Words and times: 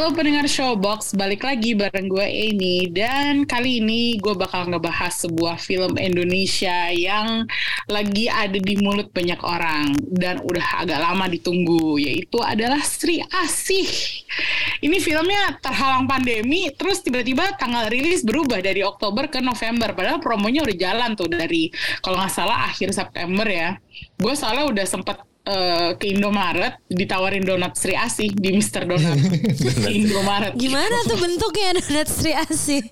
Halo 0.00 0.16
pendengar 0.16 0.48
Showbox, 0.48 1.12
balik 1.12 1.44
lagi 1.44 1.76
bareng 1.76 2.08
gue 2.08 2.24
Amy 2.24 2.88
dan 2.88 3.44
kali 3.44 3.84
ini 3.84 4.16
gue 4.16 4.32
bakal 4.32 4.72
ngebahas 4.72 5.28
sebuah 5.28 5.60
film 5.60 6.00
Indonesia 6.00 6.88
yang 6.88 7.44
lagi 7.84 8.24
ada 8.24 8.56
di 8.56 8.80
mulut 8.80 9.12
banyak 9.12 9.36
orang 9.44 9.92
dan 10.08 10.40
udah 10.40 10.88
agak 10.88 11.04
lama 11.04 11.28
ditunggu 11.28 12.00
yaitu 12.00 12.40
adalah 12.40 12.80
Sri 12.80 13.20
Asih. 13.44 13.92
Ini 14.80 14.96
filmnya 15.04 15.60
terhalang 15.60 16.08
pandemi 16.08 16.72
terus 16.72 17.04
tiba-tiba 17.04 17.60
tanggal 17.60 17.92
rilis 17.92 18.24
berubah 18.24 18.64
dari 18.64 18.80
Oktober 18.80 19.28
ke 19.28 19.44
November 19.44 19.92
padahal 19.92 20.16
promonya 20.16 20.64
udah 20.64 20.76
jalan 20.80 21.12
tuh 21.12 21.28
dari 21.28 21.68
kalau 22.00 22.16
nggak 22.16 22.32
salah 22.32 22.72
akhir 22.72 22.96
September 22.96 23.44
ya. 23.44 23.76
Gue 24.16 24.32
soalnya 24.32 24.64
udah 24.64 24.86
sempet 24.88 25.28
uh, 25.50 25.90
ke 25.98 26.14
Indomaret 26.14 26.78
ditawarin 26.86 27.42
donat 27.42 27.74
Sri 27.74 27.98
Asih 27.98 28.30
di 28.30 28.54
Mister 28.54 28.86
Donat 28.86 29.18
di 29.84 30.06
Indomaret. 30.06 30.54
Gimana 30.54 31.02
tuh 31.10 31.18
bentuknya 31.18 31.74
donat 31.78 32.08
Sri 32.08 32.32
Asih? 32.32 32.82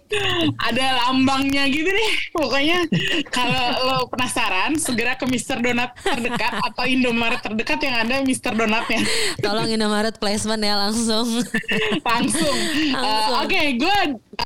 Ada 0.59 1.07
lambangnya 1.07 1.71
gitu 1.71 1.87
deh. 1.87 2.13
Pokoknya 2.35 2.85
kalau 3.31 3.67
lo 3.87 3.99
penasaran 4.11 4.75
segera 4.77 5.15
ke 5.15 5.25
Mister 5.31 5.63
Donat 5.63 5.95
terdekat 6.03 6.59
atau 6.59 6.85
Indomaret 6.85 7.41
terdekat 7.41 7.79
yang 7.87 7.97
ada 8.03 8.15
Mister 8.27 8.53
Donatnya. 8.53 9.01
Tolong 9.39 9.71
Indomaret 9.71 10.19
placement 10.19 10.61
ya 10.61 10.75
langsung. 10.75 11.27
Langsung. 12.09 12.57
Uh, 12.93 12.99
Langsung. 12.99 13.35
Oke, 13.45 13.61
gue 13.79 13.97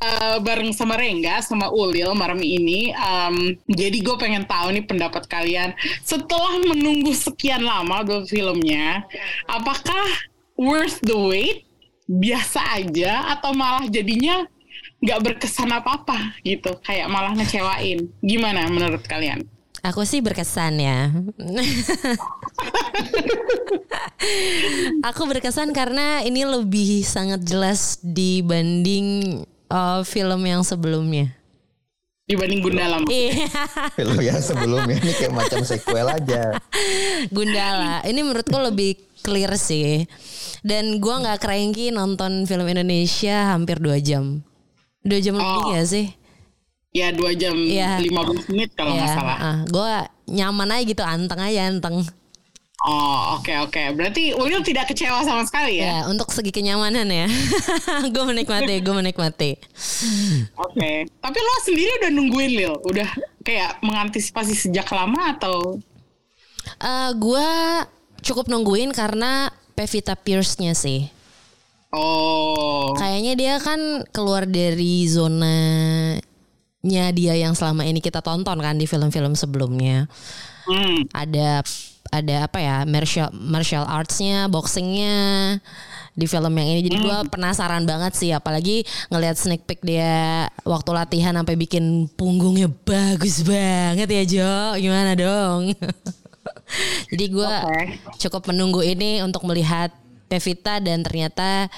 uh, 0.01 0.37
bareng 0.41 0.73
sama 0.73 0.97
Rengga 0.97 1.43
sama 1.45 1.69
Ulil 1.69 2.13
malam 2.17 2.39
ini. 2.41 2.93
Um, 2.95 3.57
jadi 3.69 3.97
gue 4.01 4.15
pengen 4.17 4.45
tahu 4.47 4.73
nih 4.73 4.85
pendapat 4.85 5.27
kalian 5.29 5.75
setelah 6.01 6.57
menunggu 6.63 7.13
sekian 7.13 7.61
lama 7.61 8.01
buat 8.01 8.25
filmnya, 8.29 9.05
apakah 9.45 10.05
worth 10.57 11.01
the 11.05 11.17
wait? 11.17 11.65
Biasa 12.03 12.83
aja 12.83 13.31
atau 13.31 13.55
malah 13.55 13.87
jadinya 13.87 14.43
nggak 14.99 15.19
berkesan 15.23 15.71
apa-apa 15.71 16.35
gitu, 16.43 16.75
kayak 16.83 17.07
malah 17.07 17.31
ngecewain. 17.31 18.11
Gimana 18.19 18.67
menurut 18.67 19.03
kalian? 19.07 19.47
Aku 19.83 20.07
sih 20.07 20.23
berkesan 20.23 20.79
ya. 20.79 21.11
Aku 25.11 25.27
berkesan 25.27 25.75
karena 25.75 26.23
ini 26.23 26.47
lebih 26.47 27.03
sangat 27.03 27.43
jelas 27.43 27.99
dibanding 27.99 29.43
uh, 29.73 30.05
film 30.05 30.45
yang 30.45 30.61
sebelumnya. 30.61 31.33
Dibanding 32.23 32.61
Gundala. 32.61 33.03
Iya, 33.03 33.49
film 33.97 34.15
yang 34.21 34.39
sebelumnya 34.39 34.95
ini 34.95 35.11
kayak 35.11 35.33
macam 35.33 35.59
sequel 35.61 36.07
aja. 36.07 36.55
Gundala. 37.27 37.99
Ini 38.05 38.19
menurutku 38.21 38.55
lebih 38.55 38.95
clear 39.19 39.57
sih. 39.57 40.07
Dan 40.63 41.03
gua 41.03 41.19
nggak 41.19 41.43
cranky 41.43 41.91
nonton 41.91 42.47
film 42.47 42.63
Indonesia 42.63 43.51
hampir 43.51 43.83
dua 43.83 43.99
jam. 43.99 44.39
Dua 45.03 45.19
jam 45.19 45.35
lebih 45.35 45.65
ya 45.75 45.83
sih? 45.83 46.07
Ya 46.93 47.09
dua 47.09 47.33
jam 47.33 47.57
Iya. 47.57 47.97
15 47.99 48.53
menit 48.53 48.71
kalau 48.71 48.93
nggak 48.93 49.09
Ya, 49.09 49.17
salah. 49.17 49.37
gue 49.65 49.93
nyaman 50.29 50.69
aja 50.71 50.83
gitu, 50.85 51.01
anteng 51.03 51.41
aja 51.41 51.65
anteng. 51.67 52.05
Oh 52.83 53.39
oke 53.39 53.53
oke. 53.63 53.95
Berarti 53.95 54.35
Ulil 54.35 54.59
tidak 54.59 54.91
kecewa 54.91 55.23
sama 55.23 55.47
sekali 55.47 55.79
ya? 55.79 55.87
Ya, 55.87 55.99
untuk 56.11 56.35
segi 56.35 56.51
kenyamanan 56.51 57.07
ya. 57.07 57.31
gue 58.13 58.23
menikmati, 58.27 58.83
gue 58.83 58.95
menikmati. 58.95 59.55
Oke. 60.59 61.07
Tapi 61.07 61.37
lo 61.39 61.53
sendiri 61.63 61.91
udah 62.03 62.11
nungguin 62.11 62.51
Lil? 62.51 62.75
Udah 62.83 63.07
kayak 63.39 63.79
mengantisipasi 63.79 64.51
sejak 64.51 64.91
lama 64.91 65.31
atau? 65.31 65.79
Eh 66.83 67.11
gue 67.15 67.47
cukup 68.19 68.51
nungguin 68.51 68.91
karena 68.91 69.47
Pevita 69.79 70.19
Pierce-nya 70.19 70.75
sih. 70.75 71.07
Oh. 71.95 72.91
Kayaknya 72.99 73.33
dia 73.39 73.55
kan 73.63 74.03
keluar 74.11 74.43
dari 74.43 75.07
zonanya 75.07 76.19
dia 77.15 77.33
yang 77.39 77.55
selama 77.55 77.87
ini 77.87 78.03
kita 78.03 78.19
tonton 78.19 78.59
kan 78.59 78.75
di 78.75 78.91
film-film 78.91 79.39
sebelumnya. 79.39 80.11
Hmm. 80.67 81.07
Ada 81.11 81.63
ada 82.13 82.45
apa 82.45 82.61
ya 82.61 82.85
martial 82.85 83.33
martial 83.33 83.85
arts-nya, 83.89 84.45
boxingnya 84.45 85.15
di 86.13 86.25
film 86.29 86.53
yang 86.53 86.67
ini. 86.77 86.81
Jadi 86.85 86.97
gue 87.01 87.17
penasaran 87.33 87.89
banget 87.89 88.13
sih, 88.13 88.29
apalagi 88.29 88.85
ngelihat 89.09 89.35
sneak 89.35 89.65
peek 89.65 89.81
dia 89.81 90.45
waktu 90.61 90.89
latihan 90.93 91.33
sampai 91.33 91.57
bikin 91.57 92.05
punggungnya 92.13 92.69
bagus 92.69 93.41
banget 93.41 94.05
ya 94.05 94.23
Jo. 94.29 94.55
Gimana 94.77 95.17
dong? 95.17 95.73
Jadi 97.11 97.25
gue 97.33 97.49
Oke. 97.49 97.81
cukup 98.21 98.49
menunggu 98.53 98.85
ini 98.85 99.25
untuk 99.25 99.45
melihat 99.49 99.89
Pevita 100.29 100.81
dan 100.81 101.05
ternyata 101.05 101.69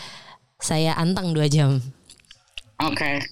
saya 0.60 0.96
anteng 0.96 1.36
dua 1.36 1.48
jam. 1.52 1.80
Oke. 2.80 3.24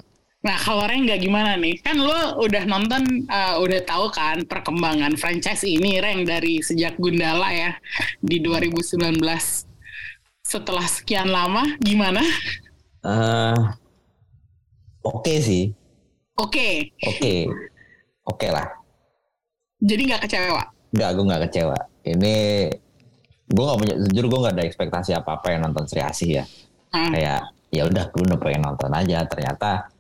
Nah 0.44 0.58
kalau 0.59 0.84
Reng 0.84 1.08
nggak 1.08 1.24
gimana 1.24 1.56
nih? 1.56 1.80
Kan 1.80 2.04
lo 2.04 2.36
udah 2.44 2.68
nonton, 2.68 3.24
uh, 3.31 3.56
udah 3.64 3.80
tahu 3.88 4.12
kan 4.12 4.44
perkembangan 4.44 5.16
franchise 5.16 5.64
ini 5.64 6.04
Reng 6.04 6.28
dari 6.28 6.59
sejak 6.59 7.00
Gundala 7.00 7.48
ya 7.56 7.72
di 8.20 8.44
2019. 8.44 9.24
Setelah 10.44 10.84
sekian 10.84 11.31
lama, 11.31 11.64
gimana? 11.80 12.20
Eh, 13.08 13.56
Oke 15.04 15.44
sih, 15.44 15.68
Oke. 16.40 16.96
oke, 17.04 17.34
oke 18.24 18.48
lah. 18.48 18.64
Jadi 19.84 20.02
nggak 20.08 20.24
kecewa? 20.24 20.64
Enggak, 20.96 21.10
gue 21.12 21.25
nggak 21.28 21.44
kecewa. 21.48 21.80
Ini 22.08 22.36
gue 23.52 23.64
nggak 23.68 23.80
punya, 23.84 23.96
jujur 24.08 24.25
gue 24.31 24.40
nggak 24.48 24.56
ada 24.56 24.64
ekspektasi 24.64 25.12
apa 25.12 25.44
apa 25.44 25.52
yang 25.52 25.68
nonton 25.68 25.84
Sri 25.92 26.00
Asih 26.00 26.40
ya. 26.40 26.44
Hmm. 26.96 27.12
Kayak 27.12 27.52
ya 27.68 27.84
udah 27.84 28.06
gue 28.16 28.24
udah 28.24 28.40
pengen 28.40 28.64
nonton 28.64 28.92
aja. 28.96 29.28
Ternyata 29.28 29.92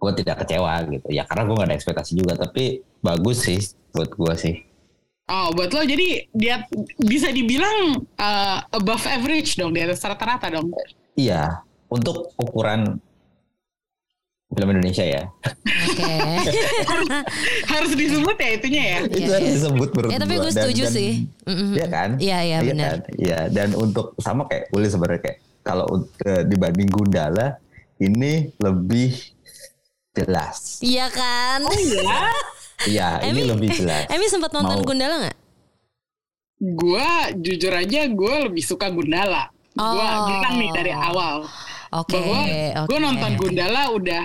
gue 0.00 0.12
tidak 0.16 0.42
kecewa 0.42 0.74
gitu. 0.88 1.08
Ya 1.12 1.28
karena 1.28 1.44
gue 1.44 1.54
nggak 1.54 1.68
ada 1.68 1.76
ekspektasi 1.76 2.12
juga. 2.16 2.32
Tapi 2.34 2.80
bagus 2.98 3.44
sih 3.44 3.60
buat 3.92 4.10
gue 4.10 4.34
sih. 4.34 4.56
Oh, 5.30 5.54
buat 5.54 5.70
lo 5.70 5.86
jadi 5.86 6.26
dia 6.34 6.66
bisa 6.98 7.30
dibilang 7.30 8.02
uh, 8.18 8.58
above 8.74 9.06
average 9.06 9.54
dong, 9.54 9.70
di 9.70 9.78
atas 9.78 10.02
rata-rata 10.02 10.50
dong. 10.50 10.74
Iya, 11.14 11.62
untuk 11.86 12.34
ukuran 12.34 12.98
film 14.50 14.68
Indonesia 14.74 15.06
ya. 15.06 15.22
Oke. 15.46 16.10
Harus 17.72 17.94
disebut 17.94 18.34
ya 18.34 18.48
itunya 18.58 18.82
ya. 18.82 18.98
itu 19.06 19.18
Iya, 19.22 19.26
harus 19.30 19.46
iya. 19.46 19.54
disebut 19.54 19.88
menurut 19.94 20.10
Ya, 20.10 20.18
tapi 20.18 20.34
gua. 20.34 20.42
gue 20.42 20.52
setuju 20.52 20.84
sih. 20.90 21.12
Mm-mm. 21.46 21.70
Iya 21.78 21.86
kan? 21.86 22.10
Iya, 22.18 22.38
iya, 22.42 22.58
benar. 22.66 22.90
kan? 22.90 22.98
Iya, 23.14 23.38
dan 23.54 23.68
untuk 23.78 24.18
sama 24.18 24.50
kayak 24.50 24.74
Uli 24.74 24.90
sebenarnya 24.90 25.20
kayak 25.22 25.38
kalau 25.62 25.86
eh, 26.26 26.42
dibanding 26.42 26.90
Gundala 26.90 27.62
ini 28.02 28.50
lebih 28.58 29.14
jelas. 30.12 30.80
Iya 30.80 31.06
kan? 31.08 31.58
Ya, 31.70 32.22
Iya, 32.82 33.08
ini 33.22 33.44
Emi- 33.44 33.48
lebih 33.50 33.68
eh, 33.68 33.76
jelas. 33.76 34.04
Emi 34.08 34.26
sempat 34.26 34.50
nonton 34.50 34.78
Mau. 34.78 34.86
Gundala 34.86 35.16
nggak? 35.20 35.38
gue 36.60 37.08
jujur 37.40 37.72
aja 37.72 38.04
gue 38.04 38.34
lebih 38.42 38.60
suka 38.60 38.88
Gundala. 38.88 39.48
Gue 39.70 39.86
Oh. 40.04 40.26
bilang 40.26 40.54
nih 40.56 40.70
dari 40.70 40.92
awal 40.92 41.48
Oke, 41.90 42.14
bahwa 42.14 42.40
oke. 42.44 42.86
gue 42.86 42.98
nonton 43.00 43.30
Gundala 43.34 43.82
udah 43.90 44.24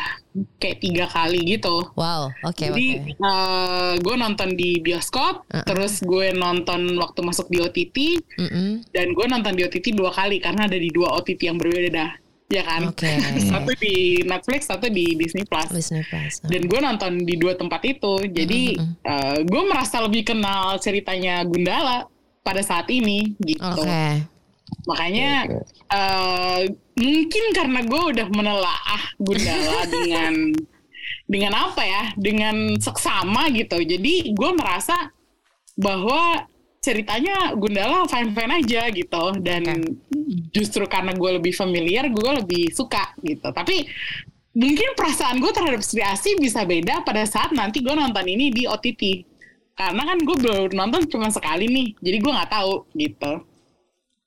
kayak 0.58 0.78
tiga 0.80 1.06
kali 1.06 1.48
gitu. 1.50 1.88
Wow, 1.96 2.30
oke 2.44 2.60
Jadi 2.60 3.16
oke. 3.16 3.98
gue 4.00 4.16
nonton 4.16 4.50
di 4.52 4.78
bioskop, 4.80 5.44
Uh-uh. 5.46 5.64
terus 5.64 6.00
gue 6.00 6.30
nonton 6.32 6.92
waktu 6.96 7.20
masuk 7.22 7.48
di 7.48 7.58
OTT, 7.58 7.98
Mm-mm. 8.36 8.84
dan 8.90 9.08
gue 9.10 9.26
nonton 9.26 9.52
di 9.52 9.64
OTT 9.64 9.92
dua 9.92 10.12
kali 10.12 10.38
karena 10.38 10.68
ada 10.68 10.76
di 10.76 10.90
dua 10.90 11.16
OTT 11.16 11.42
yang 11.42 11.58
berbeda, 11.58 12.20
ya 12.50 12.64
kan? 12.66 12.90
Oke. 12.90 13.10
satu 13.52 13.72
di 13.78 14.22
Netflix, 14.26 14.70
satu 14.70 14.88
di 14.90 15.18
Disney 15.18 15.46
Plus. 15.46 15.70
Disney 15.72 16.04
Plus. 16.06 16.42
Dan 16.46 16.66
gue 16.70 16.80
nonton 16.82 17.22
di 17.24 17.36
dua 17.38 17.58
tempat 17.58 17.82
itu, 17.86 18.26
jadi 18.30 18.78
gue 19.46 19.64
merasa 19.66 20.02
lebih 20.02 20.28
kenal 20.34 20.78
ceritanya 20.82 21.42
Gundala 21.46 22.06
pada 22.46 22.62
saat 22.62 22.86
ini 22.94 23.34
gitu. 23.42 23.66
Oke. 23.66 24.30
Makanya 24.86 25.50
Oke. 25.50 25.58
eh, 25.98 26.62
mungkin 26.94 27.44
karena 27.58 27.80
gue 27.82 28.02
udah 28.14 28.28
menelaah 28.30 29.04
Gundala 29.18 29.80
dengan 29.98 30.34
dengan 31.26 31.54
apa 31.58 31.82
ya, 31.82 32.04
dengan 32.14 32.78
seksama 32.78 33.50
gitu. 33.50 33.82
Jadi 33.82 34.30
gue 34.30 34.52
merasa 34.54 34.94
bahwa 35.74 36.46
ceritanya 36.86 37.58
Gundala 37.58 38.06
fine 38.06 38.30
aja 38.54 38.86
gitu 38.94 39.24
dan 39.42 39.66
justru 40.54 40.86
karena 40.86 41.18
gue 41.18 41.42
lebih 41.42 41.54
familiar 41.58 42.06
gue 42.06 42.32
lebih 42.46 42.70
suka 42.70 43.18
gitu. 43.26 43.50
Tapi 43.50 43.90
mungkin 44.54 44.94
perasaan 44.94 45.42
gue 45.42 45.50
terhadap 45.50 45.82
Sri 45.82 46.06
Asih 46.06 46.38
bisa 46.38 46.62
beda 46.64 47.02
pada 47.02 47.26
saat 47.26 47.50
nanti 47.52 47.82
gue 47.82 47.92
nonton 47.92 48.24
ini 48.24 48.54
di 48.54 48.64
OTT 48.70 49.26
karena 49.76 50.02
kan 50.06 50.18
gue 50.22 50.38
baru 50.40 50.72
nonton 50.72 51.04
cuma 51.12 51.28
sekali 51.28 51.68
nih 51.68 51.88
jadi 52.00 52.18
gue 52.24 52.32
nggak 52.32 52.52
tahu 52.54 52.74
gitu 52.96 53.34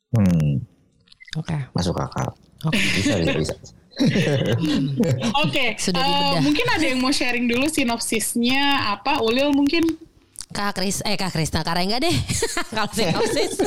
Hmm, 0.08 0.64
Oke. 1.37 1.52
masuk 1.76 1.93
akal. 2.00 2.32
Oke. 2.64 2.81
Bisa, 2.96 3.20
bisa, 3.20 3.32
bisa. 3.44 3.55
oke 5.44 5.66
Sudah 5.76 6.00
eh, 6.00 6.08
dibedah. 6.08 6.40
mungkin 6.40 6.66
ada 6.70 6.87
yang 6.87 7.00
mau 7.02 7.12
sharing 7.12 7.44
dulu 7.44 7.69
sinopsisnya 7.69 8.94
apa 8.96 9.20
Ulil 9.20 9.52
mungkin 9.52 9.84
Kak 10.48 10.74
Kris, 10.74 11.04
eh 11.04 11.14
Kak 11.14 11.30
Krisna, 11.30 11.60
Kak 11.60 11.76
Rengga 11.76 12.00
deh. 12.00 12.12
Kalau 12.72 12.88
sinopsis, 12.90 13.60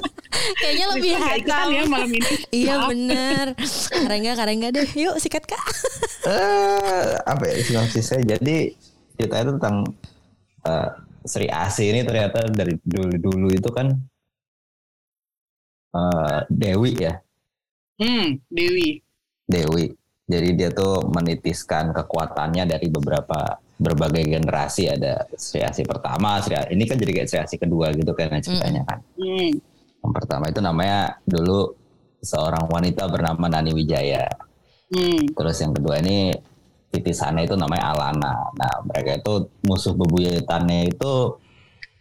kayaknya 0.58 0.86
lebih 0.92 1.12
ikutan 1.14 1.38
hakam. 1.46 1.68
ya 1.70 1.84
malam 1.86 2.10
ini 2.10 2.32
Iya 2.50 2.76
Maaf. 2.76 2.90
bener. 2.90 3.46
Kak 3.88 4.08
Rengga, 4.10 4.32
Kak 4.34 4.48
Rengga 4.50 4.70
deh. 4.74 4.90
Yuk 4.98 5.16
sikat 5.18 5.46
Kak. 5.46 5.62
eh 6.30 7.18
apa 7.22 7.44
ya 7.46 7.56
sinopsisnya 7.62 8.38
jadi 8.38 8.74
ceritanya 9.18 9.42
itu 9.42 9.54
tentang 9.58 9.78
eh, 10.64 10.90
Sri 11.22 11.48
Asih 11.48 11.90
ini 11.90 12.02
ternyata 12.02 12.46
dari 12.46 12.78
dulu 12.82 13.14
dulu 13.18 13.48
itu 13.50 13.70
kan 13.70 13.90
eh, 15.92 16.40
Dewi 16.46 16.92
ya 16.94 17.18
hmm 17.98 18.38
Dewi 18.50 19.02
Dewi 19.46 19.86
jadi 20.30 20.50
dia 20.54 20.70
tuh 20.70 21.10
menitiskan 21.10 21.90
kekuatannya 21.92 22.70
dari 22.70 22.88
beberapa 22.88 23.58
berbagai 23.82 24.30
generasi 24.30 24.94
ada 24.94 25.26
Sri 25.34 25.66
Asih 25.66 25.90
pertama 25.90 26.38
Sri 26.46 26.54
ini 26.70 26.86
kan 26.86 27.02
jadi 27.02 27.12
kayak 27.18 27.28
Sri 27.28 27.40
Asih 27.42 27.58
kedua 27.58 27.90
gitu 27.98 28.14
kan 28.14 28.38
ceritanya 28.38 28.86
kan 28.86 29.02
hmm. 29.18 29.52
yang 30.06 30.14
pertama 30.14 30.46
itu 30.54 30.62
namanya 30.62 31.18
dulu 31.26 31.74
seorang 32.22 32.70
wanita 32.70 33.10
bernama 33.10 33.50
Nani 33.50 33.74
Wijaya 33.74 34.30
Hmm. 34.92 35.24
Terus 35.32 35.56
yang 35.64 35.72
kedua 35.72 36.04
ini 36.04 36.36
titisannya 36.92 37.48
itu 37.48 37.56
namanya 37.56 37.96
Alana. 37.96 38.36
Nah 38.52 38.74
mereka 38.84 39.24
itu 39.24 39.34
musuh 39.64 39.96
bebuyutannya 39.96 40.92
itu 40.92 41.40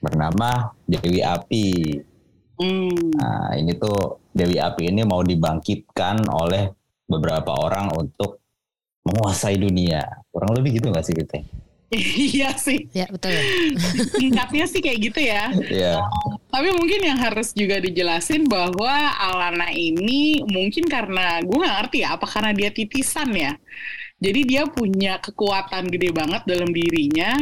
bernama 0.02 0.74
Dewi 0.90 1.22
Api. 1.22 1.70
Hmm. 2.58 3.14
Nah 3.14 3.54
ini 3.54 3.78
tuh 3.78 4.26
Dewi 4.34 4.58
Api 4.58 4.90
ini 4.90 5.06
mau 5.06 5.22
dibangkitkan 5.22 6.26
oleh 6.34 6.74
beberapa 7.06 7.54
orang 7.54 7.94
untuk 7.94 8.42
menguasai 9.06 9.54
dunia. 9.54 10.02
Kurang 10.26 10.58
lebih 10.58 10.82
gitu 10.82 10.90
gak 10.90 11.06
sih 11.06 11.14
kita? 11.14 11.46
iya 12.34 12.54
sih 12.54 12.86
Ya 12.94 13.10
betul. 13.10 13.34
singkatnya 14.20 14.64
sih 14.70 14.78
kayak 14.78 14.98
gitu 15.10 15.20
ya 15.20 15.50
Iya. 15.50 16.00
Tapi 16.50 16.68
mungkin 16.74 17.00
yang 17.06 17.18
harus 17.18 17.54
juga 17.54 17.78
dijelasin 17.78 18.50
bahwa 18.50 18.90
Alana 19.14 19.70
ini 19.70 20.42
mungkin 20.42 20.82
karena 20.90 21.38
gue 21.46 21.54
nggak 21.54 21.76
ngerti 21.86 22.02
ya, 22.02 22.18
apa 22.18 22.26
karena 22.26 22.50
dia 22.50 22.70
titisan 22.74 23.30
ya. 23.30 23.54
Jadi 24.20 24.40
dia 24.44 24.66
punya 24.68 25.16
kekuatan 25.16 25.88
gede 25.88 26.10
banget 26.12 26.42
dalam 26.44 26.74
dirinya 26.74 27.38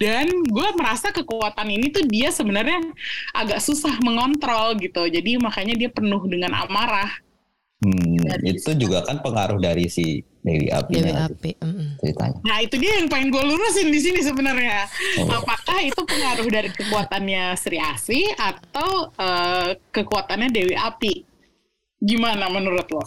dan 0.00 0.26
gue 0.48 0.68
merasa 0.74 1.12
kekuatan 1.12 1.68
ini 1.70 1.92
tuh 1.92 2.08
dia 2.08 2.32
sebenarnya 2.32 2.80
agak 3.36 3.60
susah 3.60 4.00
mengontrol 4.00 4.74
gitu. 4.80 5.06
Jadi 5.06 5.36
makanya 5.38 5.76
dia 5.76 5.92
penuh 5.92 6.24
dengan 6.26 6.56
amarah. 6.58 7.12
Hmm, 7.78 8.18
Dari 8.18 8.58
itu 8.58 8.74
juga 8.74 9.06
kan 9.06 9.22
pengaruh 9.22 9.62
dari 9.62 9.86
si 9.86 10.18
Dewi 10.42 10.66
Api 10.66 10.98
Dewi 10.98 11.14
Api. 11.14 11.50
ceritanya. 11.96 12.38
Nah 12.42 12.58
itu 12.58 12.74
dia 12.74 12.98
yang 12.98 13.06
pengen 13.06 13.30
gue 13.30 13.38
lurusin 13.40 13.88
di 13.88 14.00
sini 14.02 14.18
sebenarnya. 14.18 14.90
Oh. 15.22 15.38
Apakah 15.38 15.78
itu 15.80 16.02
pengaruh 16.02 16.48
dari 16.50 16.74
kekuatannya 16.74 17.54
Sri 17.54 17.78
Asi 17.78 18.26
atau 18.34 19.14
eh, 19.14 19.78
kekuatannya 19.94 20.50
Dewi 20.50 20.74
Api? 20.74 21.22
Gimana 21.98 22.50
menurut 22.50 22.86
lo? 22.88 23.02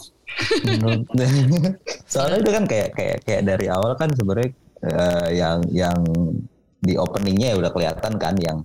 Menurut 0.64 1.04
soalnya 2.12 2.40
itu 2.40 2.50
kan 2.50 2.64
kayak 2.64 2.88
kayak 2.96 3.18
kayak 3.24 3.42
dari 3.44 3.68
awal 3.68 3.92
kan 3.92 4.08
sebenarnya 4.08 4.56
eh, 4.80 5.28
yang 5.36 5.58
yang 5.68 5.98
di 6.78 6.96
openingnya 6.96 7.52
ya 7.52 7.60
udah 7.60 7.70
kelihatan 7.70 8.16
kan 8.16 8.34
yang 8.40 8.64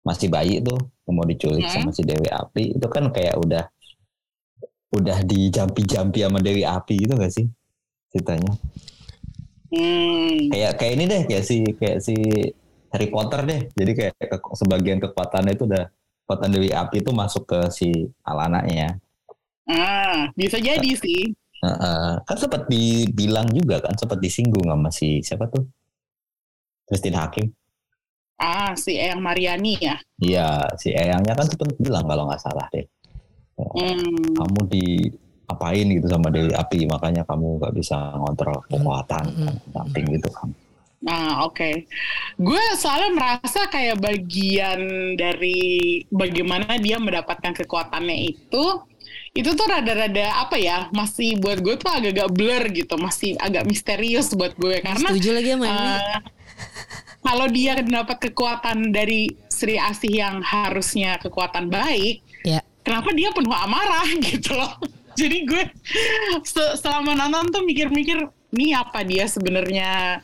masih 0.00 0.30
bayi 0.30 0.62
tuh 0.62 0.78
mau 1.08 1.26
diculik 1.26 1.66
Hmm. 1.66 1.74
sama 1.74 1.90
si 1.90 2.06
Dewi 2.06 2.30
Api 2.30 2.78
itu 2.78 2.86
kan 2.86 3.10
kayak 3.10 3.34
udah 3.34 3.66
udah 4.88 5.20
dijampi-jampi 5.20 6.24
sama 6.24 6.40
Dewi 6.40 6.64
Api 6.64 6.96
gitu 6.96 7.12
gak 7.14 7.32
sih 7.32 7.46
ceritanya 8.08 8.52
Hmm. 9.68 10.48
kayak 10.48 10.80
kayak 10.80 10.92
ini 10.96 11.04
deh 11.04 11.22
kayak 11.28 11.44
si 11.44 11.60
kayak 11.76 12.00
si 12.00 12.16
Harry 12.88 13.12
Potter 13.12 13.44
deh 13.44 13.60
jadi 13.76 13.92
kayak 13.92 14.12
ke- 14.16 14.56
sebagian 14.56 14.96
kekuatannya 14.96 15.52
itu 15.52 15.68
udah 15.68 15.92
kekuatan 16.24 16.50
Dewi 16.50 16.72
Api 16.72 17.04
itu 17.04 17.12
masuk 17.12 17.44
ke 17.44 17.68
si 17.68 17.92
Alananya 18.22 18.96
Ah, 19.68 20.32
bisa 20.32 20.56
jadi 20.56 20.96
sih. 20.96 21.36
Heeh. 21.60 22.10
kan 22.24 22.36
sempat 22.38 22.64
dibilang 22.64 23.44
juga 23.52 23.84
kan 23.84 23.92
sempat 23.92 24.16
disinggung 24.16 24.64
sama 24.64 24.88
si 24.88 25.20
siapa 25.20 25.44
tuh 25.52 25.68
Christine 26.88 27.20
Hakim 27.20 27.52
Ah, 28.38 28.72
si 28.72 28.96
Eyang 28.96 29.20
Mariani 29.20 29.76
ya. 29.76 30.00
iya 30.16 30.64
si 30.80 30.88
Eyangnya 30.88 31.36
kan 31.36 31.44
sempat 31.44 31.76
bilang 31.76 32.08
kalau 32.08 32.24
nggak 32.24 32.40
salah 32.40 32.64
deh 32.72 32.88
Hmm. 33.58 34.34
kamu 34.38 34.60
di 34.70 34.86
apain 35.48 35.86
gitu 35.88 36.06
sama 36.06 36.28
Dewi 36.28 36.52
Api 36.52 36.84
makanya 36.84 37.24
kamu 37.24 37.58
nggak 37.58 37.74
bisa 37.74 37.96
ngontrol 38.14 38.60
kekuatan 38.68 39.24
Mm-mm. 39.26 39.54
something 39.72 40.06
gitu 40.14 40.30
kan 40.30 40.50
Nah, 40.98 41.46
oke. 41.46 41.86
Gue 42.34 42.58
soalnya 42.74 43.14
merasa 43.14 43.70
kayak 43.70 44.02
bagian 44.02 44.82
dari 45.14 45.54
bagaimana 46.10 46.74
dia 46.74 46.98
mendapatkan 46.98 47.54
kekuatannya 47.54 48.34
itu, 48.34 48.82
itu 49.30 49.50
tuh 49.54 49.66
rada-rada 49.70 50.42
apa 50.42 50.58
ya, 50.58 50.90
masih 50.90 51.38
buat 51.38 51.62
gue 51.62 51.78
tuh 51.78 51.86
agak-agak 51.86 52.34
blur 52.34 52.62
gitu, 52.74 52.98
masih 52.98 53.38
agak 53.38 53.70
misterius 53.70 54.34
buat 54.34 54.58
gue 54.58 54.82
karena 54.82 55.06
Setuju 55.06 55.30
lagi 55.38 55.48
sama 55.54 55.64
ini. 55.70 55.78
eh, 55.86 56.18
kalau 57.22 57.46
dia 57.46 57.78
dapat 57.78 58.18
kekuatan 58.18 58.90
dari 58.90 59.30
Sri 59.46 59.78
Asih 59.78 60.18
yang 60.18 60.42
harusnya 60.42 61.14
kekuatan 61.22 61.70
baik, 61.70 62.26
Ya. 62.42 62.58
Kenapa 62.88 63.12
dia 63.12 63.28
penuh 63.36 63.52
amarah 63.52 64.08
gitu 64.32 64.56
loh. 64.56 64.72
Jadi 65.12 65.44
gue 65.44 65.62
se- 66.46 66.74
selama 66.80 67.12
nonton 67.12 67.52
tuh 67.52 67.62
mikir-mikir, 67.68 68.24
ini 68.56 68.72
apa 68.72 69.04
dia 69.04 69.28
sebenarnya 69.28 70.22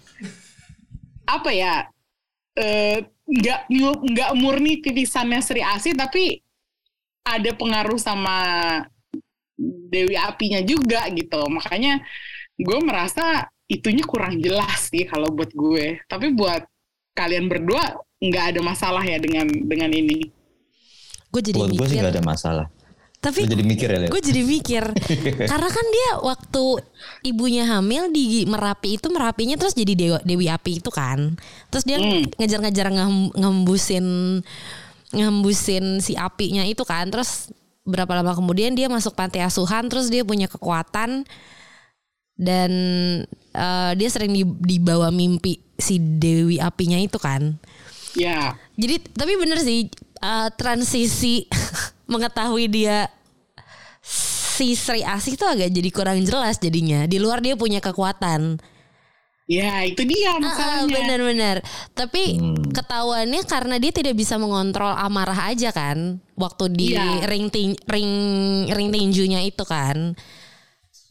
apa 1.25 1.51
ya 1.53 1.89
eh, 2.57 3.05
nggak 3.25 3.61
nggak 4.01 4.31
murni 4.37 4.81
titisannya 4.81 5.41
Sri 5.41 5.61
Asih 5.65 5.97
tapi 5.97 6.41
ada 7.25 7.51
pengaruh 7.57 7.97
sama 7.97 8.37
Dewi 9.91 10.17
Apinya 10.19 10.61
juga 10.65 11.07
gitu. 11.13 11.41
Makanya 11.49 12.03
gue 12.59 12.79
merasa 12.85 13.49
itunya 13.71 14.05
kurang 14.05 14.39
jelas 14.41 14.93
sih 14.93 15.05
kalau 15.09 15.33
buat 15.33 15.51
gue. 15.53 16.05
Tapi 16.05 16.33
buat 16.37 16.63
kalian 17.17 17.47
berdua 17.49 17.99
nggak 18.21 18.45
ada 18.57 18.61
masalah 18.61 19.05
ya 19.05 19.17
dengan 19.21 19.47
dengan 19.49 19.91
ini. 19.95 20.44
Gue 21.35 21.43
jadi 21.43 21.59
buat 21.59 21.75
gue 21.75 21.83
sih 21.85 21.99
mikir. 21.99 22.03
nggak 22.07 22.15
ada 22.15 22.23
masalah. 22.23 22.67
Tapi 23.19 23.49
Lu 23.49 23.57
jadi 23.57 23.65
mikir 23.65 23.89
ya 23.89 23.99
gue 24.07 24.21
jadi 24.23 24.43
mikir. 24.45 24.85
Karena 25.51 25.69
kan 25.69 25.87
dia 25.89 26.11
waktu 26.21 26.65
ibunya 27.25 27.65
hamil 27.65 28.13
di 28.13 28.45
merapi 28.45 29.01
itu 29.01 29.09
merapinya 29.09 29.57
terus 29.57 29.73
jadi 29.73 29.97
dewa, 29.97 30.19
dewi 30.23 30.47
api 30.47 30.79
itu 30.79 30.93
kan. 30.93 31.33
Terus 31.73 31.83
dia 31.83 31.99
Hmm. 31.99 32.29
ngejar-ngejar 32.37 32.87
ngem- 32.87 33.33
ngembusin 33.33 34.07
ngembusin 35.11 35.99
si 35.99 36.15
apinya 36.15 36.63
itu 36.63 36.85
kan. 36.85 37.09
Terus 37.09 37.49
berapa 37.83 38.13
lama 38.13 38.33
kemudian 38.33 38.73
dia 38.73 38.87
masuk 38.87 39.13
panti 39.13 39.41
asuhan 39.41 39.89
terus 39.89 40.07
dia 40.07 40.21
punya 40.21 40.45
kekuatan. 40.45 41.25
Dan 42.35 42.73
eh, 43.55 43.93
dia 43.95 44.09
sering 44.11 44.35
di- 44.35 44.59
dibawa 44.61 45.09
mimpi 45.09 45.65
si 45.75 45.97
dewi 45.97 46.59
apinya 46.59 46.99
itu 46.99 47.17
kan. 47.17 47.57
Ya, 48.15 48.55
jadi 48.77 49.03
tapi 49.11 49.35
bener 49.35 49.59
sih 49.59 49.91
eh, 50.25 50.49
transisi 50.57 51.45
mengetahui 52.13 52.65
dia 52.67 53.13
si 54.55 54.73
Sri 54.73 55.03
Asih 55.03 55.35
itu 55.35 55.45
agak 55.45 55.69
jadi 55.69 55.91
kurang 55.91 56.23
jelas 56.23 56.57
jadinya. 56.57 57.05
Di 57.05 57.19
luar 57.19 57.45
dia 57.45 57.55
punya 57.55 57.83
kekuatan. 57.83 58.57
ya 59.45 59.85
itu 59.85 60.09
dia 60.09 60.33
Ah, 60.33 60.41
masalahnya. 60.41 60.89
Bener-bener. 60.89 61.57
Tapi 61.93 62.41
Hmm. 62.41 62.65
ketahuannya 62.73 63.45
karena 63.45 63.77
dia 63.77 63.93
tidak 63.93 64.17
bisa 64.17 64.41
mengontrol 64.41 64.97
amarah 64.97 65.53
aja 65.53 65.69
kan. 65.69 66.17
Waktu 66.33 66.73
di 66.73 66.97
Iya. 66.97 67.29
ring 67.29 67.53
tin- 67.53 67.77
ring 67.85 68.09
ring 68.73 68.89
tinjunya 68.89 69.45
itu 69.45 69.61
kan. 69.69 70.17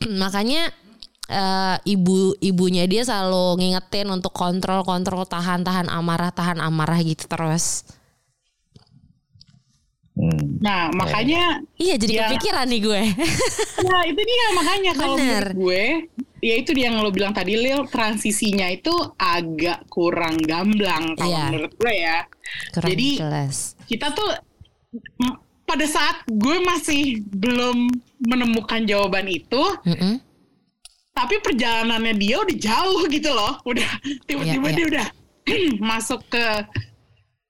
Makanya 0.21 0.73
eh, 1.29 1.77
ibu 1.85 2.33
ibunya 2.41 2.89
dia 2.89 3.05
selalu 3.05 3.61
ngingetin 3.61 4.09
untuk 4.09 4.33
kontrol 4.33 4.81
kontrol 4.81 5.29
tahan 5.29 5.61
tahan 5.61 5.87
amarah 5.93 6.33
tahan 6.33 6.57
amarah 6.57 6.97
gitu 7.05 7.29
terus. 7.29 7.85
Hmm. 10.13 10.61
Nah, 10.61 10.93
makanya 10.93 11.57
Iya 11.73 11.97
jadi 11.97 12.13
Ya. 12.13 12.21
kepikiran 12.29 12.69
nih 12.69 12.81
gue. 12.81 13.01
Nah 13.83 14.01
itu 14.05 14.21
dia 14.21 14.45
makanya 14.53 14.91
kalau 14.93 15.15
menurut 15.17 15.53
gue 15.55 15.83
ya 16.39 16.53
itu 16.55 16.69
dia 16.71 16.87
yang 16.87 16.99
lo 16.99 17.09
bilang 17.09 17.31
tadi 17.31 17.55
Lil 17.55 17.87
transisinya 17.87 18.67
itu 18.67 18.91
agak 19.15 19.87
kurang 19.87 20.37
gamblang 20.39 21.15
kalau 21.15 21.33
Iya. 21.33 21.43
menurut 21.49 21.73
gue 21.73 21.93
ya 21.95 22.17
Kurang 22.69 22.89
Jadi, 22.89 23.07
jelas. 23.17 23.73
kita 23.83 24.11
tuh 24.11 24.29
pada 25.63 25.85
saat 25.85 26.21
gue 26.27 26.57
masih 26.61 27.01
belum 27.25 27.89
menemukan 28.21 28.83
jawaban 28.83 29.25
itu 29.25 29.63
Mm-mm. 29.81 30.21
tapi 31.11 31.39
perjalanannya 31.39 32.13
dia 32.13 32.37
udah 32.37 32.55
jauh 32.55 33.01
gitu 33.07 33.29
loh 33.29 33.57
udah 33.63 33.89
tiba-tiba 34.23 34.61
Iya, 34.61 34.69
iya. 34.69 34.77
dia 34.77 34.85
udah 34.87 35.07
masuk 35.91 36.21
ke 36.27 36.45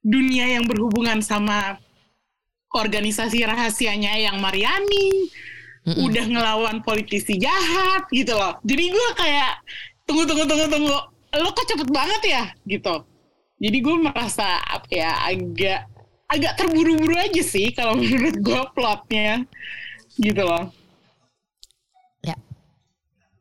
dunia 0.01 0.48
yang 0.50 0.63
berhubungan 0.63 1.20
sama 1.20 1.75
organisasi 2.73 3.45
rahasianya 3.45 4.17
yang 4.17 4.41
Mariani, 4.41 5.29
Mm-mm. 5.85 6.09
udah 6.09 6.25
ngelawan 6.25 6.81
politisi 6.81 7.37
jahat 7.37 8.09
gitu 8.09 8.33
loh. 8.33 8.57
Jadi 8.65 8.83
gue 8.89 9.07
kayak 9.13 9.51
tunggu 10.03 10.25
tunggu 10.25 10.43
tunggu 10.43 10.65
tunggu, 10.67 10.97
lo 11.33 11.49
kok 11.51 11.65
cepet 11.69 11.89
banget 11.89 12.21
ya 12.25 12.43
gitu. 12.65 13.05
Jadi 13.57 13.77
gue 13.79 13.95
merasa 14.01 14.59
apa 14.59 14.89
ya 14.89 15.11
agak 15.23 15.79
agak 16.27 16.53
terburu-buru 16.57 17.13
aja 17.13 17.43
sih 17.45 17.69
kalau 17.71 17.93
menurut 18.01 18.35
gue 18.35 18.61
plotnya 18.73 19.45
gitu 20.17 20.41
loh. 20.41 20.73
Ya. 22.19 22.33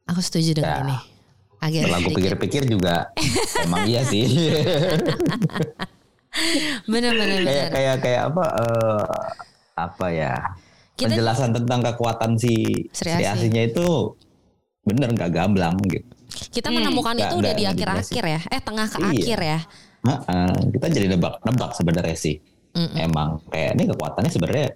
Aku 0.07 0.21
setuju 0.21 0.53
dengan 0.55 0.69
Ya. 0.69 0.85
ini. 0.85 0.97
Agak 1.63 1.81
Setelah 1.87 2.01
gue 2.03 2.13
pikir-pikir 2.13 2.63
juga 2.67 2.95
emang 3.65 3.87
iya 3.87 4.03
sih. 4.03 4.27
Bener 6.93 7.13
bener 7.13 7.41
kayak 7.45 7.69
kayak 7.71 7.97
kayak 8.01 8.23
apa 8.33 8.45
eh, 8.57 9.07
apa 9.75 10.07
ya 10.09 10.35
Kita- 10.97 11.13
penjelasan 11.13 11.51
tentang 11.53 11.81
kekuatan 11.83 12.37
si 12.37 12.55
Sri 12.93 13.09
Sri 13.11 13.25
Asih. 13.25 13.49
Asihnya 13.49 13.63
itu 13.69 14.17
bener 14.83 15.13
nggak 15.13 15.31
gamblang 15.31 15.77
gitu. 15.87 16.09
Kita 16.53 16.73
Hmm. 16.73 16.81
menemukan 16.81 17.13
Nggak- 17.15 17.29
itu 17.29 17.35
udah 17.39 17.53
di 17.53 17.65
akhir-akhir 17.65 18.25
ya. 18.25 18.41
Eh 18.49 18.61
tengah 18.61 18.87
ke 18.89 18.99
Iya. 18.99 19.09
akhir 19.13 19.39
ya. 19.41 19.59
Heeh, 20.03 20.53
kita 20.75 20.87
jadi 20.91 21.07
nebak-nebak 21.15 21.71
sebenarnya 21.77 22.17
sih. 22.17 22.37
Mm-mm. 22.73 22.97
Emang 22.99 23.37
kayak 23.47 23.77
ini 23.77 23.85
kekuatannya 23.87 24.31
sebenarnya 24.33 24.69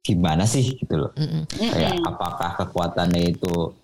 gimana 0.00 0.46
sih 0.46 0.78
gitu 0.78 0.94
loh. 0.96 1.10
Mm-mm. 1.18 1.44
Kayak 1.50 1.98
apakah 2.00 2.50
kekuatannya 2.56 3.34
itu 3.34 3.74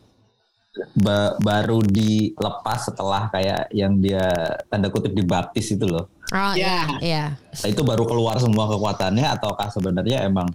ba- 0.92 1.34
baru 1.38 1.78
dilepas 1.80 2.80
setelah 2.84 3.26
kayak 3.28 3.70
yang 3.70 3.96
dia 3.96 4.26
tanda 4.66 4.88
kutip 4.88 5.10
dibaptis 5.10 5.70
itu 5.70 5.84
loh. 5.84 6.10
Oh 6.28 6.52
iya, 6.52 6.82
Ya. 6.96 6.98
iya. 6.98 7.24
Nah, 7.34 7.68
itu 7.68 7.80
baru 7.80 8.02
keluar 8.02 8.36
semua 8.36 8.66
kekuatannya 8.66 9.26
ataukah 9.30 9.68
sebenarnya 9.68 10.24
emang 10.24 10.50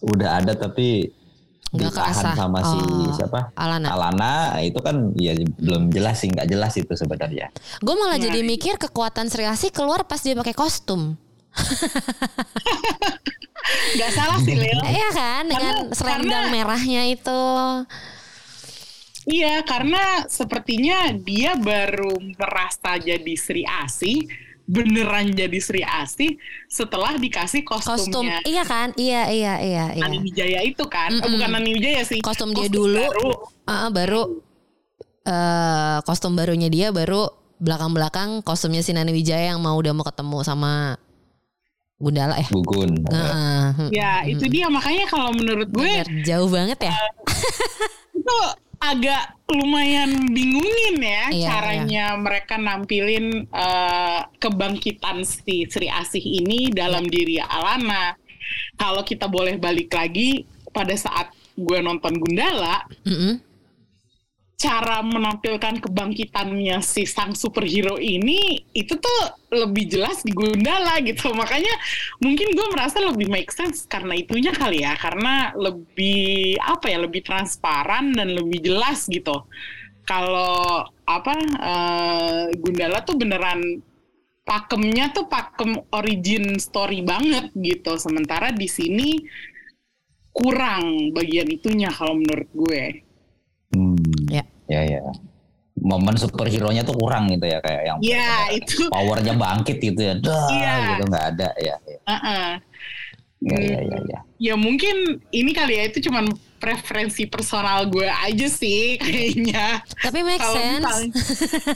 udah 0.00 0.38
ada 0.38 0.52
tapi 0.52 1.12
Nggak 1.70 1.86
ditahan 1.86 2.34
sama 2.34 2.58
si 2.66 2.74
Oh, 2.74 3.14
siapa 3.14 3.54
Alana. 3.54 3.94
Alana 3.94 4.32
itu 4.58 4.74
kan 4.76 5.14
ya 5.14 5.30
belum 5.54 5.86
jelas 5.88 6.18
sih 6.18 6.26
nggak 6.26 6.48
jelas 6.48 6.74
itu 6.74 6.90
sebenarnya 6.92 7.54
Gue 7.78 7.94
malah 7.94 8.18
Nah. 8.18 8.26
jadi 8.26 8.42
mikir 8.42 8.74
kekuatan 8.76 9.30
Sri 9.30 9.46
Asih 9.46 9.70
keluar 9.70 10.02
pas 10.02 10.18
dia 10.18 10.34
pakai 10.34 10.50
kostum. 10.50 11.14
Gak 13.92 14.10
salah 14.10 14.38
sih 14.40 14.56
Leo. 14.56 14.82
Iya 14.82 15.08
kan 15.12 15.42
dengan 15.46 15.74
Karena- 15.86 16.18
karena- 16.18 16.50
merahnya 16.50 17.02
itu. 17.06 17.42
Iya, 19.30 19.62
karena 19.62 20.26
sepertinya 20.26 21.14
dia 21.14 21.54
baru 21.54 22.18
merasa 22.34 22.98
jadi 22.98 23.34
Sri 23.38 23.62
Asih, 23.62 24.26
beneran 24.66 25.30
jadi 25.30 25.58
Sri 25.62 25.86
Asih 25.86 26.34
setelah 26.66 27.14
dikasih 27.14 27.62
Kostum. 27.62 27.94
kostumnya 27.94 28.42
Iya 28.42 28.62
kan? 28.66 28.90
Iya 28.98 29.30
iya 29.30 29.54
iya 29.62 29.84
iya. 29.94 30.02
Nani 30.02 30.18
Wijaya 30.20 30.60
itu 30.62 30.82
kan. 30.86 31.10
Eh, 31.10 31.22
Mm-mm. 31.22 31.30
bukan 31.38 31.50
Nani 31.54 31.70
Wijaya 31.74 32.02
sih. 32.02 32.18
Kostum 32.18 32.50
dia 32.50 32.66
dulu. 32.66 32.98
baru. 32.98 33.30
Ah, 33.66 33.86
baru 33.88 34.22
eh 35.20 35.98
kostum 36.02 36.32
barunya 36.34 36.66
dia 36.66 36.90
baru 36.90 37.28
belakang-belakang 37.60 38.40
kostumnya 38.40 38.80
si 38.80 38.90
Nani 38.90 39.12
Wijaya 39.12 39.54
yang 39.54 39.60
mau 39.60 39.76
udah 39.76 39.92
mau 39.92 40.02
ketemu 40.02 40.42
sama 40.42 40.96
Gundala 42.00 42.32
ya. 42.34 42.48
gugun 42.48 43.04
Nah, 43.04 43.76
hmm, 43.76 43.92
Ya, 43.92 44.24
itu 44.24 44.48
dia 44.48 44.72
makanya 44.72 45.04
kalau 45.06 45.36
menurut 45.36 45.68
gue 45.68 45.84
bener. 45.84 46.24
jauh 46.24 46.48
banget 46.48 46.80
ya. 46.80 46.96
itu 48.16 48.36
agak 48.80 49.36
lumayan 49.52 50.32
bingungin 50.32 50.96
ya 50.98 51.24
Iya, 51.28 51.46
caranya 51.46 52.04
mereka 52.16 52.56
nampilin 52.56 53.44
eh, 53.44 54.20
kebangkitan 54.40 55.20
si 55.22 55.68
Sri 55.68 55.92
Asih 55.92 56.22
ini 56.22 56.72
dalam 56.72 57.04
diri 57.04 57.36
Alana. 57.38 58.16
Kalau 58.74 59.04
kita 59.04 59.28
boleh 59.28 59.60
balik 59.60 59.92
lagi 59.92 60.48
pada 60.72 60.96
saat 60.96 61.30
gue 61.54 61.78
nonton 61.84 62.16
Gundala, 62.16 62.88
Mm-mm. 63.04 63.36
Cara 64.60 65.00
menampilkan 65.00 65.80
kebangkitannya 65.80 66.84
si 66.84 67.08
sang 67.08 67.32
superhero 67.32 67.96
ini 67.96 68.60
itu 68.76 68.92
tuh 68.92 69.20
lebih 69.48 69.88
jelas 69.88 70.20
di 70.20 70.36
Gundala 70.36 71.00
gitu. 71.00 71.32
Makanya 71.32 71.72
mungkin 72.20 72.52
gue 72.52 72.66
merasa 72.68 73.00
lebih 73.00 73.32
make 73.32 73.48
sense 73.48 73.88
karena 73.88 74.12
itunya 74.20 74.52
kali 74.52 74.84
ya. 74.84 74.92
Karena 75.00 75.56
lebih 75.56 76.60
apa 76.60 76.92
ya 76.92 77.00
lebih 77.00 77.24
transparan 77.24 78.12
dan 78.12 78.36
lebih 78.36 78.60
jelas 78.60 79.08
gitu. 79.08 79.48
Kalau 80.04 80.84
apa 81.08 81.34
eh, 81.40 82.44
Gundala 82.60 83.00
tuh 83.00 83.16
beneran 83.16 83.80
pakemnya 84.44 85.08
tuh 85.16 85.24
pakem 85.24 85.72
origin 85.96 86.60
story 86.60 87.00
banget 87.00 87.48
gitu. 87.56 87.96
Sementara 87.96 88.52
di 88.52 88.68
sini 88.68 89.24
kurang 90.36 91.16
bagian 91.16 91.48
itunya 91.48 91.88
kalau 91.88 92.20
menurut 92.20 92.50
gue. 92.52 93.08
Ya. 94.70 94.80
ya 94.86 95.02
ya 95.02 95.12
momen 95.80 96.14
superhero 96.14 96.70
nya 96.70 96.84
tuh 96.84 96.92
kurang 96.94 97.26
gitu 97.26 97.42
ya 97.42 97.58
kayak 97.58 97.82
yang 97.88 97.98
ya 98.04 98.52
itu 98.52 98.86
powernya 98.86 99.34
bangkit 99.34 99.80
gitu 99.80 99.98
ya 99.98 100.14
dah 100.14 100.46
Iya. 100.52 100.74
gitu 100.94 101.02
nggak 101.08 101.24
ada 101.34 101.48
ya 101.56 101.74
ya 101.80 101.98
Uh-uh. 102.06 102.48
ya 103.40 103.58
ya 103.58 103.78
ya, 103.82 103.98
ya. 104.06 104.18
Ya 104.38 104.54
mungkin 104.54 105.18
ini 105.32 105.50
kali 105.50 105.80
ya 105.80 105.88
itu 105.88 106.04
cuman 106.04 106.28
preferensi 106.60 107.24
personal 107.24 107.88
gue 107.88 108.04
aja 108.04 108.46
sih 108.46 108.94
kayaknya. 109.00 109.80
Tapi 109.96 110.20
make 110.20 110.38
Kalau 110.38 110.54
sense. 110.54 110.84
misalnya, 110.84 111.10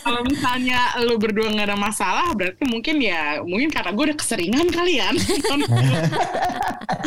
kalau 0.04 0.20
misalnya 0.22 0.78
lu 1.02 1.16
berdua 1.16 1.48
nggak 1.50 1.66
ada 1.72 1.78
masalah, 1.80 2.28
berarti 2.36 2.62
mungkin 2.68 3.00
ya 3.00 3.40
mungkin 3.40 3.72
karena 3.72 3.90
gue 3.90 4.04
udah 4.12 4.18
keseringan 4.20 4.68
kali 4.68 5.00
ya. 5.00 5.08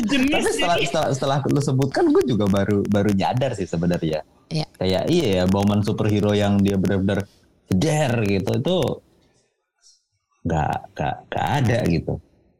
Jenis 0.10 0.34
tapi 0.34 0.50
setelah, 0.51 0.75
jadi 0.77 0.86
setelah 0.89 1.10
setelah 1.13 1.38
lu 1.48 1.62
sebutkan 1.62 2.05
gue 2.10 2.24
juga 2.25 2.46
baru 2.50 2.81
baru 2.86 3.10
nyadar 3.13 3.53
sih 3.53 3.65
sebenarnya 3.65 4.22
Iya. 4.48 4.63
kayak 4.79 5.03
iya 5.12 5.27
ya 5.27 5.43
momen 5.46 5.84
superhero 5.84 6.31
yang 6.31 6.55
dia 6.63 6.79
benar-benar 6.79 7.27
jeder 7.67 8.15
gitu 8.24 8.51
itu 8.55 8.77
nggak 10.48 10.77
nggak 10.96 11.15
nggak 11.27 11.48
ada 11.60 11.77
gitu 11.91 12.13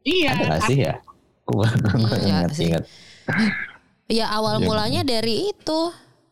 iya. 0.04 0.36
ada 0.36 0.42
nggak 0.44 0.60
sih 0.68 0.78
ya 0.84 0.94
gue 1.48 1.68
Enggak 1.96 2.20
ingat 2.28 2.50
sih. 2.52 2.64
ingat 2.68 2.82
Ya 4.08 4.24
awal 4.26 4.58
Iya. 4.58 4.64
mulanya 4.64 5.02
dari 5.02 5.52
itu 5.52 5.80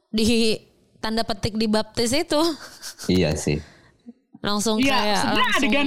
di 0.09 0.57
tanda 0.99 1.21
petik 1.23 1.55
di 1.55 1.69
baptis 1.69 2.09
itu 2.11 2.41
iya 3.13 3.37
sih 3.37 3.61
langsung 4.41 4.81
Iya, 4.81 4.97
kayak 4.97 5.21
langsung 5.29 5.53
adegan 5.61 5.87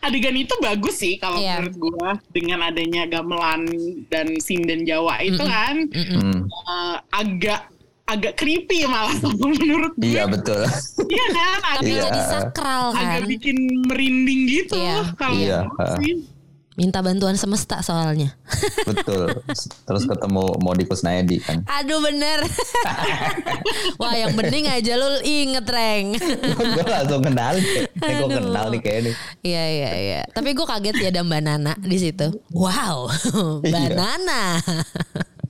adegan 0.00 0.36
itu 0.36 0.54
bagus 0.58 0.96
sih 0.96 1.16
kalau 1.16 1.40
Iya. 1.40 1.58
menurut 1.58 1.76
gue 1.80 2.08
dengan 2.30 2.60
adanya 2.62 3.02
gamelan 3.06 3.64
dan 4.06 4.36
sinden 4.36 4.84
Jawa 4.84 5.16
itu 5.20 5.40
kan 5.40 5.88
Hmm. 5.88 6.44
eh, 6.44 6.96
agak 7.10 7.72
agak 8.04 8.36
creepy 8.36 8.84
malah 8.84 9.16
menurut 9.40 9.96
gue. 9.96 10.12
iya 10.12 10.26
betul 10.26 10.60
Iya 11.00 11.26
kan, 11.30 11.56
tapi 11.56 11.64
agak 11.64 11.84
Iya. 11.86 12.02
jadi 12.04 12.20
sakral 12.26 12.84
kan. 12.90 13.00
agak 13.06 13.22
bikin 13.30 13.56
merinding 13.86 14.40
gitu 14.46 14.76
Iya. 14.76 14.98
kalau 15.14 15.38
Iya. 15.38 15.58
sih. 15.96 16.12
Minta 16.80 17.04
bantuan 17.04 17.36
semesta 17.36 17.84
soalnya. 17.84 18.32
betul 18.88 19.28
terus 19.84 20.02
ketemu 20.02 20.56
mau 20.58 20.72
di 20.72 20.82
Kusnaedi 20.82 21.36
kan 21.38 21.60
Aduh 21.68 22.00
bener. 22.00 22.40
Wah 24.00 24.16
yang 24.16 24.32
bening 24.32 24.64
aja 24.64 24.96
lu 24.96 25.20
inget 25.20 25.68
Reng. 25.68 26.16
gue 26.74 26.84
langsung 26.84 27.20
kenal 27.20 27.54
nih 27.54 27.84
gue 27.92 28.28
kenal 28.32 28.66
nih 28.70 28.80
kayak 28.80 28.98
ini 28.98 29.12
Iya 29.44 29.64
iya 29.68 29.90
iya. 29.92 30.20
Tapi 30.26 30.56
gue 30.56 30.64
kaget 30.64 30.96
ya 30.96 31.08
ada 31.10 31.20
Mbak 31.20 31.40
Nana 31.42 31.74
di 31.76 31.96
situ. 31.96 32.32
Wow, 32.50 33.12
Mbak 33.60 33.68
Iya. 33.68 33.94
Nana. 33.94 34.42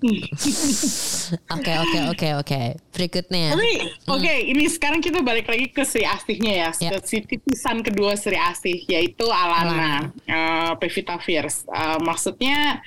Oke 1.55 1.73
oke 1.77 1.99
oke 2.11 2.29
oke. 2.43 2.61
Berikutnya. 2.91 3.55
Tapi 3.55 3.71
oke, 4.09 4.35
ini 4.51 4.65
sekarang 4.67 4.99
kita 4.99 5.21
balik 5.23 5.47
lagi 5.47 5.71
ke 5.71 5.85
Sri 5.85 6.03
Asihnya 6.03 6.53
ya, 6.53 6.71
Ya. 6.81 6.91
ke 6.97 7.07
si 7.07 7.23
titisan 7.23 7.85
kedua 7.85 8.17
Sri 8.19 8.35
Asih 8.35 8.83
yaitu 8.89 9.29
Alana, 9.29 10.11
eh, 10.27 10.73
Pevita 10.81 11.21
Fierce. 11.23 11.69
Eh, 11.71 11.99
maksudnya 12.03 12.81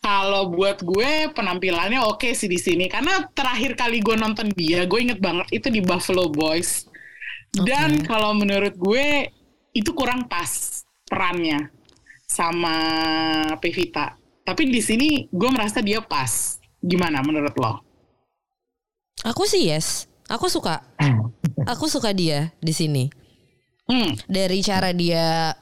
kalau 0.00 0.52
buat 0.52 0.82
gue 0.82 1.32
penampilannya 1.32 2.02
oke 2.02 2.32
sih 2.34 2.48
di 2.50 2.60
sini 2.60 2.88
karena 2.90 3.24
terakhir 3.32 3.72
kali 3.78 4.00
gue 4.04 4.16
nonton 4.18 4.50
dia, 4.52 4.84
gue 4.84 5.00
inget 5.00 5.20
banget 5.22 5.48
itu 5.54 5.68
di 5.70 5.80
Buffalo 5.80 6.28
Boys. 6.28 6.84
Dan 7.54 8.02
Oke. 8.02 8.10
kalau 8.10 8.34
menurut 8.34 8.74
gue 8.74 9.30
itu 9.70 9.90
kurang 9.94 10.26
pas 10.26 10.82
perannya 11.06 11.70
sama 12.26 12.76
Pevita. 13.62 14.18
Tapi 14.44 14.68
di 14.68 14.80
sini 14.84 15.24
gue 15.32 15.50
merasa 15.50 15.80
dia 15.80 16.04
pas. 16.04 16.60
Gimana 16.84 17.24
menurut 17.24 17.56
lo? 17.56 17.80
Aku 19.24 19.48
sih 19.48 19.72
yes. 19.72 20.04
Aku 20.28 20.52
suka. 20.52 20.84
Aku 21.64 21.88
suka 21.88 22.12
dia 22.12 22.52
di 22.60 22.72
sini. 22.76 23.08
Hmm, 23.88 24.16
Dari 24.28 24.60
cara 24.64 24.92
dia 24.92 25.52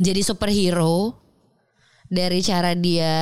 jadi 0.00 0.20
superhero, 0.24 1.16
dari 2.08 2.40
cara 2.40 2.72
dia 2.76 3.14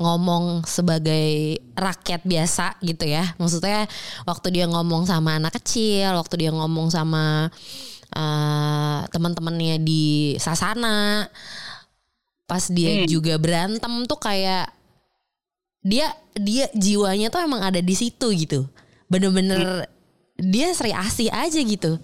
ngomong 0.00 0.64
sebagai 0.68 1.60
rakyat 1.76 2.24
biasa 2.24 2.80
gitu 2.84 3.04
ya. 3.08 3.36
Maksudnya 3.40 3.88
waktu 4.28 4.48
dia 4.52 4.66
ngomong 4.68 5.08
sama 5.08 5.36
anak 5.40 5.60
kecil, 5.60 6.16
waktu 6.16 6.48
dia 6.48 6.52
ngomong 6.52 6.88
sama 6.92 7.52
eh, 8.12 9.00
teman-temannya 9.12 9.76
di 9.80 10.36
Sasana, 10.40 11.28
pas 12.46 12.62
dia 12.66 13.02
Hmm. 13.02 13.06
juga 13.06 13.34
berantem 13.36 13.92
tuh 14.06 14.16
kayak 14.16 14.70
dia 15.82 16.10
dia 16.32 16.66
jiwanya 16.72 17.26
tuh 17.26 17.42
emang 17.42 17.60
ada 17.60 17.78
di 17.78 17.92
situ 17.92 18.26
gitu 18.32 18.66
bener-bener 19.06 19.86
dia 20.36 20.70
Sri 20.70 20.90
Asih 20.90 21.30
aja 21.30 21.58
gitu 21.58 21.98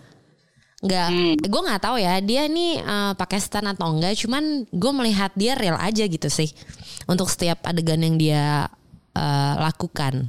nggak 0.82 1.08
Hmm. 1.08 1.34
gue 1.38 1.60
nggak 1.62 1.78
tahu 1.80 1.96
ya 1.96 2.18
dia 2.18 2.46
nih 2.46 2.78
eh, 2.78 3.12
pakai 3.14 3.38
stand 3.38 3.70
atau 3.70 3.90
enggak 3.90 4.18
cuman 4.18 4.66
gue 4.66 4.92
melihat 4.92 5.30
dia 5.32 5.54
real 5.54 5.78
aja 5.78 6.02
gitu 6.04 6.26
sih 6.26 6.50
untuk 7.06 7.26
setiap 7.26 7.62
adegan 7.62 8.02
yang 8.02 8.18
dia 8.18 8.66
eh, 9.14 9.54
lakukan 9.56 10.26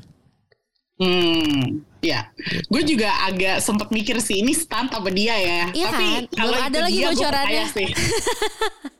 Hmm, 0.94 1.82
ya. 2.00 2.30
Gue 2.70 2.86
juga 2.86 3.10
agak 3.26 3.60
sempat 3.60 3.90
mikir 3.90 4.22
sih 4.22 4.40
ini 4.40 4.54
stunt 4.54 4.94
apa 4.94 5.10
dia 5.10 5.34
ya. 5.36 5.62
Iya 5.74 5.88
Tapi 5.90 6.06
kan? 6.06 6.24
kalau 6.38 6.54
ada 6.56 6.80
lagi 6.80 7.00
bocorannya. 7.02 7.66
sih. 7.74 7.90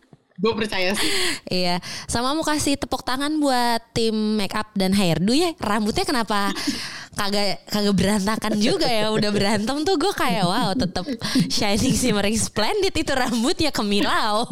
gue 0.44 0.54
percaya 0.54 0.92
sih. 0.92 1.08
Iya, 1.64 1.80
sama 2.12 2.36
mau 2.36 2.44
kasih 2.44 2.76
tepuk 2.76 3.08
tangan 3.08 3.32
buat 3.40 3.80
tim 3.96 4.12
make 4.36 4.52
up 4.52 4.68
dan 4.76 4.92
hairdo 4.92 5.32
ya. 5.32 5.56
Rambutnya 5.56 6.04
kenapa 6.04 6.52
kagak 7.20 7.64
kagak 7.72 7.96
berantakan 7.96 8.60
juga 8.60 8.92
ya? 8.92 9.08
Udah 9.16 9.32
berantem 9.32 9.88
tuh 9.88 9.96
gue 9.96 10.12
kayak 10.12 10.44
wow, 10.44 10.76
tetap 10.76 11.08
shining 11.48 11.96
shimmering 11.96 12.36
splendid 12.36 12.92
itu 12.92 13.12
rambutnya 13.16 13.72
kemilau. 13.72 14.44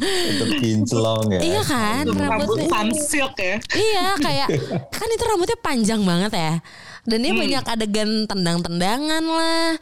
Itu 0.00 0.44
kinclong 0.56 1.36
ya. 1.36 1.40
iya 1.44 1.60
kan, 1.60 2.08
Rambut 2.08 2.56
rambutnya. 2.56 2.68
sun 2.72 2.88
silk 2.96 3.36
ya. 3.36 3.60
Iya, 3.76 4.16
kayak 4.16 4.48
kan 4.88 5.08
itu 5.12 5.24
rambutnya 5.28 5.58
panjang 5.60 6.00
banget 6.00 6.32
ya. 6.32 6.54
Dan 7.04 7.24
dia 7.24 7.32
banyak 7.32 7.64
adegan 7.64 8.10
tendang-tendangan 8.24 9.24
lah. 9.24 9.76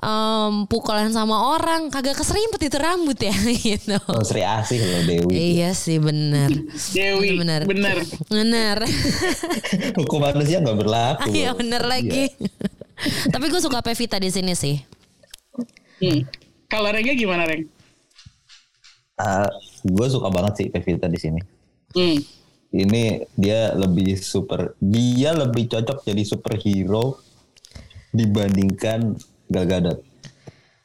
Em, 0.00 0.64
pukulan 0.70 1.12
sama 1.12 1.52
orang 1.58 1.92
kagak 1.92 2.16
keserimpet 2.16 2.72
itu 2.72 2.78
rambut 2.80 3.18
ya 3.20 3.34
gitu. 3.66 3.98
Oh, 4.08 4.24
Sri 4.24 4.40
Asih 4.40 4.80
loh 4.80 5.02
Dewi. 5.04 5.60
Iya 5.60 5.76
sih 5.76 6.00
bener 6.00 6.48
Dewi, 6.94 7.36
Bener. 7.36 7.68
bener. 7.68 7.96
Bener 8.30 8.76
Hukum 10.00 10.22
manusia 10.24 10.64
nggak 10.64 10.78
berlaku. 10.78 11.28
Iya 11.34 11.52
bener 11.52 11.82
lagi. 11.84 12.32
Tapi 13.32 13.44
gue 13.50 13.60
suka 13.60 13.82
Pevita 13.82 14.16
di 14.22 14.30
sini 14.30 14.54
sih. 14.54 14.78
Hmm. 16.02 16.22
Kalau 16.70 16.88
Rengga 16.88 17.14
gimana 17.14 17.44
Reng? 17.46 17.66
gue 19.82 20.06
suka 20.10 20.30
banget 20.30 20.52
sih 20.62 20.66
Pevita 20.70 21.06
di 21.06 21.18
sini. 21.18 21.40
Hmm. 21.94 22.18
Ini 22.72 23.28
dia 23.36 23.76
lebih 23.76 24.16
super, 24.16 24.72
dia 24.80 25.36
lebih 25.36 25.68
cocok 25.68 26.08
jadi 26.08 26.24
superhero 26.24 27.20
dibandingkan 28.16 29.12
Gal 29.52 29.66
Gadot. 29.68 29.98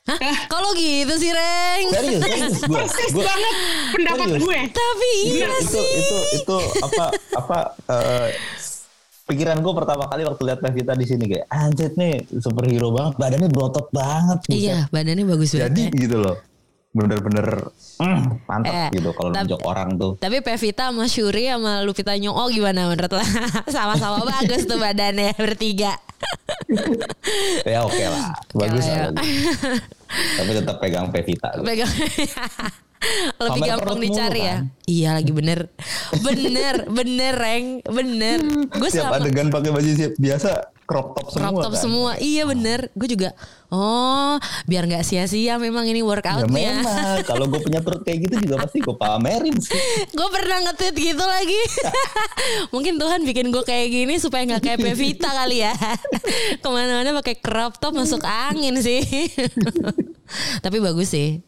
Hah? 0.07 0.19
Kalau 0.47 0.71
gitu 0.71 1.19
sih 1.19 1.31
Reng? 1.31 1.85
Serius, 1.91 2.23
serius 2.23 2.55
gue. 2.63 2.75
Persis 2.79 3.11
banget 3.11 3.55
pendapat 3.91 4.27
serius. 4.31 4.43
gue. 4.43 4.59
Tapi 4.71 5.09
iya 5.25 5.47
itu 5.51 5.67
sih. 5.75 5.99
itu 5.99 6.17
itu 6.39 6.57
apa 6.79 7.05
apa 7.35 7.57
eh, 7.91 8.29
pikiran 9.27 9.59
gue 9.59 9.73
pertama 9.75 10.07
kali 10.07 10.23
waktu 10.23 10.41
lihat 10.47 10.59
Pevita 10.63 10.95
di 10.95 11.03
sini 11.03 11.27
kayak 11.27 11.51
anjir 11.51 11.91
nih 11.91 12.23
superhero 12.39 12.95
banget 12.95 13.19
badannya 13.19 13.49
berotot 13.51 13.91
banget 13.91 14.39
buset. 14.47 14.55
Iya 14.55 14.77
badannya 14.87 15.25
bagus 15.27 15.49
banget. 15.51 15.63
jadi 15.67 15.83
ya. 15.83 15.99
gitu 16.07 16.17
loh 16.23 16.37
bener-bener 16.95 17.47
mm, 17.99 18.19
mantap 18.47 18.73
Eh, 18.73 18.89
gitu 18.95 19.11
kalau 19.13 19.29
nunjuk 19.29 19.61
orang 19.67 19.99
tuh 19.99 20.11
Tapi 20.17 20.39
Pevita 20.39 20.89
sama 20.89 21.05
Shuri 21.05 21.45
sama 21.45 21.83
Lupita 21.83 22.15
Nyong'o 22.15 22.47
gimana 22.47 22.87
menurut 22.87 23.11
lo? 23.11 23.21
Sama-sama 23.75 24.23
bagus 24.23 24.63
tuh 24.63 24.79
badannya 24.79 25.35
bertiga. 25.35 25.99
ya 27.71 27.79
oke 27.85 28.03
lah 28.03 28.33
bagus 28.55 28.85
ya. 28.85 29.13
bagus. 29.13 29.29
tapi 30.37 30.51
tetap 30.55 30.75
pegang 30.81 31.07
Pevita 31.13 31.49
Pegang. 31.61 31.91
Lebih 33.37 33.61
Pamer 33.61 33.69
gampang 33.77 33.97
mulu, 34.01 34.05
dicari 34.09 34.41
ya. 34.41 34.57
kan? 34.57 34.73
Iya 34.89 35.09
lagi 35.21 35.29
bener. 35.29 35.59
Bener, 36.17 36.75
bener 36.89 37.33
Reng. 37.37 37.67
Bener. 37.85 38.39
Gue 38.81 38.89
tiap 38.89 39.13
sama 39.13 39.21
adegan 39.21 39.53
pakai 39.53 39.69
baju 39.69 39.91
siap 39.93 40.17
biasa 40.17 40.73
crop 40.87 41.13
top 41.19 41.27
semua 41.35 41.51
crop 41.51 41.63
top 41.67 41.73
kan? 41.75 41.81
semua. 41.83 42.11
Iya 42.17 42.43
bener. 42.47 42.79
Gue 42.95 43.11
juga. 43.11 43.35
Oh 43.67 44.39
biar 44.63 44.87
nggak 44.87 45.03
sia-sia 45.03 45.59
memang 45.59 45.83
ini 45.91 45.99
ya 45.99 46.07
workoutnya. 46.07 46.47
memang 46.47 47.19
kalau 47.27 47.51
gue 47.51 47.59
punya 47.59 47.83
perut 47.83 47.99
kayak 47.99 48.23
gitu 48.23 48.47
juga 48.47 48.63
pasti 48.63 48.79
gue 48.79 48.95
pamerin 48.95 49.59
sih 49.59 49.75
gue 50.17 50.27
pernah 50.31 50.71
nge-tweet 50.71 50.95
gitu 50.95 51.23
lagi 51.27 51.61
mungkin 52.73 52.95
Tuhan 52.95 53.27
bikin 53.27 53.51
gue 53.51 53.63
kayak 53.67 53.87
gini 53.91 54.15
supaya 54.23 54.47
nggak 54.47 54.63
kayak 54.63 54.79
Pevita 54.79 55.27
kali 55.35 55.67
ya 55.67 55.75
ke 56.63 56.67
mana-mana 56.71 57.11
pakai 57.19 57.35
crop 57.43 57.75
top 57.75 57.91
masuk 57.91 58.23
angin 58.23 58.79
sih 58.79 59.03
tapi 60.63 60.79
bagus 60.79 61.11
sih 61.11 61.43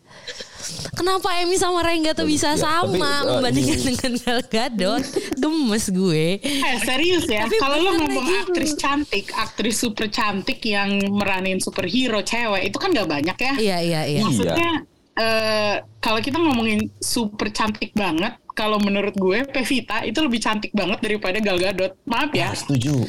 Kenapa 0.94 1.32
Emi 1.38 1.56
sama 1.56 1.80
Rengga 1.80 2.12
tuh 2.12 2.26
bisa 2.26 2.54
Ya, 2.54 2.60
tapi, 2.60 2.98
sama 3.00 3.10
uh, 3.24 3.40
membandingkan 3.40 3.78
ini- 3.80 3.96
dengan 3.96 4.14
Gal 4.20 4.42
Gadot? 4.44 5.04
Gemes 5.36 5.86
gue. 5.90 6.26
Eh 6.40 6.78
serius 6.82 7.26
ya, 7.26 7.46
Tapi 7.48 7.56
kalau 7.58 7.78
lo 7.80 7.92
ngomong 7.96 8.26
gitu. 8.26 8.40
aktris 8.44 8.74
cantik, 8.76 9.26
aktris 9.32 9.76
super 9.76 10.08
cantik 10.08 10.60
yang 10.62 11.00
meranin 11.10 11.58
superhero 11.58 12.20
cewek, 12.20 12.68
itu 12.68 12.78
kan 12.78 12.92
gak 12.92 13.08
banyak 13.08 13.38
ya. 13.38 13.54
Iya 13.56 13.78
iya 13.80 14.02
iya. 14.06 14.20
Maksudnya 14.22 14.72
eh, 15.16 15.76
kalau 16.00 16.20
kita 16.20 16.38
ngomongin 16.38 16.92
super 17.00 17.48
cantik 17.50 17.92
banget, 17.94 18.36
kalau 18.52 18.76
menurut 18.80 19.16
gue 19.16 19.48
Pevita 19.48 20.04
itu 20.04 20.20
lebih 20.20 20.40
cantik 20.40 20.72
banget 20.72 21.00
daripada 21.00 21.40
Gal 21.40 21.56
Gadot. 21.58 21.96
Maaf 22.04 22.32
ya. 22.32 22.52
Ah, 22.52 22.56
setuju 22.56 23.08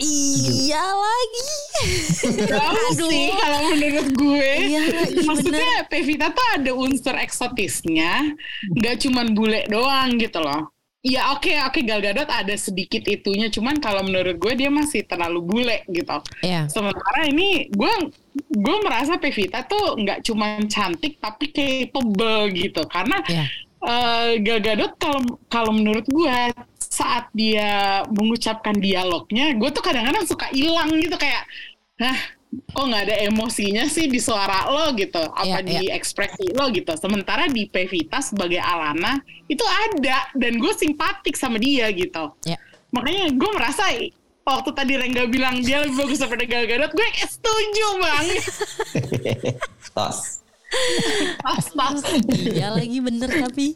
Iya 0.00 0.84
lagi. 0.96 1.48
Jauh 2.48 2.90
sih 3.12 3.28
kalau 3.30 3.60
menurut 3.68 4.08
gue. 4.16 4.50
Iya 4.64 4.80
lagi, 4.88 5.20
Maksudnya 5.28 5.72
Pevita 5.86 6.32
tuh 6.32 6.46
ada 6.56 6.72
unsur 6.72 7.14
eksotisnya, 7.14 8.32
nggak 8.72 8.96
cuman 9.04 9.36
bule 9.36 9.68
doang 9.68 10.16
gitu 10.16 10.40
loh. 10.40 10.72
Ya 11.00 11.32
oke 11.32 11.48
oke 11.64 11.80
Gal 11.80 12.04
Gadot 12.04 12.28
ada 12.28 12.52
sedikit 12.60 13.00
itunya, 13.08 13.48
cuman 13.48 13.80
kalau 13.80 14.04
menurut 14.04 14.36
gue 14.36 14.52
dia 14.52 14.68
masih 14.68 15.04
terlalu 15.04 15.40
bule 15.40 15.76
gitu. 15.88 16.16
Iya. 16.44 16.68
Sementara 16.68 17.24
ini 17.24 17.68
gue 17.72 17.92
gue 18.52 18.76
merasa 18.84 19.16
Pevita 19.16 19.64
tuh 19.64 19.96
nggak 19.96 20.20
cuman 20.24 20.68
cantik 20.68 21.16
tapi 21.16 21.52
capable 21.52 22.52
gitu 22.52 22.84
karena 22.84 23.16
Iya. 23.28 23.44
eh, 23.80 24.30
Gal 24.44 24.60
Gadot 24.60 24.92
kalau 25.00 25.20
kalau 25.48 25.72
menurut 25.72 26.04
gue 26.04 26.36
saat 26.90 27.30
dia 27.30 28.02
mengucapkan 28.10 28.74
dialognya, 28.74 29.54
gue 29.54 29.70
tuh 29.70 29.78
kadang-kadang 29.78 30.26
suka 30.26 30.50
hilang 30.50 30.90
gitu 30.98 31.14
kayak, 31.14 31.46
nah 32.02 32.18
kok 32.50 32.82
nggak 32.82 33.06
ada 33.06 33.16
emosinya 33.30 33.86
sih 33.86 34.10
di 34.10 34.18
suara 34.18 34.66
lo 34.66 34.90
gitu, 34.98 35.22
apa 35.22 35.62
Iya, 35.62 35.86
di 35.86 35.86
ekspresi 35.86 36.50
lo 36.50 36.66
gitu. 36.74 36.90
Sementara 36.98 37.46
di 37.46 37.70
Pevita 37.70 38.18
sebagai 38.18 38.58
Alana 38.58 39.22
itu 39.46 39.62
ada 39.62 40.34
dan 40.34 40.58
gue 40.58 40.72
simpatik 40.74 41.38
sama 41.38 41.62
dia 41.62 41.86
gitu. 41.94 42.34
Iya. 42.42 42.58
Makanya 42.90 43.38
gue 43.38 43.50
merasa 43.54 43.86
waktu 44.42 44.70
tadi 44.74 44.98
Rengga 44.98 45.30
bilang 45.30 45.62
dia 45.62 45.86
lebih 45.86 45.94
bagus 45.94 46.18
daripada 46.18 46.42
Gal 46.42 46.66
Gadot, 46.66 46.90
gue 46.90 47.06
kayak 47.06 47.30
setuju 47.30 47.86
banget. 48.02 48.42
Pas, 51.42 51.64
pas. 51.74 51.98
Iya 52.30 52.70
lagi 52.70 52.98
bener 53.02 53.26
tapi. 53.26 53.74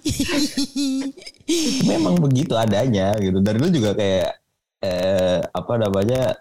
memang 1.85 2.16
begitu 2.22 2.54
adanya 2.54 3.12
gitu 3.18 3.42
dari 3.42 3.59
dulu 3.59 3.70
juga 3.74 3.90
kayak 3.98 4.30
eh, 4.80 5.38
apa 5.42 5.72
namanya 5.76 6.38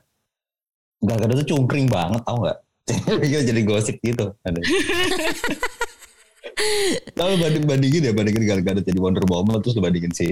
Gal 1.03 1.19
Gadot 1.19 1.43
tuh 1.43 1.57
cungkring 1.57 1.89
banget 1.89 2.21
tau 2.23 2.39
nggak 2.39 2.59
Gitu, 2.83 3.39
jadi 3.49 3.61
gosip 3.63 3.95
gitu 4.03 4.35
ada 4.43 4.59
kalau 7.15 7.33
banding 7.39 7.63
bandingin 7.63 8.03
ya 8.03 8.13
bandingin 8.13 8.43
Gal 8.43 8.61
Gadot 8.61 8.83
jadi 8.83 8.99
Wonder 8.99 9.23
Woman 9.25 9.63
terus 9.63 9.79
bandingin 9.79 10.11
si 10.11 10.27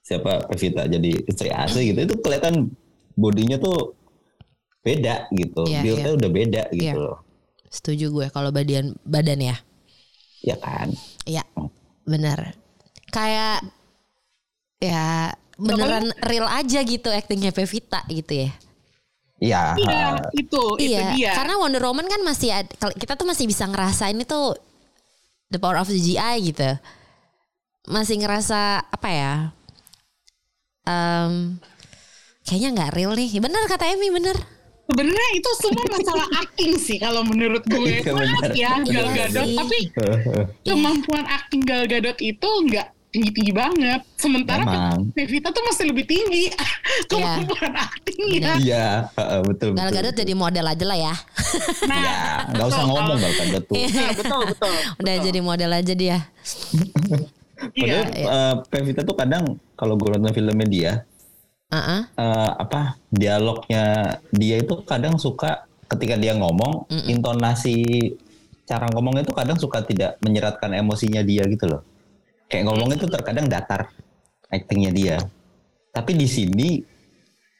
siapa 0.00 0.48
Pevita 0.48 0.88
jadi 0.88 1.20
istri 1.28 1.52
asli 1.52 1.92
gitu 1.92 2.00
itu 2.08 2.14
kelihatan 2.24 2.72
bodinya 3.12 3.60
tuh 3.60 3.92
beda 4.80 5.28
gitu 5.34 5.66
Iya, 5.66 5.80
build-nya 5.82 6.08
iya. 6.08 6.16
udah 6.16 6.30
beda 6.30 6.62
gitu 6.72 6.84
Iya. 6.86 6.94
loh 6.96 7.18
Setuju 7.70 8.10
gue 8.10 8.26
kalau 8.30 8.50
badan 8.50 8.94
badan 9.02 9.40
ya. 9.42 9.56
ya 10.42 10.56
kan 10.58 10.94
Iya, 11.26 11.42
benar. 12.06 12.54
Kayak 13.10 13.66
ya 14.78 15.32
beneran 15.56 16.12
real 16.22 16.44
aja 16.46 16.84
gitu 16.84 17.08
aktingnya 17.08 17.50
Pevita 17.50 18.04
gitu 18.06 18.44
ya. 18.46 18.50
iya 19.36 19.62
Iya, 19.76 20.06
itu, 20.32 20.62
itu 20.80 20.96
iya, 20.96 21.12
dia. 21.12 21.32
karena 21.36 21.60
Wonder 21.60 21.84
Woman 21.84 22.08
kan 22.08 22.20
masih 22.24 22.52
ad- 22.56 22.72
kalau 22.76 22.92
kita 22.96 23.16
tuh 23.16 23.28
masih 23.28 23.44
bisa 23.44 23.68
ngerasain 23.68 24.16
itu 24.16 24.40
the 25.48 25.60
power 25.60 25.76
of 25.76 25.88
the 25.88 25.96
GI 25.96 26.52
gitu. 26.52 26.76
Masih 27.86 28.16
ngerasa 28.18 28.84
apa 28.86 29.08
ya? 29.12 29.34
Em, 30.86 31.58
kayaknya 32.46 32.68
nggak 32.76 32.92
real 32.94 33.12
nih. 33.12 33.28
Bener 33.38 33.62
kata 33.66 33.90
Emi, 33.90 34.08
bener. 34.08 34.36
Sebenarnya 34.86 35.28
itu 35.34 35.50
semua 35.58 35.84
masalah 35.90 36.26
acting 36.38 36.72
sih 36.78 36.96
kalau 37.02 37.26
menurut 37.26 37.62
gue. 37.66 38.06
Iya, 38.06 38.14
Maaf 38.14 38.54
ya 38.54 38.70
Gal 38.86 38.86
Iya 38.86 39.02
Gadot, 39.26 39.48
tapi 39.58 39.78
kemampuan 40.66 41.24
acting 41.26 41.62
Gal 41.66 41.90
Gadot 41.90 42.14
itu 42.22 42.48
nggak 42.70 42.86
tinggi-tinggi 43.10 43.50
banget. 43.50 44.00
Sementara. 44.14 44.94
Pevita 45.10 45.50
tuh 45.50 45.62
masih 45.66 45.90
lebih 45.90 46.06
tinggi 46.06 46.54
kemampuan 47.10 47.72
aktingnya. 47.74 48.52
Iya, 48.62 48.88
heeh, 49.18 49.40
betul. 49.42 49.74
Gal 49.74 49.90
betul. 49.90 49.96
Gadot 49.98 50.14
jadi 50.14 50.32
model 50.38 50.66
aja 50.70 50.84
lah 50.86 50.98
ya. 51.02 51.14
Nah, 51.90 51.98
Ya, 51.98 52.18
nggak 52.54 52.66
usah 52.70 52.78
betul. 52.78 52.90
ngomong 52.94 53.16
Gal 53.18 53.34
Gadot 53.42 53.62
tuh. 53.66 53.74
Iya, 53.74 54.06
betul 54.14 54.40
betul. 54.54 54.74
Udah 55.02 55.14
betul. 55.18 55.26
jadi 55.26 55.40
model 55.42 55.70
aja 55.74 55.92
dia. 55.98 56.18
Iya. 57.74 58.04
Padahal 58.06 58.06
eh, 58.14 58.54
Pevita 58.70 59.00
tuh 59.02 59.16
kadang 59.18 59.44
kalau 59.74 59.98
gue 59.98 60.08
nonton 60.12 60.30
filmnya 60.30 60.68
dia, 60.68 60.92
Heeh. 61.66 62.00
eh, 62.14 62.50
apa 62.62 62.94
dialognya 63.10 63.84
dia 64.30 64.56
itu 64.62 64.86
kadang 64.86 65.18
suka 65.18 65.66
ketika 65.90 66.14
dia 66.14 66.38
ngomong 66.38 66.86
intonasi 67.10 68.14
cara 68.66 68.86
ngomongnya 68.94 69.26
itu 69.26 69.34
kadang 69.34 69.58
suka 69.58 69.82
tidak 69.82 70.14
menyeratkan 70.22 70.74
emosinya 70.74 71.22
dia 71.26 71.42
gitu 71.46 71.66
loh 71.66 71.82
kayak 72.46 72.70
ngomongnya 72.70 73.02
itu 73.02 73.08
terkadang 73.10 73.46
datar 73.50 73.90
actingnya 74.46 74.90
dia 74.94 75.16
tapi 75.90 76.14
di 76.14 76.26
sini 76.30 76.82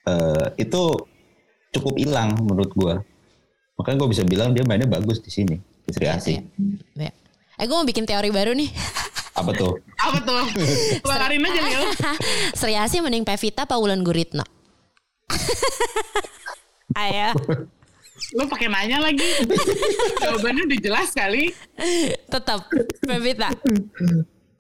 eh, 0.07 0.47
itu 0.55 0.83
cukup 1.75 1.95
hilang 1.99 2.35
menurut 2.47 2.71
gua 2.79 2.95
makanya 3.77 3.97
gue 4.07 4.09
bisa 4.15 4.25
bilang 4.25 4.55
dia 4.55 4.65
mainnya 4.65 4.89
bagus 4.89 5.19
di 5.21 5.29
sini 5.29 5.59
di 5.59 5.91
Sri 5.93 6.07
Asih 6.09 6.39
Ya. 6.97 7.11
Eh 7.59 7.65
gue 7.65 7.77
mau 7.77 7.85
bikin 7.85 8.05
teori 8.05 8.29
baru 8.33 8.53
nih. 8.53 8.69
apa 9.37 9.51
tuh 9.53 9.73
Apa 10.01 10.19
tuh? 10.25 10.45
Keluarin 11.05 11.45
aja 11.45 11.61
nih. 11.61 11.77
Sri 12.59 12.75
Asih 12.77 13.05
mending 13.05 13.25
Pevita 13.25 13.69
apa 13.69 13.77
Wulan 13.77 14.01
Guritno? 14.01 14.45
Ayo. 17.01 17.37
Lo 18.33 18.49
pakai 18.49 18.73
nanya 18.73 19.01
lagi. 19.05 19.25
Jawabannya 20.21 20.63
udah 20.69 20.79
jelas 20.81 21.09
kali. 21.13 21.53
Tetap 22.29 22.69
Pevita. 23.05 23.53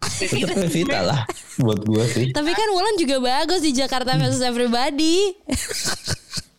tetap 0.06 0.56
Pevita 0.68 1.00
lah 1.02 1.20
buat 1.56 1.82
gua 1.82 2.04
sih 2.06 2.30
Tapi 2.30 2.52
kan 2.52 2.68
Wulan 2.70 2.94
juga 3.00 3.16
bagus 3.18 3.64
di 3.64 3.72
Jakarta 3.72 4.16
versus 4.20 4.44
Everybody. 4.44 5.32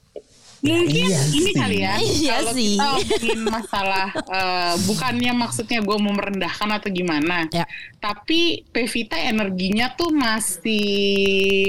Mungkin 0.58 1.06
Iya 1.06 1.22
ini 1.30 1.52
sih. 1.52 1.56
kali 1.56 1.78
ya. 1.80 1.92
Iya 2.02 2.36
kalau 2.42 2.54
sih. 2.58 2.74
kita 2.74 2.86
ngomongin 2.90 3.40
masalah 3.46 4.08
eh, 4.10 4.74
bukannya 4.90 5.32
maksudnya 5.38 5.80
gue 5.86 5.98
mau 6.02 6.14
merendahkan 6.14 6.70
atau 6.74 6.90
gimana. 6.90 7.46
Ya. 7.54 7.66
Tapi 8.02 8.66
Pevita 8.74 9.16
energinya 9.16 9.94
tuh 9.94 10.10
masih 10.10 10.86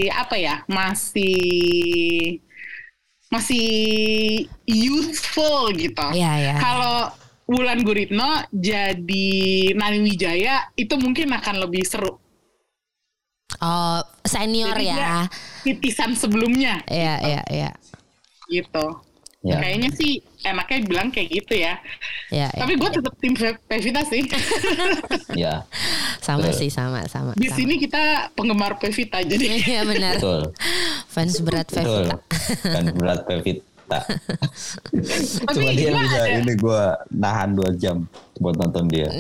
apa 0.09 0.41
ya? 0.41 0.65
Masih 0.67 2.41
masih 3.29 3.69
youthful 4.65 5.69
gitu. 5.77 6.07
Iya, 6.17 6.33
iya. 6.41 6.55
Kalau 6.57 7.13
Wulan 7.45 7.85
Guritno 7.85 8.45
jadi 8.49 9.29
Nani 9.77 10.01
Wijaya 10.01 10.73
itu 10.77 10.97
mungkin 10.97 11.33
akan 11.33 11.61
lebih 11.61 11.85
seru. 11.85 12.17
Oh 13.59 14.01
senior 14.23 14.77
Jadi 14.77 14.93
ya. 14.93 15.25
titisan 15.65 16.13
sebelumnya 16.13 16.85
Iya 16.85 17.15
iya 17.25 17.43
iya. 17.49 17.71
Gitu. 18.49 18.87
Ya. 19.39 19.55
Kayaknya 19.57 19.91
sih 19.95 20.13
enaknya 20.43 20.79
bilang 20.83 21.09
kayak 21.09 21.29
gitu 21.31 21.55
ya. 21.55 21.79
Iya. 22.29 22.49
iya. 22.49 22.59
Tapi 22.59 22.75
gue 22.75 22.91
tetap 22.91 23.15
tim 23.17 23.33
Pe- 23.33 23.61
Pevita 23.63 24.03
sih. 24.03 24.27
ya 25.47 25.63
Sama 26.19 26.43
Betul. 26.45 26.59
sih 26.59 26.69
sama 26.69 27.07
sama. 27.07 27.33
Di 27.33 27.47
sama. 27.47 27.55
sini 27.55 27.79
kita 27.79 28.03
penggemar 28.33 28.77
Pevita 28.77 29.23
jadi 29.23 29.47
Iya 29.63 29.83
benar. 29.85 30.19
betul 30.19 30.43
Fans 31.07 31.39
berat 31.39 31.71
betul 31.71 32.11
Pevita. 32.11 32.17
kan 32.67 32.85
berat 32.93 33.21
Pevita 33.25 33.99
Cuma 35.49 35.71
dia 35.73 35.91
bisa 35.95 36.19
ada- 36.19 36.35
ini 36.37 36.53
gue 36.55 36.83
nahan 37.11 37.51
dua 37.55 37.71
jam 37.73 38.05
buat 38.37 38.53
nonton 38.55 38.85
dia. 38.87 39.07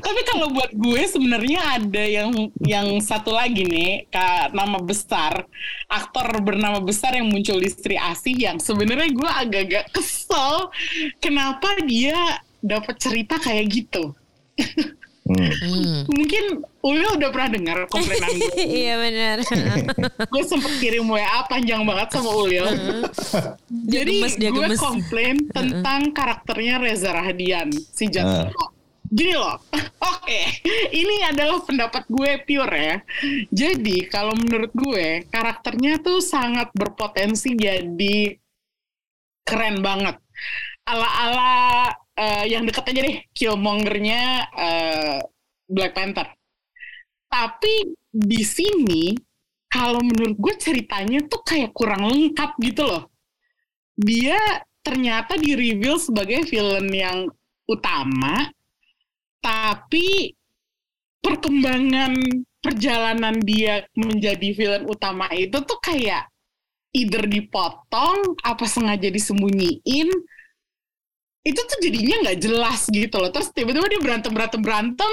Tapi 0.00 0.20
kalau 0.24 0.48
buat 0.56 0.72
gue 0.72 1.02
sebenarnya 1.04 1.60
ada 1.76 2.00
yang 2.00 2.32
yang 2.64 2.96
satu 3.04 3.28
lagi 3.28 3.68
nih, 3.68 4.08
kak 4.08 4.56
nama 4.56 4.80
besar 4.80 5.44
aktor 5.84 6.32
bernama 6.40 6.80
besar 6.80 7.12
yang 7.12 7.28
muncul 7.28 7.60
di 7.60 7.68
Sri 7.68 8.00
Asih 8.00 8.40
yang 8.40 8.56
sebenarnya 8.56 9.12
gue 9.12 9.30
agak-agak 9.30 9.92
kesel 9.92 10.72
kenapa 11.20 11.76
dia 11.84 12.40
dapat 12.64 12.96
cerita 12.96 13.36
kayak 13.36 13.68
gitu. 13.68 14.16
Hmm. 15.28 16.08
Mungkin 16.16 16.64
Ulil 16.80 17.20
udah 17.20 17.28
pernah 17.28 17.50
dengar 17.52 17.78
komplainan 17.92 18.32
gue. 18.40 18.64
Iya 18.80 18.94
benar. 18.96 19.36
gue 20.32 20.42
sempet 20.48 20.72
kirim 20.80 21.04
WA 21.04 21.44
panjang 21.44 21.84
banget 21.84 22.08
sama 22.16 22.32
Ulil. 22.32 22.64
Jadi 23.68 24.24
gemes, 24.24 24.34
dia 24.40 24.48
gue 24.48 24.72
komplain 24.80 25.36
tentang 25.52 26.16
karakternya 26.16 26.80
Reza 26.80 27.12
Rahadian 27.12 27.68
si 27.92 28.08
Jatiko. 28.08 28.79
Gini 29.10 29.34
loh, 29.34 29.58
oke, 30.14 30.40
ini 30.94 31.26
adalah 31.26 31.58
pendapat 31.66 32.06
gue 32.06 32.30
pure 32.46 32.78
ya. 32.78 32.96
Jadi 33.50 34.06
kalau 34.06 34.38
menurut 34.38 34.70
gue 34.70 35.26
karakternya 35.26 35.98
tuh 35.98 36.22
sangat 36.22 36.70
berpotensi 36.70 37.58
jadi 37.58 38.38
keren 39.42 39.82
banget. 39.82 40.14
Ala-ala 40.86 41.90
eh, 42.14 42.54
yang 42.54 42.62
deket 42.62 42.86
aja 42.94 43.00
deh, 43.02 43.18
Killmongernya 43.34 44.22
eh, 44.54 45.18
Black 45.66 45.90
Panther. 45.90 46.30
Tapi 47.26 47.90
di 48.10 48.42
sini 48.46 49.14
kalau 49.66 50.02
menurut 50.06 50.38
gue 50.38 50.54
ceritanya 50.54 51.26
tuh 51.26 51.42
kayak 51.42 51.74
kurang 51.74 52.06
lengkap 52.06 52.54
gitu 52.62 52.86
loh. 52.86 53.10
Dia 53.98 54.38
ternyata 54.86 55.34
di 55.34 55.58
reveal 55.58 55.98
sebagai 55.98 56.46
villain 56.46 56.90
yang 56.90 57.18
utama, 57.70 58.50
tapi 59.40 60.36
perkembangan 61.20 62.16
perjalanan 62.60 63.40
dia 63.40 63.84
menjadi 63.96 64.48
villain 64.52 64.84
utama 64.88 65.28
itu 65.32 65.56
tuh 65.64 65.80
kayak 65.80 66.28
either 66.92 67.24
dipotong 67.24 68.36
apa 68.44 68.64
sengaja 68.68 69.08
disembunyiin 69.08 70.08
itu 71.40 71.56
tuh 71.56 71.78
jadinya 71.80 72.16
nggak 72.28 72.40
jelas 72.40 72.84
gitu 72.92 73.16
loh. 73.16 73.32
Terus 73.32 73.48
tiba-tiba 73.56 73.88
dia 73.88 74.00
berantem 74.04 74.32
berantem 74.36 74.60
berantem 74.60 75.12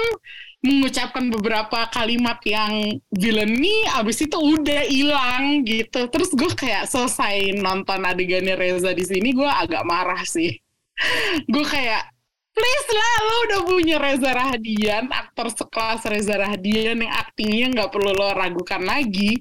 mengucapkan 0.60 1.30
beberapa 1.32 1.88
kalimat 1.88 2.36
yang 2.44 3.00
villainy 3.14 3.88
abis 3.96 4.28
itu 4.28 4.36
udah 4.36 4.82
hilang 4.92 5.64
gitu. 5.64 6.04
Terus 6.12 6.28
gue 6.36 6.52
kayak 6.52 6.84
selesai 6.84 7.56
nonton 7.56 8.04
adegannya 8.04 8.60
Reza 8.60 8.92
di 8.92 9.04
sini 9.08 9.32
gue 9.32 9.48
agak 9.48 9.88
marah 9.88 10.20
sih. 10.28 10.52
Gue 11.52 11.62
kayak 11.62 12.10
please 12.58 12.88
lah 12.90 13.14
lo 13.22 13.36
udah 13.46 13.60
punya 13.70 13.96
Reza 14.02 14.30
Rahadian 14.34 15.06
aktor 15.14 15.46
sekelas 15.54 16.02
Reza 16.10 16.34
Rahadian 16.34 17.06
yang 17.06 17.12
aktingnya 17.14 17.66
nggak 17.70 17.90
perlu 17.94 18.10
lo 18.10 18.34
ragukan 18.34 18.82
lagi 18.82 19.38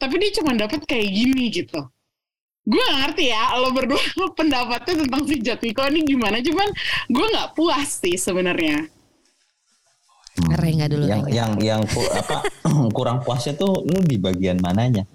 tapi 0.00 0.16
dia 0.16 0.32
cuma 0.40 0.56
dapat 0.56 0.80
kayak 0.88 1.08
gini 1.12 1.52
gitu 1.52 1.80
gue 2.64 2.80
gak 2.80 2.96
ngerti 3.04 3.28
ya 3.28 3.60
lo 3.60 3.76
berdua 3.76 4.00
pendapatnya 4.40 5.04
tentang 5.04 5.22
si 5.28 5.36
Jatwiko 5.44 5.84
ini 5.92 6.00
gimana 6.08 6.40
cuman 6.40 6.68
gue 7.12 7.26
nggak 7.28 7.52
puas 7.52 8.00
sih 8.00 8.16
sebenarnya 8.16 8.88
Rengga 10.34 10.90
dulu. 10.90 11.06
Yang 11.06 11.22
yang 11.30 11.52
yang 11.62 11.82
ku- 11.86 12.10
apa 12.10 12.42
kurang 12.96 13.22
puasnya 13.22 13.54
tuh 13.54 13.70
lu 13.86 14.02
di 14.02 14.18
bagian 14.18 14.58
mananya? 14.58 15.06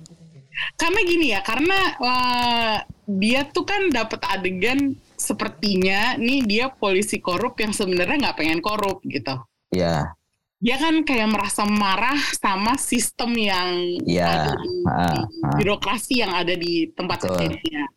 karena 0.76 1.00
gini 1.08 1.26
ya 1.32 1.40
karena 1.40 1.78
eh, 2.00 2.76
dia 3.08 3.48
tuh 3.48 3.64
kan 3.64 3.88
dapat 3.92 4.20
adegan 4.28 4.96
sepertinya 5.20 6.16
nih 6.16 6.48
dia 6.48 6.66
polisi 6.72 7.20
korup 7.20 7.60
yang 7.60 7.76
sebenarnya 7.76 8.32
nggak 8.32 8.38
pengen 8.40 8.60
korup 8.64 9.04
gitu 9.06 9.36
Ya, 9.70 10.18
dia 10.60 10.76
kan 10.76 11.06
kayak 11.08 11.30
merasa 11.32 11.64
marah 11.64 12.20
sama 12.36 12.76
sistem 12.76 13.32
yang 13.38 13.96
ya. 14.04 14.28
ada 14.28 14.52
di, 14.60 14.70
di 14.82 14.90
ah. 14.90 15.56
birokrasi 15.56 16.14
yang 16.20 16.34
ada 16.36 16.54
di 16.58 16.90
tempat 16.92 17.24
kerjanya. 17.24 17.88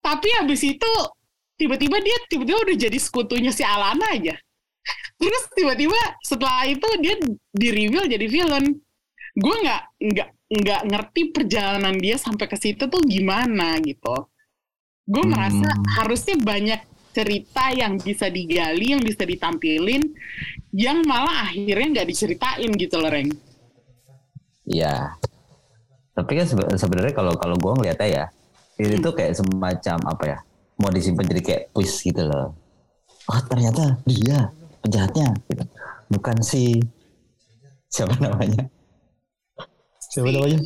Tapi 0.00 0.28
habis 0.38 0.62
itu 0.64 0.92
tiba-tiba 1.60 2.00
dia 2.00 2.16
tiba-tiba 2.30 2.62
udah 2.62 2.76
jadi 2.78 2.98
sekutunya 3.02 3.52
si 3.52 3.66
Alana 3.66 4.16
aja. 4.16 4.38
Terus 5.20 5.44
tiba-tiba 5.52 5.98
setelah 6.24 6.64
itu 6.64 6.88
dia 7.04 7.20
di 7.52 7.68
reveal 7.68 8.08
jadi 8.08 8.26
villain. 8.30 8.66
Gue 9.36 9.54
nggak 9.60 9.82
nggak 9.98 10.28
nggak 10.46 10.82
ngerti 10.88 11.22
perjalanan 11.36 11.98
dia 12.00 12.16
sampai 12.16 12.48
ke 12.48 12.56
situ 12.56 12.88
tuh 12.88 13.02
gimana 13.04 13.76
gitu. 13.84 14.30
Gue 15.06 15.22
Hmm. 15.22 15.32
merasa 15.32 15.68
harusnya 16.02 16.36
banyak 16.36 16.80
cerita 17.16 17.72
yang 17.72 17.96
bisa 17.96 18.28
digali, 18.28 18.92
yang 18.92 19.00
bisa 19.00 19.24
ditampilin, 19.24 20.02
yang 20.76 21.00
malah 21.08 21.48
akhirnya 21.48 22.02
nggak 22.02 22.08
diceritain 22.12 22.68
gitu 22.76 23.00
loh, 23.00 23.08
Reng. 23.08 23.32
Iya. 24.68 25.16
Tapi 26.12 26.30
kan 26.36 26.44
sebe- 26.44 26.76
sebenarnya 26.76 27.14
kalau 27.16 27.32
kalau 27.40 27.56
gua 27.56 27.72
ngeliatnya 27.78 28.08
ya, 28.08 28.24
ini 28.76 29.00
tuh 29.00 29.16
kayak 29.16 29.32
semacam 29.32 29.98
apa 30.04 30.24
ya? 30.26 30.38
Mau 30.76 30.92
disimpan 30.92 31.24
jadi 31.24 31.40
kayak 31.40 31.62
twist 31.72 32.04
gitu 32.04 32.20
loh. 32.20 32.52
Oh 33.26 33.40
ternyata 33.48 33.96
dia 34.04 34.52
penjahatnya, 34.84 35.32
gitu. 35.48 35.64
bukan 36.06 36.36
si 36.44 36.76
siapa 37.88 38.12
namanya? 38.20 38.68
Siapa 40.16 40.32
Si 40.32 40.32
namanya? 40.32 40.58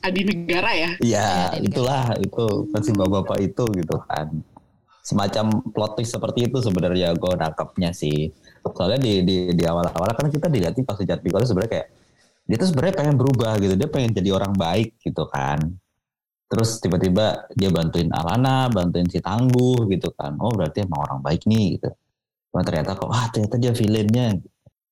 Adi 0.00 0.20
Negara 0.24 0.70
ya. 0.72 0.90
Iya, 1.04 1.30
itulah 1.60 2.16
itu 2.16 2.44
pasti 2.72 2.90
bapak-bapak 2.96 3.38
itu 3.44 3.64
gitu 3.76 3.96
kan. 4.08 4.28
semacam 5.04 5.60
plot 5.68 6.00
twist 6.00 6.16
seperti 6.16 6.48
itu 6.48 6.64
sebenarnya 6.64 7.12
gue 7.12 7.32
nangkapnya 7.36 7.92
sih. 7.92 8.32
Soalnya 8.64 9.04
di 9.04 9.20
di 9.20 9.36
di 9.52 9.64
awal-awal 9.68 10.16
kan 10.16 10.32
kita 10.32 10.48
dilihat 10.48 10.72
pas 10.88 10.96
sejat 10.96 11.20
itu 11.20 11.36
sebenarnya 11.44 11.72
kayak 11.76 11.88
dia 12.48 12.56
tuh 12.56 12.68
sebenarnya 12.72 12.94
pengen 13.04 13.16
berubah 13.20 13.52
gitu, 13.60 13.76
dia 13.76 13.88
pengen 13.92 14.16
jadi 14.16 14.32
orang 14.32 14.56
baik 14.56 14.96
gitu 15.04 15.28
kan. 15.28 15.60
Terus 16.48 16.80
tiba-tiba 16.80 17.44
dia 17.52 17.68
bantuin 17.68 18.08
Alana, 18.16 18.72
bantuin 18.72 19.04
si 19.12 19.20
Tangguh 19.20 19.84
gitu 19.92 20.08
kan. 20.16 20.40
Oh 20.40 20.48
berarti 20.56 20.88
emang 20.88 21.04
orang 21.04 21.20
baik 21.20 21.44
nih 21.44 21.76
gitu. 21.76 21.92
Cuma 22.48 22.64
ternyata 22.64 22.96
kok, 22.96 23.12
ah 23.12 23.28
ternyata 23.28 23.60
dia 23.60 23.76
villainnya. 23.76 24.40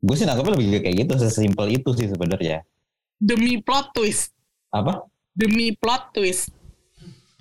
Gue 0.05 0.15
sih 0.21 0.29
nangkapnya 0.29 0.61
lebih 0.61 0.85
kayak 0.85 0.97
gitu, 1.09 1.13
sesimpel 1.17 1.73
itu 1.73 1.89
sih 1.97 2.13
sebenarnya. 2.13 2.69
Demi 3.23 3.63
plot 3.63 3.95
twist. 3.95 4.35
Apa? 4.75 5.07
Demi 5.31 5.71
plot 5.79 6.11
twist. 6.11 6.51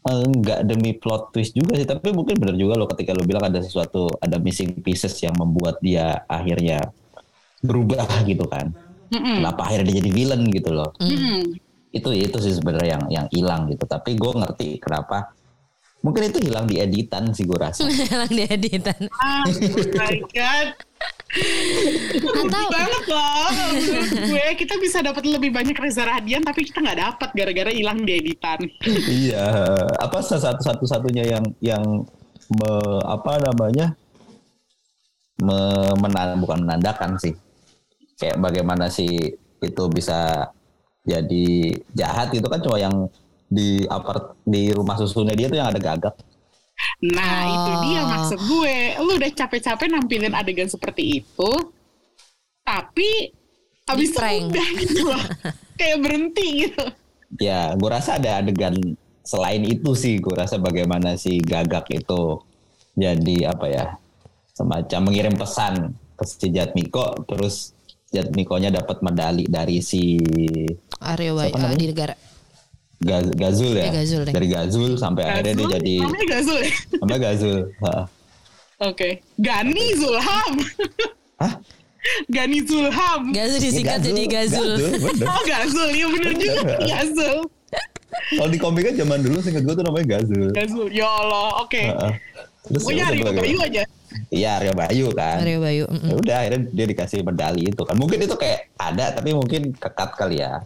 Enggak 0.01 0.65
demi 0.65 0.97
plot 0.97 1.33
twist 1.33 1.57
juga 1.57 1.77
sih, 1.77 1.85
tapi 1.85 2.13
mungkin 2.13 2.37
benar 2.37 2.57
juga 2.57 2.73
loh 2.77 2.89
ketika 2.89 3.17
lo 3.17 3.25
bilang 3.25 3.49
ada 3.49 3.61
sesuatu, 3.61 4.09
ada 4.17 4.37
missing 4.37 4.81
pieces 4.81 5.13
yang 5.21 5.33
membuat 5.37 5.81
dia 5.81 6.21
akhirnya 6.29 6.85
berubah 7.65 8.05
gitu 8.29 8.45
kan. 8.45 8.73
Mm-mm. 9.09 9.41
Kenapa 9.41 9.65
akhirnya 9.65 9.89
dia 9.89 9.97
jadi 10.05 10.11
villain 10.13 10.43
gitu 10.53 10.69
loh. 10.69 10.93
Mm. 11.01 11.57
Itu 11.93 12.13
itu 12.13 12.37
sih 12.37 12.53
sebenarnya 12.57 12.97
yang 12.97 13.03
yang 13.09 13.27
hilang 13.33 13.61
gitu. 13.69 13.85
Tapi 13.89 14.13
gue 14.17 14.31
ngerti 14.37 14.77
kenapa. 14.77 15.33
Mungkin 16.01 16.33
itu 16.33 16.39
hilang 16.41 16.65
di 16.65 16.81
editan 16.81 17.29
sih 17.29 17.45
gue 17.45 17.57
rasa. 17.61 17.85
Hilang 18.09 18.33
di 18.33 18.43
editan. 18.49 19.05
Ah, 19.21 19.45
oh 19.45 19.85
my 19.93 20.17
god. 20.33 20.67
Atau 22.21 22.63
banget 22.67 23.03
loh 23.07 23.47
gue 24.27 24.45
kita 24.59 24.75
bisa 24.77 24.99
dapat 24.99 25.23
lebih 25.23 25.49
banyak 25.55 25.73
Reza 25.73 26.03
Radian 26.03 26.43
tapi 26.43 26.67
kita 26.67 26.83
nggak 26.83 26.99
dapat 26.99 27.29
gara-gara 27.31 27.71
hilang 27.71 28.03
di 28.03 28.19
editan 28.19 28.59
iya, 29.07 29.47
apa 29.95 30.19
satu 30.19 30.59
satu 30.59 30.83
satunya 30.83 31.23
yang 31.23 31.45
yang 31.63 32.03
me, 32.51 32.71
apa 33.07 33.39
namanya 33.47 33.95
me, 35.41 35.59
menan, 35.97 36.37
bukan 36.39 36.67
menandakan 36.67 37.17
sih. 37.17 37.33
Kayak 38.19 38.37
bagaimana 38.37 38.85
sih 38.91 39.09
itu 39.61 39.83
bisa 39.89 40.51
jadi 41.01 41.73
jahat 41.97 42.29
itu 42.37 42.45
kan 42.45 42.61
cuma 42.61 42.77
yang 42.77 43.09
di 43.51 43.83
apart 43.85 44.39
di 44.41 44.71
rumah 44.71 44.95
susunnya 44.95 45.35
dia 45.35 45.45
tuh 45.45 45.59
yang 45.59 45.67
ada 45.67 45.79
gagak. 45.79 46.15
nah 47.03 47.43
Oh. 47.43 47.51
itu 47.51 47.71
dia 47.85 48.01
maksud 48.01 48.39
gue 48.41 48.75
lu 48.97 49.11
udah 49.13 49.29
capek-capek 49.29 49.87
nampilin 49.87 50.31
adegan 50.31 50.65
seperti 50.65 51.19
itu 51.19 51.51
tapi 52.63 53.29
habis 53.83 54.15
udah 54.15 54.47
gitu 54.79 55.01
loh 55.03 55.23
kayak 55.79 55.97
berhenti 55.99 56.47
gitu 56.63 56.85
Ya, 57.33 57.71
gue 57.71 57.87
rasa 57.87 58.17
ada 58.17 58.39
adegan 58.39 58.75
selain 59.21 59.63
itu 59.63 59.93
sih, 59.93 60.17
gue 60.17 60.33
rasa 60.33 60.57
bagaimana 60.57 61.15
si 61.15 61.39
gagak 61.39 61.87
itu 61.89 62.43
jadi 62.91 63.47
apa 63.47 63.65
ya, 63.67 63.85
semacam 64.51 64.99
mengirim 65.01 65.35
pesan 65.35 65.73
ke 66.11 66.23
si 66.25 66.51
Jatmiko, 66.51 67.23
terus 67.23 67.71
Jatmikonya 68.09 68.67
dapat 68.69 68.99
medali 68.99 69.47
dari 69.47 69.79
si 69.79 70.19
Aryo 70.99 71.39
Bay- 71.39 71.47
Siapa 71.47 71.59
namanya? 71.61 71.79
di 71.79 71.87
negara. 71.87 72.13
Gaz- 73.01 73.33
Gazul 73.33 73.73
ya, 73.73 73.83
Ya, 73.83 73.93
Gazul 73.95 74.21
deh. 74.23 74.31
dari 74.31 74.47
Gazul 74.47 74.91
sampai 74.93 75.23
akhirnya 75.23 75.53
dia 75.53 75.57
Gazul, 75.59 75.73
jadi 75.73 75.95
namanya 75.97 76.27
Gazul 76.27 76.59
ya 76.61 77.17
Gazul? 77.19 77.57
Ha. 77.81 77.93
oke 78.83 79.09
Gani 79.37 79.85
Zulham 79.95 80.53
Hah? 81.35 81.53
Gani 82.27 82.57
Zulham 82.61 83.21
Gazul 83.29 83.59
disingkat 83.59 83.99
Ya, 83.99 84.05
jadi 84.05 84.23
Gazul. 84.27 84.71
bener. 84.77 85.25
oh 85.27 85.41
Gazul 85.43 85.89
ya 85.91 86.05
bener 86.07 86.33
juga. 86.33 86.61
Gazul 86.79 87.35
Kalau 88.11 88.49
di 88.49 88.59
komiknya 88.59 88.93
zaman 88.97 89.19
dulu 89.19 89.37
singkat 89.39 89.63
gue 89.63 89.73
tuh 89.73 89.83
namanya 89.83 90.07
Gazul. 90.11 90.47
Gazul 90.51 90.87
ya 90.89 91.07
Allah 91.07 91.47
oke. 91.59 91.83
Terus 92.61 92.81
pokoknya 92.83 92.99
ya 92.99 93.09
Aryo 93.09 93.23
udah 93.23 93.33
Bayu 93.35 93.57
aja 93.59 93.83
Iya 94.29 94.49
Aryo 94.57 94.73
Bayu 94.75 95.07
kan. 95.11 95.37
Aryo 95.39 95.57
Bayu. 95.57 95.85
mm-mm. 95.87 96.05
ya 96.05 96.15
udah 96.15 96.35
akhirnya 96.37 96.61
dia 96.69 96.85
dikasih 96.85 97.19
medali 97.21 97.63
itu 97.65 97.81
kan 97.81 97.95
mungkin 97.95 98.19
itu 98.19 98.35
kayak 98.35 98.69
ada 98.75 99.05
tapi 99.11 99.31
mungkin 99.31 99.73
kekat 99.73 100.09
kali 100.13 100.37
ya 100.37 100.61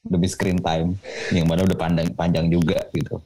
demi 0.00 0.28
screen 0.28 0.58
time 0.60 0.96
yang 1.30 1.44
mana 1.44 1.64
udah 1.64 1.76
panjang 1.76 2.08
panjang 2.16 2.46
juga 2.48 2.80
gitu. 2.96 3.20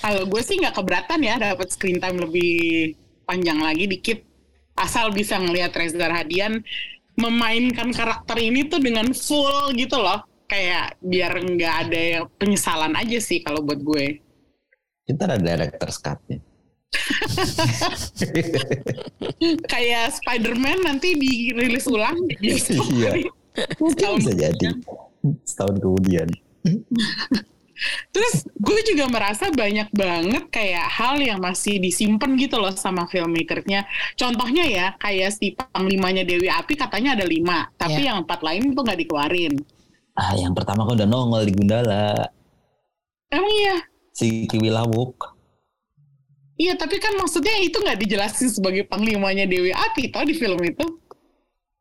Kalau 0.00 0.22
gue 0.24 0.42
sih 0.42 0.56
nggak 0.62 0.76
keberatan 0.78 1.20
ya 1.20 1.34
dapat 1.36 1.68
screen 1.74 1.98
time 1.98 2.22
lebih 2.22 2.94
panjang 3.26 3.58
lagi 3.58 3.90
dikit. 3.90 4.18
Asal 4.78 5.10
bisa 5.12 5.36
ngelihat 5.36 5.74
Reza 5.74 5.98
Rahadian 6.00 6.62
memainkan 7.18 7.90
karakter 7.92 8.38
ini 8.38 8.70
tuh 8.70 8.80
dengan 8.80 9.10
full 9.12 9.74
gitu 9.76 9.98
loh. 9.98 10.22
Kayak 10.46 10.98
biar 11.02 11.36
nggak 11.36 11.74
ada 11.86 12.26
penyesalan 12.38 12.94
aja 12.96 13.18
sih 13.18 13.42
kalau 13.42 13.60
buat 13.62 13.82
gue. 13.82 14.18
Kita 15.04 15.26
ada 15.26 15.38
director's 15.38 15.98
cut-nya 15.98 16.38
kayak 19.70 20.18
Spider-Man 20.18 20.78
nanti 20.82 21.14
dirilis 21.14 21.86
ulang. 21.86 22.18
Di. 22.26 22.58
Iya. 22.90 23.12
mungkin 23.82 24.22
bisa 24.22 24.30
jadi 24.30 24.66
setahun 25.44 25.76
kemudian 25.78 26.28
Terus 28.12 28.44
gue 28.60 28.80
juga 28.92 29.08
merasa 29.08 29.48
banyak 29.48 29.88
banget 29.96 30.44
kayak 30.52 30.84
hal 30.84 31.16
yang 31.16 31.40
masih 31.40 31.80
disimpan 31.80 32.36
gitu 32.36 32.60
loh 32.60 32.76
sama 32.76 33.08
filmmakernya. 33.08 33.88
Contohnya 34.20 34.68
ya 34.68 34.86
kayak 35.00 35.32
si 35.32 35.56
panglimanya 35.56 36.20
Dewi 36.20 36.52
Api 36.52 36.76
katanya 36.76 37.16
ada 37.16 37.24
lima, 37.24 37.72
tapi 37.80 38.04
Ya. 38.04 38.12
yang 38.12 38.28
empat 38.28 38.44
lain 38.44 38.76
tuh 38.76 38.84
nggak 38.84 39.00
dikeluarin. 39.00 39.56
ah 40.12 40.36
yang 40.36 40.52
pertama 40.52 40.84
kan 40.84 41.00
udah 41.00 41.08
nongol 41.08 41.40
di 41.40 41.54
Gundala 41.56 42.28
Emang 43.32 43.48
iya? 43.48 43.80
si 44.12 44.44
Kiwi 44.44 44.68
Lawuk 44.68 45.32
Iya, 46.60 46.76
tapi 46.76 47.00
kan 47.00 47.16
maksudnya 47.16 47.56
itu 47.64 47.80
nggak 47.80 47.96
dijelasin 47.96 48.52
sebagai 48.52 48.84
panglimanya 48.84 49.48
Dewi 49.48 49.72
Api 49.72 50.12
toh 50.12 50.20
di 50.20 50.36
film 50.36 50.60
itu. 50.60 50.84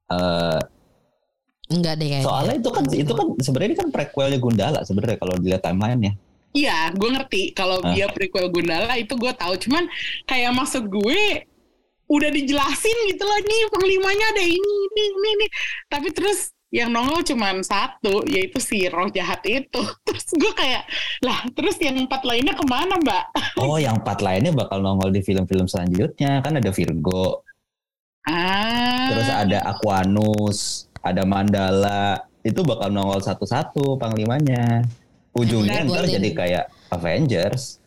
Eh, 0.08 0.60
Enggak 1.70 1.94
deh 1.96 2.08
kayaknya. 2.08 2.26
soalnya 2.26 2.56
itu 2.58 2.70
kan 2.70 2.84
itu 2.90 3.14
kan 3.14 3.28
sebenarnya 3.38 3.70
ini 3.70 3.78
kan 3.78 3.90
prequelnya 3.90 4.38
Gundala 4.38 4.80
sebenarnya 4.82 5.18
kalau 5.18 5.36
dilihat 5.38 5.62
timelinenya 5.62 6.14
Iya, 6.50 6.90
gue 6.98 7.10
ngerti 7.14 7.54
kalau 7.54 7.78
Ah. 7.80 7.94
dia 7.94 8.10
prequel 8.10 8.50
Gundala 8.50 8.98
itu 8.98 9.14
gue 9.14 9.30
tahu. 9.32 9.54
Cuman 9.56 9.86
kayak 10.26 10.50
maksud 10.50 10.90
gue 10.90 11.46
udah 12.10 12.30
dijelasin 12.34 12.98
gitu 13.06 13.22
loh 13.22 13.38
nih 13.38 13.62
panglimanya 13.70 14.26
ada 14.34 14.42
ini 14.42 14.58
ini 14.58 15.02
ini, 15.08 15.30
ini. 15.30 15.48
Tapi 15.86 16.10
terus 16.10 16.50
yang 16.70 16.90
nongol 16.90 17.22
cuman 17.22 17.62
satu 17.62 18.26
yaitu 18.26 18.58
si 18.58 18.90
roh 18.90 19.06
jahat 19.10 19.46
itu. 19.46 19.78
Terus 20.10 20.26
gue 20.34 20.52
kayak 20.52 20.90
lah 21.22 21.46
terus 21.54 21.78
yang 21.78 22.02
empat 22.02 22.26
lainnya 22.26 22.58
ke 22.58 22.66
mana 22.66 22.98
mbak? 22.98 23.30
oh 23.62 23.78
yang 23.78 24.02
empat 24.02 24.18
lainnya 24.20 24.50
bakal 24.50 24.82
nongol 24.82 25.14
di 25.14 25.22
film-film 25.22 25.70
selanjutnya 25.70 26.42
kan 26.42 26.58
ada 26.58 26.74
Virgo 26.74 27.46
Ah. 28.26 29.10
Terus 29.10 29.30
ada 29.30 29.60
Aquanus, 29.70 30.89
ada 31.00 31.24
Mandala, 31.24 32.24
itu 32.44 32.64
bakal 32.64 32.92
nongol 32.92 33.20
satu-satu 33.20 34.00
panglimanya. 34.00 34.84
Ujungnya 35.36 35.86
Benar, 35.86 36.04
ntar 36.04 36.06
jadi 36.10 36.30
kayak 36.34 36.66
Avengers. 36.90 37.78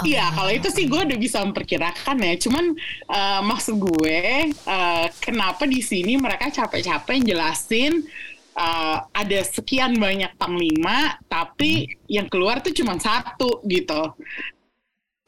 Iya, 0.00 0.32
kalau 0.32 0.48
itu 0.48 0.72
sih 0.72 0.88
gue 0.88 0.96
udah 0.96 1.18
bisa 1.20 1.44
memperkirakan 1.44 2.16
ya. 2.24 2.34
Cuman 2.40 2.64
eh, 3.10 3.40
maksud 3.44 3.76
gue, 3.76 4.48
eh, 4.48 5.06
kenapa 5.20 5.68
di 5.68 5.84
sini 5.84 6.16
mereka 6.16 6.48
capek-capek 6.48 7.20
jelasin 7.20 8.00
eh, 8.56 8.96
ada 9.04 9.38
sekian 9.44 10.00
banyak 10.00 10.32
panglima, 10.40 11.20
tapi 11.28 12.00
yang 12.08 12.32
keluar 12.32 12.64
tuh 12.64 12.72
cuma 12.72 12.96
satu 12.96 13.60
gitu. 13.68 14.16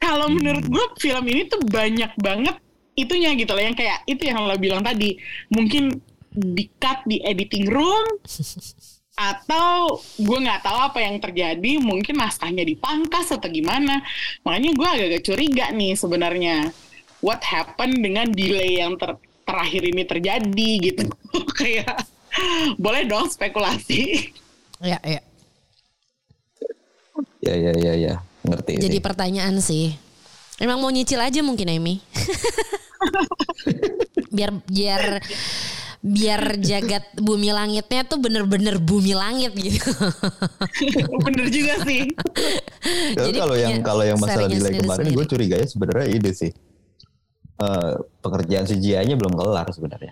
Kalau 0.01 0.27
menurut 0.27 0.65
gue 0.65 0.85
film 0.99 1.25
ini 1.29 1.47
tuh 1.47 1.61
banyak 1.63 2.17
banget 2.17 2.57
itunya 2.93 3.33
gitu 3.37 3.53
loh, 3.53 3.63
yang 3.63 3.77
kayak 3.77 4.05
itu 4.05 4.25
yang 4.25 4.41
lo 4.45 4.57
bilang 4.57 4.81
tadi, 4.85 5.17
mungkin 5.49 5.97
di 6.33 6.65
cut 6.75 7.05
di 7.05 7.21
editing 7.21 7.69
room 7.69 8.05
atau 9.31 10.01
gue 10.17 10.37
nggak 10.41 10.65
tahu 10.65 10.77
apa 10.89 10.99
yang 11.05 11.21
terjadi 11.21 11.77
mungkin 11.77 12.17
naskahnya 12.17 12.65
dipangkas 12.65 13.29
atau 13.29 13.45
gimana 13.45 14.01
makanya 14.41 14.73
gue 14.73 14.87
agak-agak 14.89 15.23
curiga 15.23 15.65
nih 15.69 15.93
sebenarnya 15.93 16.73
what 17.21 17.45
happened 17.45 18.01
dengan 18.01 18.25
delay 18.33 18.81
yang 18.81 18.97
ter- 18.97 19.21
terakhir 19.45 19.85
ini 19.85 20.03
terjadi 20.03 20.69
gitu 20.81 21.05
kayak 21.61 21.93
boleh 22.81 23.05
dong 23.05 23.29
spekulasi 23.29 24.33
Ya, 24.83 24.99
ya. 24.99 25.23
Ya 27.39 27.55
ya 27.55 27.71
ya 27.71 27.93
ya, 27.95 28.13
ngerti 28.43 28.75
Jadi 28.75 28.99
sih. 28.99 29.03
pertanyaan 29.03 29.55
sih. 29.59 29.95
Emang 30.59 30.83
mau 30.83 30.91
nyicil 30.91 31.23
aja 31.23 31.39
mungkin 31.39 31.71
Amy. 31.71 32.03
biar 34.35 34.51
biar 34.67 35.23
biar 36.03 36.59
jagat 36.59 37.15
bumi 37.15 37.55
langitnya 37.55 38.03
tuh 38.03 38.19
bener-bener 38.19 38.75
bumi 38.75 39.15
langit 39.15 39.55
gitu. 39.55 39.87
bener 41.25 41.47
juga 41.47 41.79
sih 41.87 42.11
Jadi 43.23 43.31
kalau 43.39 43.55
yang 43.55 43.79
kalau 43.79 44.03
yang 44.03 44.19
masalah 44.19 44.51
delay 44.51 44.75
kemarin 44.75 45.15
gue 45.15 45.25
curiganya 45.25 45.63
sebenarnya 45.63 46.07
ide 46.11 46.31
sih. 46.35 46.51
Eh, 47.53 47.93
pekerjaan 48.19 48.67
CGI-nya 48.67 49.15
belum 49.15 49.31
kelar 49.39 49.71
sebenarnya. 49.71 50.11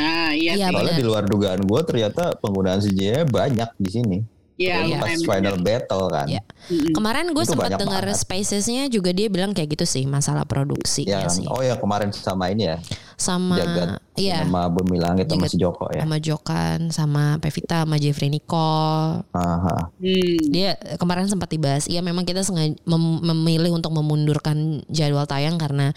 nah 0.00 0.32
iya 0.32 0.56
Iya, 0.56 0.72
Soalnya 0.72 0.96
di 0.96 1.04
luar 1.04 1.28
dugaan 1.28 1.60
gue 1.60 1.80
ternyata 1.84 2.34
penggunaan 2.40 2.80
CGI 2.80 3.28
banyak 3.28 3.68
di 3.76 3.90
sini. 3.92 4.18
Iya, 4.58 4.82
Itu 4.82 4.98
pas 4.98 5.14
final 5.22 5.56
battle 5.62 6.04
kan. 6.10 6.26
Ya. 6.26 6.42
Kemarin 6.90 7.30
gue 7.30 7.44
sempat 7.46 7.70
dengar 7.72 8.02
spacesnya 8.10 8.90
juga 8.90 9.14
dia 9.14 9.30
bilang 9.30 9.54
kayak 9.54 9.78
gitu 9.78 9.86
sih 9.86 10.02
masalah 10.02 10.42
produksi 10.42 11.06
Ya, 11.06 11.22
ya 11.22 11.30
sih. 11.30 11.46
oh 11.46 11.62
ya 11.62 11.78
kemarin 11.78 12.10
sama 12.10 12.50
ini 12.50 12.66
ya, 12.66 12.76
Sama 13.14 13.54
Jagat 13.54 14.02
iya 14.14 14.42
sama 14.42 14.66
Bumi 14.66 14.98
Langit 14.98 15.30
sama 15.30 15.46
si 15.46 15.56
Joko 15.56 15.86
ya. 15.88 16.02
sama 16.02 16.18
Jokan 16.18 16.90
sama 16.90 17.24
Pevita 17.38 17.86
sama 17.86 17.96
Jeffrey 17.96 18.28
Nicole. 18.28 19.22
Aha. 19.30 19.94
Hmm. 19.94 20.38
Dia 20.50 20.74
kemarin 20.98 21.30
sempat 21.30 21.48
dibahas. 21.48 21.86
Iya 21.86 22.02
memang 22.02 22.26
kita 22.26 22.42
sengaja 22.42 22.74
mem- 22.82 23.22
memilih 23.24 23.70
untuk 23.72 23.94
memundurkan 23.94 24.82
jadwal 24.90 25.22
tayang 25.24 25.54
karena 25.54 25.94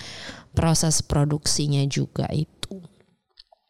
proses 0.53 1.01
produksinya 1.01 1.81
juga 1.85 2.29
itu. 2.29 2.77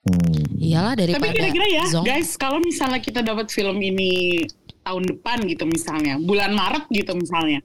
Hmm. 0.01 0.58
Iyalah 0.58 0.97
daripada 0.97 1.30
Tapi 1.30 1.38
kira-kira 1.38 1.67
ya, 1.69 1.84
Zong. 1.86 2.01
guys, 2.01 2.34
kalau 2.34 2.58
misalnya 2.58 2.97
kita 2.97 3.21
dapat 3.21 3.54
film 3.54 3.77
ini 3.77 4.41
tahun 4.82 5.04
depan 5.08 5.38
gitu 5.46 5.63
misalnya, 5.63 6.17
bulan 6.17 6.52
Maret 6.52 6.89
gitu 6.89 7.13
misalnya, 7.13 7.62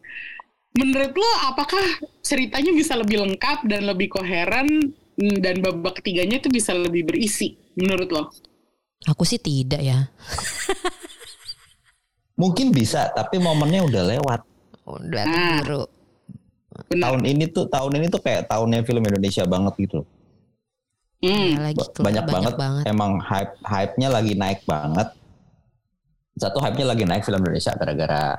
menurut 0.72 1.12
lo 1.12 1.31
apakah 1.46 1.81
ceritanya 2.20 2.70
bisa 2.70 2.94
lebih 2.94 3.24
lengkap 3.24 3.64
dan 3.64 3.85
lebih 3.85 4.12
koheren 4.12 4.92
mm, 5.16 5.37
dan 5.40 5.61
babak 5.61 6.00
ketiganya 6.00 6.38
itu 6.38 6.48
bisa 6.48 6.72
lebih 6.72 7.09
berisi 7.09 7.57
menurut 7.74 8.09
lo? 8.09 8.22
Aku 9.07 9.24
sih 9.24 9.37
tidak 9.37 9.81
ya. 9.81 10.09
Mungkin 12.37 12.68
bisa, 12.68 13.09
tapi 13.16 13.40
momennya 13.40 13.81
udah 13.85 14.02
lewat. 14.12 14.40
Udah 14.85 15.24
Ah. 15.24 15.57
keburu. 15.61 15.83
Benar. 16.92 17.05
Tahun 17.09 17.22
ini 17.24 17.44
tuh 17.48 17.64
tahun 17.66 17.92
ini 17.96 18.07
tuh 18.12 18.20
kayak 18.20 18.52
tahunnya 18.52 18.85
film 18.85 19.00
Indonesia 19.00 19.48
banget 19.48 19.72
gitu. 19.81 20.05
Hmm. 21.24 21.57
Ya, 21.57 21.72
lagi 21.72 21.81
Ba- 21.81 21.88
keluar 21.96 22.05
banyak, 22.12 22.24
banget, 22.29 22.52
emang 22.85 23.12
hype 23.24 23.57
hype-nya 23.64 24.09
lagi 24.12 24.37
naik 24.37 24.61
banget. 24.68 25.09
Satu 26.37 26.61
hype-nya 26.61 26.92
lagi 26.92 27.05
naik 27.09 27.25
film 27.25 27.40
Indonesia 27.40 27.72
gara-gara 27.72 28.37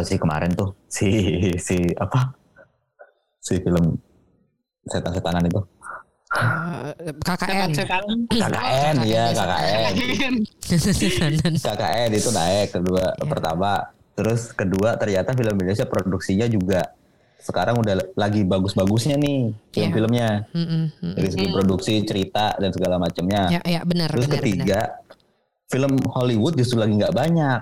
sih 0.00 0.16
kemarin 0.16 0.56
tuh. 0.56 0.72
Si 0.88 1.10
si 1.60 1.76
apa? 2.00 2.32
Si 3.42 3.58
film 3.60 3.98
setan-setanan 4.88 5.44
itu. 5.44 5.60
KKN. 6.32 7.70
KKN 8.32 8.96
ya 9.04 9.24
KKN 9.36 9.92
KKN. 10.72 11.52
KKN 11.60 12.10
itu 12.16 12.30
naik 12.32 12.68
kedua 12.72 13.12
pertama. 13.28 13.84
Terus 14.16 14.52
kedua 14.56 14.96
ternyata 14.96 15.36
film 15.36 15.52
Indonesia 15.60 15.84
produksinya 15.84 16.48
juga 16.48 16.80
sekarang 17.42 17.82
udah 17.82 18.14
lagi 18.14 18.46
bagus-bagusnya 18.46 19.18
nih 19.18 19.50
film-filmnya. 19.74 20.46
Mm-mm, 20.54 20.82
mm. 20.94 21.14
dari 21.18 21.28
segi 21.34 21.46
produksi 21.50 21.94
cerita 22.06 22.54
dan 22.54 22.70
segala 22.70 23.02
macamnya. 23.02 23.50
Ya, 23.50 23.60
ya 23.66 23.80
benar, 23.82 24.14
terus 24.14 24.30
benar, 24.30 24.38
ketiga 24.38 24.80
film 25.72 25.96
Hollywood 26.12 26.54
justru 26.60 26.76
lagi 26.76 27.00
nggak 27.00 27.16
banyak. 27.16 27.60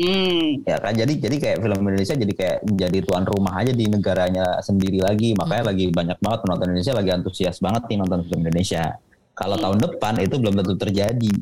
Hmm. 0.00 0.64
ya 0.64 0.80
kan 0.80 0.96
jadi 0.96 1.12
jadi 1.12 1.36
kayak 1.36 1.58
film 1.60 1.80
Indonesia 1.84 2.16
jadi 2.16 2.32
kayak 2.32 2.58
menjadi 2.64 2.98
tuan 3.04 3.24
rumah 3.28 3.60
aja 3.60 3.72
di 3.74 3.84
negaranya 3.84 4.60
sendiri 4.64 5.00
lagi. 5.00 5.32
Makanya 5.36 5.72
lagi 5.72 5.92
banyak 5.92 6.18
banget 6.20 6.38
penonton 6.46 6.66
Indonesia 6.72 6.94
lagi 6.96 7.10
antusias 7.12 7.56
banget 7.60 7.82
nih 7.90 7.96
nonton 8.00 8.20
film 8.28 8.40
Indonesia. 8.44 8.96
Kalau 9.36 9.56
tahun 9.60 9.78
depan 9.80 10.20
itu 10.20 10.36
belum 10.40 10.54
tentu 10.60 10.74
terjadi. 10.76 11.34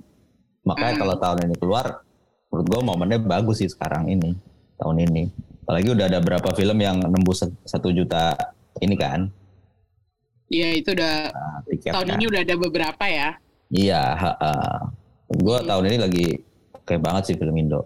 Makanya 0.66 0.94
kalau 0.98 1.14
tahun 1.18 1.38
ini 1.50 1.54
keluar 1.58 2.02
menurut 2.48 2.66
gue 2.66 2.80
momennya 2.80 3.18
bagus 3.20 3.60
sih 3.62 3.70
sekarang 3.70 4.10
ini 4.10 4.34
tahun 4.80 5.06
ini. 5.06 5.30
Apalagi 5.62 5.88
udah 5.92 6.06
ada 6.08 6.18
berapa 6.18 6.48
film 6.56 6.78
yang 6.80 6.96
nembus 7.04 7.44
satu 7.68 7.92
juta 7.92 8.32
ini 8.80 8.96
kan? 8.96 9.28
Ya 10.48 10.72
itu 10.72 10.96
udah 10.96 11.28
nah, 11.30 11.60
tahun 11.92 12.16
ini 12.16 12.24
udah 12.32 12.40
ada 12.40 12.56
beberapa 12.56 13.04
ya. 13.04 13.36
iya 13.68 14.16
gue 15.30 15.56
tahun 15.62 15.84
ini 15.86 15.98
lagi 15.98 16.26
kayak 16.82 17.02
banget 17.02 17.22
sih 17.26 17.36
film 17.36 17.54
Indo 17.54 17.84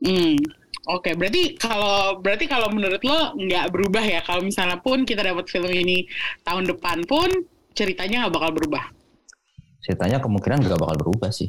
Hmm. 0.00 0.40
Oke, 0.88 1.12
berarti 1.12 1.60
kalau 1.60 2.16
berarti 2.18 2.48
kalau 2.48 2.72
menurut 2.72 3.04
lo 3.04 3.36
nggak 3.36 3.68
berubah 3.68 4.00
ya 4.00 4.24
kalau 4.24 4.40
misalnya 4.40 4.80
pun 4.80 5.04
kita 5.04 5.20
dapat 5.20 5.44
film 5.44 5.68
ini 5.68 6.08
tahun 6.40 6.64
depan 6.66 7.04
pun 7.04 7.28
ceritanya 7.70 8.24
nggak 8.24 8.34
bakal 8.34 8.50
berubah. 8.54 8.84
ceritanya 9.80 10.20
kemungkinan 10.20 10.60
gak 10.60 10.76
bakal 10.76 10.96
berubah 10.98 11.32
sih 11.32 11.48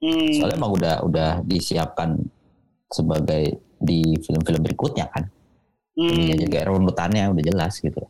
Hmm. 0.00 0.32
soalnya 0.32 0.56
emang 0.56 0.72
udah 0.72 0.94
udah 1.04 1.30
disiapkan 1.44 2.16
sebagai 2.88 3.56
di 3.76 4.16
film-film 4.20 4.60
berikutnya 4.60 5.08
kan 5.08 5.28
Hmm. 5.92 6.08
ininya 6.08 6.36
juga 6.40 6.68
runutannya 6.68 7.32
udah 7.32 7.44
jelas 7.44 7.80
gitu 7.80 8.00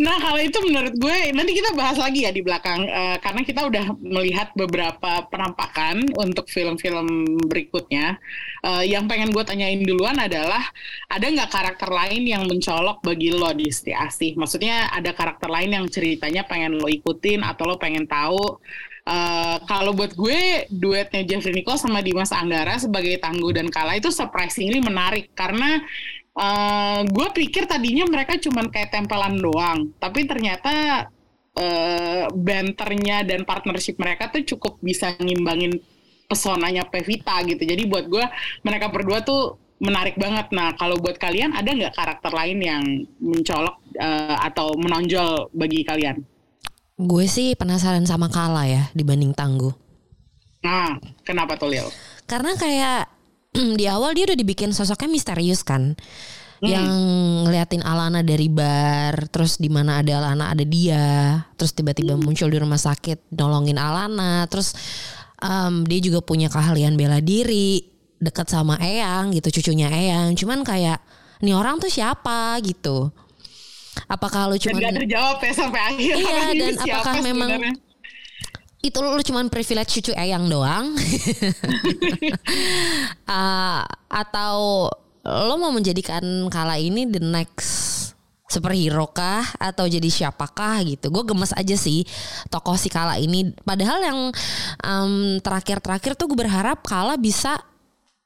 Nah 0.00 0.16
kalau 0.18 0.40
itu 0.42 0.58
menurut 0.66 0.94
gue 0.98 1.16
nanti 1.30 1.54
kita 1.54 1.70
bahas 1.78 1.94
lagi 2.00 2.26
ya 2.26 2.34
di 2.34 2.42
belakang 2.42 2.82
eh, 2.86 3.16
karena 3.22 3.42
kita 3.46 3.60
udah 3.66 3.84
melihat 4.02 4.50
beberapa 4.58 5.22
penampakan 5.30 6.10
untuk 6.18 6.50
film-film 6.50 7.38
berikutnya. 7.46 8.18
Eh, 8.66 8.90
yang 8.90 9.06
pengen 9.06 9.30
gue 9.30 9.44
tanyain 9.46 9.78
duluan 9.86 10.18
adalah 10.18 10.62
ada 11.06 11.26
nggak 11.30 11.50
karakter 11.50 11.90
lain 11.90 12.26
yang 12.26 12.42
mencolok 12.50 13.06
bagi 13.06 13.30
lo 13.30 13.54
di 13.54 13.70
Siti 13.70 13.94
Asih? 13.94 14.34
Maksudnya 14.34 14.90
ada 14.90 15.14
karakter 15.14 15.46
lain 15.46 15.70
yang 15.78 15.86
ceritanya 15.86 16.42
pengen 16.42 16.74
lo 16.80 16.90
ikutin 16.90 17.46
atau 17.46 17.70
lo 17.70 17.76
pengen 17.78 18.10
tahu? 18.10 18.58
Eh, 19.04 19.56
kalau 19.68 19.92
buat 19.92 20.16
gue 20.16 20.64
duetnya 20.72 21.28
Jeffrey 21.28 21.52
Nicole 21.52 21.76
sama 21.76 22.00
Dimas 22.00 22.32
Anggara 22.32 22.80
sebagai 22.80 23.20
Tangguh 23.20 23.52
dan 23.52 23.68
Kala 23.68 24.00
itu 24.00 24.08
surprisingly 24.08 24.80
menarik 24.80 25.28
karena 25.36 25.84
eh 26.34 27.00
gue 27.06 27.28
pikir 27.30 27.70
tadinya 27.70 28.04
mereka 28.10 28.34
cuman 28.38 28.66
kayak 28.70 28.90
tempelan 28.90 29.38
doang, 29.38 29.94
tapi 30.02 30.26
ternyata 30.26 31.06
eh 31.54 32.26
banternya 32.34 33.22
dan 33.22 33.46
partnership 33.46 33.94
mereka 34.02 34.26
tuh 34.26 34.42
cukup 34.42 34.82
bisa 34.82 35.14
ngimbangin 35.22 35.78
pesonanya 36.26 36.82
Pevita 36.90 37.38
gitu. 37.46 37.62
Jadi 37.62 37.86
buat 37.86 38.10
gue 38.10 38.24
mereka 38.66 38.90
berdua 38.90 39.22
tuh 39.22 39.62
menarik 39.78 40.18
banget. 40.18 40.50
Nah 40.50 40.74
kalau 40.74 40.98
buat 40.98 41.14
kalian 41.14 41.54
ada 41.54 41.70
nggak 41.70 41.94
karakter 41.94 42.34
lain 42.34 42.58
yang 42.58 42.82
mencolok 43.22 43.78
eh, 43.94 44.36
atau 44.42 44.74
menonjol 44.74 45.54
bagi 45.54 45.86
kalian? 45.86 46.18
Gue 46.98 47.30
sih 47.30 47.54
penasaran 47.54 48.06
sama 48.06 48.26
Kala 48.26 48.66
ya 48.66 48.82
dibanding 48.90 49.30
Tangguh. 49.30 49.74
Nah 50.66 50.98
kenapa 51.22 51.54
tuh 51.54 51.70
Lil? 51.70 51.86
Karena 52.26 52.58
kayak 52.58 53.13
di 53.78 53.84
awal 53.86 54.18
dia 54.18 54.26
udah 54.26 54.38
dibikin 54.38 54.74
sosoknya 54.74 55.08
misterius 55.10 55.62
kan. 55.62 55.94
Yang 56.64 56.88
ngeliatin 57.44 57.84
Alana 57.84 58.24
dari 58.24 58.48
bar, 58.48 59.28
terus 59.28 59.60
di 59.60 59.68
mana 59.68 60.00
ada 60.00 60.16
Alana 60.16 60.56
ada 60.56 60.64
dia, 60.64 61.36
terus 61.60 61.76
tiba-tiba 61.76 62.16
muncul 62.16 62.48
di 62.48 62.56
rumah 62.56 62.80
sakit 62.80 63.36
nolongin 63.36 63.76
Alana, 63.76 64.48
terus 64.48 64.72
em, 65.44 65.84
dia 65.84 66.00
juga 66.00 66.24
punya 66.24 66.48
keahlian 66.48 66.96
bela 66.96 67.20
diri, 67.20 67.84
dekat 68.16 68.48
sama 68.48 68.80
Eyang 68.80 69.36
gitu, 69.36 69.60
cucunya 69.60 69.92
Eyang. 69.92 70.32
Cuman 70.40 70.64
kayak 70.64 71.04
nih 71.44 71.52
orang 71.52 71.84
tuh 71.84 71.92
siapa 71.92 72.56
gitu. 72.64 73.12
Apakah 74.08 74.48
lu 74.48 74.56
Dan 74.56 74.74
cuman 74.74 74.80
gak 74.80 74.96
terjawab 75.04 75.38
ya 75.38 75.52
sampai 75.52 75.80
akhir. 75.84 76.14
Iya, 76.16 76.38
Ini 76.50 76.58
dan 76.58 76.74
apakah 76.80 77.14
memang 77.20 77.48
sebenarnya? 77.52 77.74
Itu 78.84 79.00
lu 79.00 79.16
cuman 79.24 79.48
privilege 79.48 79.96
cucu 80.00 80.12
Eyang 80.12 80.52
doang. 80.52 80.92
Ah, 83.24 83.88
atau 84.12 84.86
lo 85.24 85.54
mau 85.56 85.72
menjadikan 85.72 86.20
Kala 86.52 86.76
ini 86.76 87.08
the 87.08 87.18
next 87.18 88.12
superhero 88.52 89.08
kah? 89.08 89.42
Atau 89.56 89.88
jadi 89.88 90.04
siapakah 90.04 90.84
gitu? 90.84 91.08
Gue 91.08 91.24
gemes 91.24 91.56
aja 91.56 91.72
sih 91.74 92.04
tokoh 92.52 92.76
si 92.76 92.92
Kala 92.92 93.16
ini. 93.16 93.50
Padahal 93.64 93.98
yang 94.04 94.20
em, 94.84 95.40
terakhir-terakhir 95.40 96.20
tuh 96.20 96.28
gue 96.28 96.38
berharap 96.44 96.84
Kala 96.84 97.16
bisa 97.16 97.56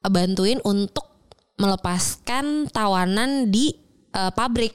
bantuin 0.03 0.59
untuk 0.67 1.07
melepaskan 1.59 2.67
tawanan 2.75 3.55
di 3.55 3.79
eh, 4.11 4.33
pabrik. 4.35 4.75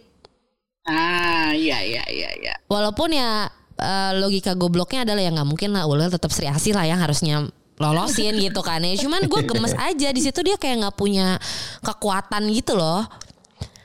Ah, 0.83 1.55
iya 1.55 1.79
iya 1.79 2.03
iya 2.07 2.29
iya. 2.39 2.55
Walaupun 2.67 3.15
ya 3.15 3.47
eh, 3.77 4.11
logika 4.17 4.53
gobloknya 4.53 5.05
adalah 5.07 5.21
ya 5.21 5.31
nggak 5.33 5.49
mungkin 5.49 5.69
lah 5.73 5.87
Ulil 5.89 6.09
tetap 6.09 6.29
Sri 6.29 6.49
Asih 6.49 6.73
lah 6.75 6.85
yang 6.85 7.01
harusnya 7.01 7.47
lolosin 7.81 8.37
gitu 8.37 8.61
kan 8.61 8.81
ya. 8.83 8.93
Cuman 8.97 9.25
gue 9.25 9.41
gemes 9.45 9.73
aja 9.89 10.09
di 10.13 10.21
situ 10.21 10.39
dia 10.45 10.57
kayak 10.57 10.87
nggak 10.87 10.95
punya 10.97 11.37
kekuatan 11.81 12.49
gitu 12.53 12.77
loh. 12.77 13.05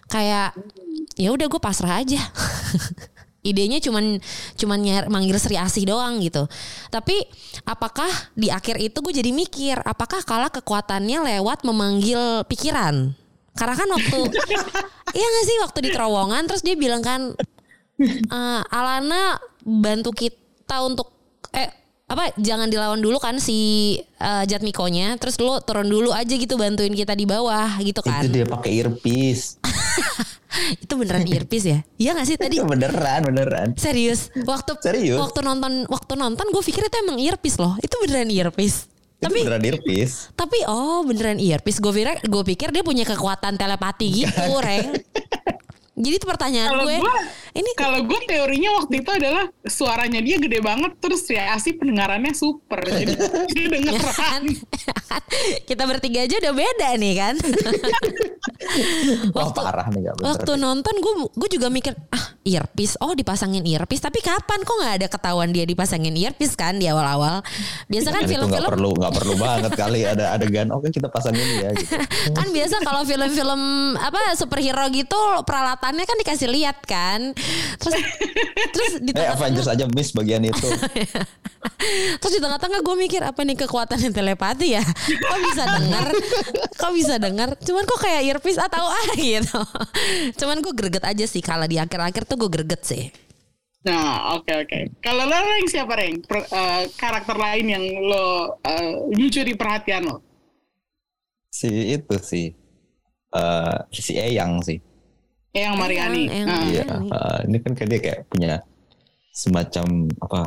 Kayak 0.08 0.56
ya 1.16 1.32
udah 1.32 1.46
gue 1.48 1.60
pasrah 1.60 2.00
aja. 2.00 2.20
Idenya 3.48 3.78
cuman 3.78 4.18
cuman 4.58 4.78
nyar, 4.82 5.04
manggil 5.08 5.38
Sri 5.40 5.56
Asih 5.56 5.88
doang 5.88 6.20
gitu. 6.20 6.44
Tapi 6.92 7.24
apakah 7.64 8.10
di 8.34 8.52
akhir 8.52 8.76
itu 8.82 8.98
gue 8.98 9.14
jadi 9.14 9.30
mikir 9.32 9.78
apakah 9.86 10.20
kalah 10.26 10.52
kekuatannya 10.52 11.38
lewat 11.38 11.64
memanggil 11.64 12.44
pikiran? 12.44 13.14
Karena 13.58 13.74
kan 13.74 13.88
waktu 13.90 14.18
Iya 15.18 15.26
gak 15.26 15.46
sih 15.48 15.56
waktu 15.64 15.78
di 15.88 15.90
terowongan 15.90 16.44
terus 16.44 16.60
dia 16.60 16.76
bilang 16.76 17.00
kan 17.00 17.32
"Eh, 17.98 18.62
Alana 18.70 19.36
bantu 19.60 20.14
kita 20.14 20.82
untuk 20.82 21.10
eh 21.50 21.68
apa 22.08 22.32
jangan 22.40 22.72
dilawan 22.72 22.96
dulu 22.96 23.20
kan 23.20 23.36
si 23.36 23.58
eh, 24.00 24.44
Jatmikonya 24.46 25.20
terus 25.20 25.36
lu 25.36 25.60
turun 25.60 25.84
dulu 25.84 26.08
aja 26.08 26.30
gitu 26.30 26.56
bantuin 26.56 26.94
kita 26.94 27.12
di 27.12 27.28
bawah 27.28 27.76
gitu 27.82 28.00
kan 28.00 28.24
itu 28.24 28.32
dia 28.32 28.46
pakai 28.48 28.80
earpiece 28.80 29.60
itu 30.84 30.94
beneran 30.96 31.28
earpiece 31.28 31.66
ya? 31.68 31.78
Iya 32.00 32.10
gak 32.16 32.26
sih 32.26 32.36
tadi? 32.40 32.56
Itu 32.56 32.64
beneran, 32.64 33.20
beneran. 33.22 33.76
Serius? 33.76 34.32
Waktu 34.32 34.80
Serius? 34.80 35.20
waktu 35.20 35.44
nonton 35.44 35.84
waktu 35.86 36.12
nonton 36.16 36.48
gue 36.48 36.62
pikir 36.64 36.82
itu 36.82 36.96
emang 37.04 37.20
earpiece 37.20 37.60
loh. 37.60 37.76
Itu 37.78 38.00
beneran 38.00 38.32
earpiece. 38.32 38.88
Itu 39.20 39.28
Tapi 39.28 39.38
beneran 39.44 39.64
earpiece. 39.66 40.32
tapi 40.32 40.58
oh 40.64 41.04
beneran 41.04 41.36
earpiece. 41.36 41.78
Gue 41.78 41.92
pikir 41.92 42.24
gue 42.24 42.42
pikir 42.48 42.68
dia 42.72 42.80
punya 42.80 43.04
kekuatan 43.04 43.60
telepati 43.60 44.24
gitu, 44.24 44.40
Reng. 44.64 44.96
Jadi 45.98 46.14
itu 46.14 46.26
pertanyaan 46.26 46.70
Kalau 46.70 46.84
gue. 46.86 46.96
gue, 46.96 47.14
Ini 47.58 47.70
kalau 47.74 48.06
gue 48.06 48.20
teorinya 48.22 48.70
waktu 48.78 49.02
itu 49.02 49.10
adalah 49.10 49.50
suaranya 49.66 50.22
dia 50.22 50.38
gede 50.38 50.62
banget, 50.62 50.94
terus 51.02 51.26
reaksi 51.26 51.74
pendengarannya 51.74 52.30
super, 52.30 52.78
jadi 52.86 53.18
dia 53.50 53.66
ya 53.66 53.68
dengeran. 53.74 54.14
kan? 54.14 54.42
Kita 55.68 55.82
bertiga 55.90 56.22
aja 56.22 56.38
udah 56.38 56.54
beda 56.54 56.88
nih 56.94 57.14
kan. 57.18 57.34
Wah 59.36 59.50
parah 59.50 59.86
nih 59.90 60.06
gak 60.06 60.14
bener. 60.18 60.26
Waktu 60.34 60.52
nonton 60.54 60.94
gue 61.02 61.14
gue 61.34 61.48
juga 61.58 61.66
mikir 61.70 61.94
ah 62.14 62.38
earpiece 62.48 62.96
oh 63.04 63.12
dipasangin 63.12 63.62
earpiece 63.68 64.00
tapi 64.00 64.24
kapan 64.24 64.64
kok 64.64 64.76
nggak 64.80 64.94
ada 65.04 65.06
ketahuan 65.12 65.52
dia 65.52 65.68
dipasangin 65.68 66.16
earpiece 66.16 66.56
kan 66.56 66.80
di 66.80 66.88
awal-awal 66.88 67.44
biasa 67.92 68.08
kan 68.08 68.24
Dan 68.24 68.28
itu 68.32 68.34
nggak 68.40 68.48
film-film 68.48 68.70
perlu 68.72 68.90
nggak 68.96 69.14
perlu 69.14 69.34
banget 69.36 69.72
kali 69.76 70.00
ada 70.08 70.32
adegan 70.32 70.72
oke 70.72 70.88
kita 70.88 71.12
pasang 71.12 71.36
ini 71.36 71.54
ya 71.60 71.70
gitu. 71.76 72.32
kan 72.32 72.48
biasa 72.48 72.74
kalau 72.82 73.02
film-film 73.04 73.60
apa 74.00 74.32
superhero 74.34 74.88
gitu 74.88 75.20
peralatannya 75.44 76.04
kan 76.08 76.16
dikasih 76.24 76.48
lihat 76.48 76.80
kan 76.88 77.36
terus 77.78 77.94
terus 78.72 78.92
di 79.00 79.10
Eh 79.14 79.16
tengah-tengah 79.16 79.36
Avengers 79.38 79.68
aja 79.68 79.84
miss 79.94 80.10
bagian 80.12 80.42
itu. 80.44 80.68
terus 82.22 82.32
di 82.34 82.40
tengah-tengah 82.42 82.80
gue 82.82 82.96
mikir 82.98 83.22
apa 83.22 83.40
nih 83.42 83.56
kekuatan 83.66 83.98
yang 83.98 84.14
telepati 84.14 84.78
ya 84.78 84.82
kok 84.82 85.38
bisa 85.42 85.62
dengar 85.66 86.06
kok 86.74 86.92
bisa 86.94 87.14
dengar 87.18 87.48
cuman 87.58 87.82
kok 87.82 87.98
kayak 87.98 88.22
earpiece 88.30 88.58
atau 88.58 88.86
ah 88.86 89.10
gitu 89.18 89.60
cuman 90.38 90.62
gue 90.62 90.72
greget 90.74 91.04
aja 91.04 91.24
sih 91.26 91.42
kalau 91.42 91.66
di 91.66 91.78
akhir-akhir 91.78 92.26
tuh 92.26 92.38
gue 92.38 92.50
greget 92.50 92.82
sih 92.82 93.04
Nah, 93.78 94.34
oke 94.34 94.52
oke. 94.66 95.00
Kalau 95.00 95.22
lo 95.22 95.38
Reng 95.38 95.70
siapa 95.70 95.94
Reng? 95.94 96.20
Per- 96.26 96.50
eh, 96.50 96.82
karakter 96.98 97.38
lain 97.38 97.66
yang 97.72 97.84
lo 98.04 98.58
eh, 98.60 98.90
mencuri 99.14 99.54
perhatian 99.54 100.02
lo? 100.04 100.18
si 101.48 101.96
itu 101.96 102.16
sih 102.20 102.52
eh 103.32 103.78
si 103.88 104.12
Eyang 104.18 104.60
sih. 104.60 104.82
Eh, 105.58 105.64
yang 105.64 105.74
Mariani. 105.74 106.22
Eyang, 106.24 106.46
Eyang. 106.46 106.48
Ah. 106.48 106.62
Iya, 106.64 106.84
eh, 106.86 107.38
ini 107.44 107.56
kan 107.58 107.72
kayak 107.74 107.88
dia 107.88 108.00
kayak 108.00 108.20
punya 108.26 108.52
semacam 109.28 109.86
apa 110.16 110.40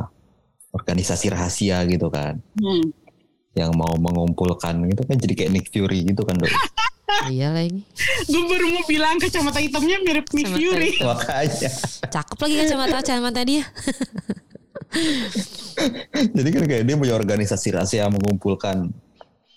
organisasi 0.70 1.28
rahasia 1.28 1.84
gitu 1.84 2.08
kan 2.08 2.40
Hmm. 2.56 2.88
yang 3.52 3.72
mau 3.72 3.92
mengumpulkan 3.94 4.80
gitu 4.86 5.04
kan 5.04 5.16
jadi 5.16 5.32
kayak 5.34 5.50
Nick 5.50 5.66
Fury 5.68 6.04
gitu 6.06 6.24
kan 6.24 6.36
doi. 6.36 6.48
iya 7.28 7.52
lagi 7.52 7.84
Gue 8.24 8.42
baru 8.42 8.66
mau 8.70 8.84
bilang 8.86 9.16
kacamata 9.16 9.60
hitamnya 9.60 10.00
mirip 10.00 10.24
Nick 10.30 10.48
Kacamata 10.48 10.60
Fury. 10.62 10.90
makanya 10.98 11.70
cakep 12.06 12.38
lagi 12.38 12.54
kacamata 12.58 12.94
kacamata 12.98 13.40
dia 13.42 13.64
jadi 16.36 16.48
kan 16.50 16.64
kayak 16.66 16.84
dia 16.84 16.96
punya 16.96 17.14
organisasi 17.14 17.68
rahasia 17.70 18.08
mengumpulkan 18.08 18.92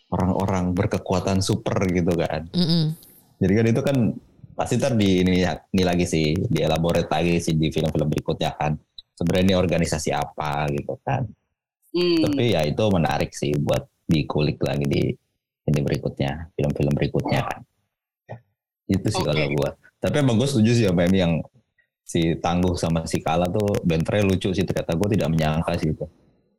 orang-orang 0.10 0.72
berkekuatan 0.72 1.39
super 1.39 1.76
gitu 1.88 2.12
kan 2.14 2.47
Mm-mm. 2.51 2.91
jadi 3.39 3.53
kan 3.53 3.66
itu 3.68 3.82
kan 3.82 3.97
pasti 4.56 4.80
ntar 4.80 4.95
di 4.95 5.22
ini, 5.22 5.43
ini 5.43 5.84
lagi 5.84 6.08
sih 6.08 6.32
dielaborate 6.32 7.12
lagi 7.12 7.43
sih 7.43 7.53
di 7.60 7.68
film-film 7.70 8.08
berikutnya 8.08 8.56
kan 8.56 8.74
sebenarnya 9.14 9.43
ini 9.51 9.56
organisasi 9.56 10.10
apa 10.16 10.72
gitu 10.72 10.95
kan 11.03 11.28
Hmm. 11.95 12.28
tapi 12.28 12.51
ya 12.51 12.68
itu 12.68 12.84
menarik 12.91 13.32
sih 13.32 13.56
buat 13.56 13.88
dikulik 14.03 14.60
lagi 14.60 14.84
di 14.84 15.16
ini 15.64 15.80
berikutnya 15.80 16.51
film-film 16.51 16.91
berikutnya 16.91 17.39
kan 17.39 17.64
itu 18.91 19.08
sih 19.08 19.24
Oke. 19.24 19.32
kalau 19.32 19.47
gua 19.56 19.70
tapi 20.03 20.20
emang 20.20 20.36
gue 20.36 20.43
setuju 20.43 20.72
sih 20.76 20.86
sama 20.91 21.08
ini 21.08 21.24
yang 21.24 21.34
si 22.03 22.36
tangguh 22.36 22.76
sama 22.76 23.08
si 23.08 23.24
kala 23.24 23.47
tuh 23.47 23.80
bentre 23.88 24.20
lucu 24.28 24.51
sih 24.51 24.68
ternyata 24.68 24.91
gue 24.91 25.08
tidak 25.16 25.30
menyangka 25.32 25.72
sih 25.80 25.95
itu 25.95 26.03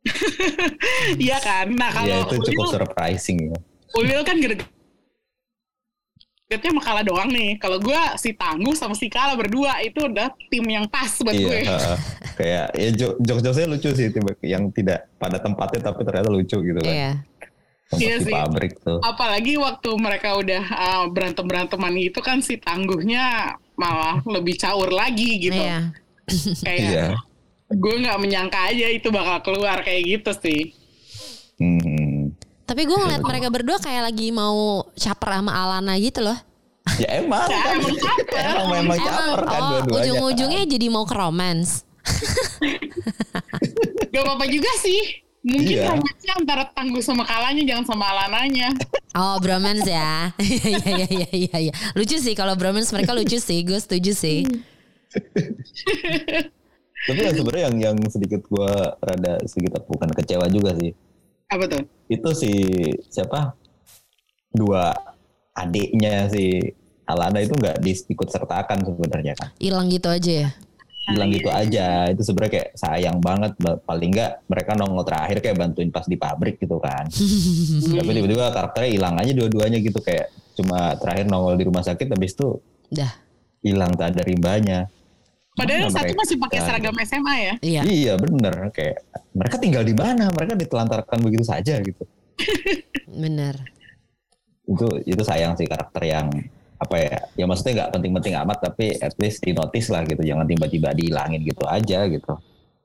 Iya 1.29 1.37
kan. 1.39 1.69
Nah 1.71 1.89
kalau 1.93 2.09
ya 2.09 2.17
itu 2.25 2.35
cukup 2.51 2.65
Ulil, 2.67 2.73
surprising 2.73 3.37
ya 3.53 3.57
Ulil 3.95 4.21
kan 4.25 4.37
Getnya 6.47 6.71
sama 6.71 6.79
Kala 6.79 7.01
doang 7.03 7.27
nih. 7.27 7.59
Kalau 7.59 7.75
gue 7.75 8.01
si 8.15 8.31
Tangguh 8.31 8.71
sama 8.71 8.95
si 8.95 9.11
Kala 9.11 9.35
berdua 9.35 9.83
itu 9.83 9.99
udah 9.99 10.31
tim 10.47 10.63
yang 10.63 10.87
pas 10.87 11.11
buat 11.19 11.35
iya 11.35 11.43
gue. 11.43 11.59
heeh. 11.67 11.97
kayak 12.39 12.65
ya 12.71 12.89
jokes-jokesnya 13.19 13.67
lucu 13.67 13.89
sih 13.91 14.07
tiba 14.07 14.31
yang 14.39 14.71
tidak 14.71 15.11
pada 15.17 15.37
tempatnya 15.37 15.81
tapi 15.83 16.05
ternyata 16.05 16.29
lucu 16.29 16.55
gitu 16.55 16.79
kan 16.79 16.87
iya 16.87 17.11
Iya 17.87 18.19
di 18.19 18.27
sih. 18.27 18.33
pabrik 18.35 18.79
tuh 18.79 18.99
Apalagi 18.99 19.55
waktu 19.55 19.89
mereka 19.95 20.35
udah 20.35 20.63
uh, 20.69 21.05
berantem-beranteman 21.07 21.95
itu 21.97 22.19
kan 22.19 22.39
si 22.39 22.55
Tangguhnya 22.55 23.55
malah 23.75 24.19
lebih 24.23 24.55
caur 24.55 24.87
lagi 24.87 25.39
gitu. 25.41 25.55
iya 25.55 25.91
Kayak 26.67 26.79
iya 26.87 27.07
gue 27.67 27.95
nggak 27.99 28.19
menyangka 28.19 28.71
aja 28.71 28.87
itu 28.87 29.11
bakal 29.11 29.43
keluar 29.43 29.83
kayak 29.83 30.03
gitu 30.03 30.31
sih. 30.37 30.61
Hmm. 31.59 32.06
Tapi 32.67 32.83
gue 32.83 32.93
ngeliat 32.93 33.23
mereka 33.23 33.47
berdua 33.47 33.79
kayak 33.79 34.11
lagi 34.11 34.29
mau 34.29 34.83
caper 34.93 35.29
sama 35.33 35.55
Alana 35.55 35.95
gitu 35.95 36.19
loh 36.21 36.35
ya 37.01 37.17
emang 37.17 37.47
Ya, 37.47 37.57
kan 37.57 37.73
emang 37.75 37.95
caper. 37.95 38.43
emang 38.53 38.69
memang 38.75 38.97
caper 38.99 39.39
kan 39.41 39.59
oh 39.59 39.67
dua-duanya 39.81 39.95
ujung-ujungnya 39.97 40.63
jadi 40.67 40.85
mau 40.87 41.03
ke 41.03 41.15
romance 41.15 41.87
Gak 44.07 44.23
apa-apa 44.23 44.47
juga 44.47 44.71
sih. 44.79 44.99
Mungkin 45.43 45.75
Iya. 45.77 45.91
romansnya 45.91 46.33
antara 46.35 46.63
Tangguh 46.67 46.99
sama 46.99 47.23
Kalanya 47.23 47.63
jangan 47.63 47.85
sama 47.85 48.05
Alananya. 48.07 48.71
Oh 49.11 49.35
bromance 49.37 49.83
ya 49.83 50.31
Iya 50.35 50.71
iya 50.71 51.07
iya 51.07 51.29
iya 51.29 51.57
iya. 51.61 51.73
Lucu 51.93 52.15
sih 52.15 52.31
kalau 52.31 52.55
bromance 52.55 52.91
mereka 52.91 53.11
lucu 53.11 53.35
sih 53.35 53.59
Gue 53.61 53.75
setuju 53.75 54.11
sih 54.11 54.47
Tapi 57.03 57.19
yang 57.21 57.35
sebenarnya 57.35 57.63
yang 57.65 57.77
yang 57.81 57.97
sedikit 58.07 58.41
gua 58.47 58.95
rada 58.99 59.39
sedikit 59.43 59.83
bukan 59.85 60.09
kecewa 60.11 60.47
juga 60.47 60.75
sih. 60.75 60.91
Apa 61.47 61.63
tuh? 61.67 61.83
Itu 62.11 62.29
si 62.35 62.51
siapa? 63.07 63.55
Dua 64.51 64.91
adiknya 65.55 66.27
si 66.27 66.59
Alana 67.07 67.39
itu 67.39 67.55
nggak 67.55 67.79
diikut 67.79 68.27
sertakan 68.27 68.83
sebenarnya 68.83 69.33
kan. 69.39 69.49
Hilang 69.57 69.87
gitu 69.87 70.11
aja 70.11 70.33
ya 70.47 70.49
Bilang 71.07 71.31
gitu 71.31 71.47
aja. 71.47 72.11
Itu 72.11 72.19
sebenarnya 72.27 72.51
kayak 72.51 72.69
sayang 72.75 73.17
banget. 73.23 73.55
Paling 73.63 74.11
nggak 74.11 74.31
mereka 74.51 74.75
nongol 74.75 75.07
terakhir 75.07 75.39
kayak 75.39 75.55
bantuin 75.55 75.87
pas 75.87 76.03
di 76.03 76.19
pabrik 76.19 76.59
gitu 76.59 76.83
kan. 76.83 77.07
Tapi 78.03 78.11
tiba-tiba 78.11 78.51
karakternya 78.51 78.91
hilang 78.91 79.15
aja 79.15 79.31
dua-duanya 79.31 79.79
gitu 79.79 80.03
kayak 80.03 80.35
cuma 80.59 80.99
terakhir 80.99 81.31
nongol 81.31 81.55
di 81.55 81.63
rumah 81.63 81.85
sakit 81.85 82.11
habis 82.11 82.35
itu 82.35 82.59
Dah 82.91 83.27
hilang 83.63 83.91
tak 83.95 84.15
ada 84.15 84.21
rimbanya. 84.23 84.79
Padahal 85.57 85.89
Mana 85.89 85.95
satu 85.95 86.05
mereka? 86.05 86.19
masih 86.21 86.35
pakai 86.37 86.59
seragam 86.61 86.95
SMA 87.01 87.35
ya. 87.35 87.53
Iya 87.65 87.81
Iya 87.87 88.13
bener 88.21 88.53
kayak 88.69 88.97
mereka 89.37 89.55
tinggal 89.61 89.85
di 89.85 89.93
mana? 89.93 90.33
Mereka 90.33 90.57
ditelantarkan 90.57 91.17
begitu 91.21 91.45
saja 91.45 91.77
gitu. 91.79 92.03
bener 93.23 93.55
Itu 94.67 94.87
itu 95.05 95.21
sayang 95.23 95.55
sih 95.55 95.63
karakter 95.63 96.03
yang 96.03 96.27
apa 96.77 96.95
ya? 96.97 97.17
Ya 97.33 97.45
maksudnya 97.47 97.85
nggak 97.85 97.91
penting-penting 97.95 98.33
amat 98.43 98.57
tapi 98.61 98.97
at 98.97 99.15
least 99.17 99.39
di 99.41 99.53
notice 99.53 99.87
lah 99.87 100.03
gitu. 100.03 100.19
Jangan 100.19 100.43
tiba-tiba 100.43 100.91
dihilangin 100.91 101.41
gitu 101.45 101.63
aja 101.63 102.03
gitu. 102.09 102.33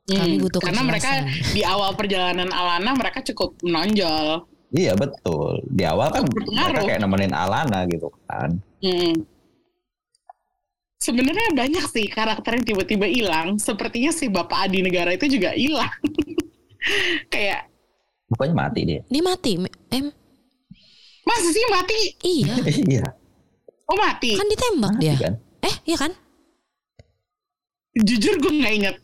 Kami 0.02 0.38
butuh 0.38 0.58
Hmm, 0.58 0.66
Karena 0.70 0.82
mereka 0.82 1.10
di 1.50 1.62
awal 1.62 1.94
perjalanan 1.94 2.50
Alana 2.50 2.90
mereka 2.94 3.22
cukup 3.22 3.54
menonjol. 3.62 4.46
Iya 4.72 4.96
betul. 4.96 5.62
Di 5.68 5.84
awal 5.84 6.08
kan 6.10 6.22
Berpengaruh. 6.26 6.68
mereka 6.72 6.80
kayak 6.88 7.00
nemenin 7.00 7.34
Alana 7.34 7.84
gitu 7.86 8.08
kan. 8.24 8.56
Hmm. 8.82 9.14
Sebenarnya 11.02 11.50
banyak 11.50 11.82
sih 11.90 12.06
karakter 12.06 12.62
yang 12.62 12.64
tiba-tiba 12.64 13.10
hilang. 13.10 13.58
Sepertinya 13.58 14.14
si 14.14 14.30
Bapak 14.30 14.70
Adi 14.70 14.86
Negara 14.86 15.10
itu 15.10 15.26
juga 15.26 15.50
hilang. 15.50 15.90
Kayak 17.32 17.66
Bukannya 18.30 18.54
mati 18.54 18.80
dia. 18.86 19.00
Dia 19.10 19.22
mati 19.26 19.58
Em 19.90 20.06
masa 21.26 21.48
sih 21.50 21.64
mati? 21.74 21.98
Iya 22.22 22.54
iya. 22.94 23.04
Oh 23.90 23.98
mati. 23.98 24.38
Kan 24.38 24.46
ditembak 24.46 24.94
Mati 24.94 25.02
dia 25.02 25.14
kan. 25.18 25.34
Eh 25.66 25.74
iya 25.90 25.98
kan 25.98 26.12
Jujur 27.98 28.38
gue 28.38 28.52
nggak 28.62 28.74
inget. 28.78 28.96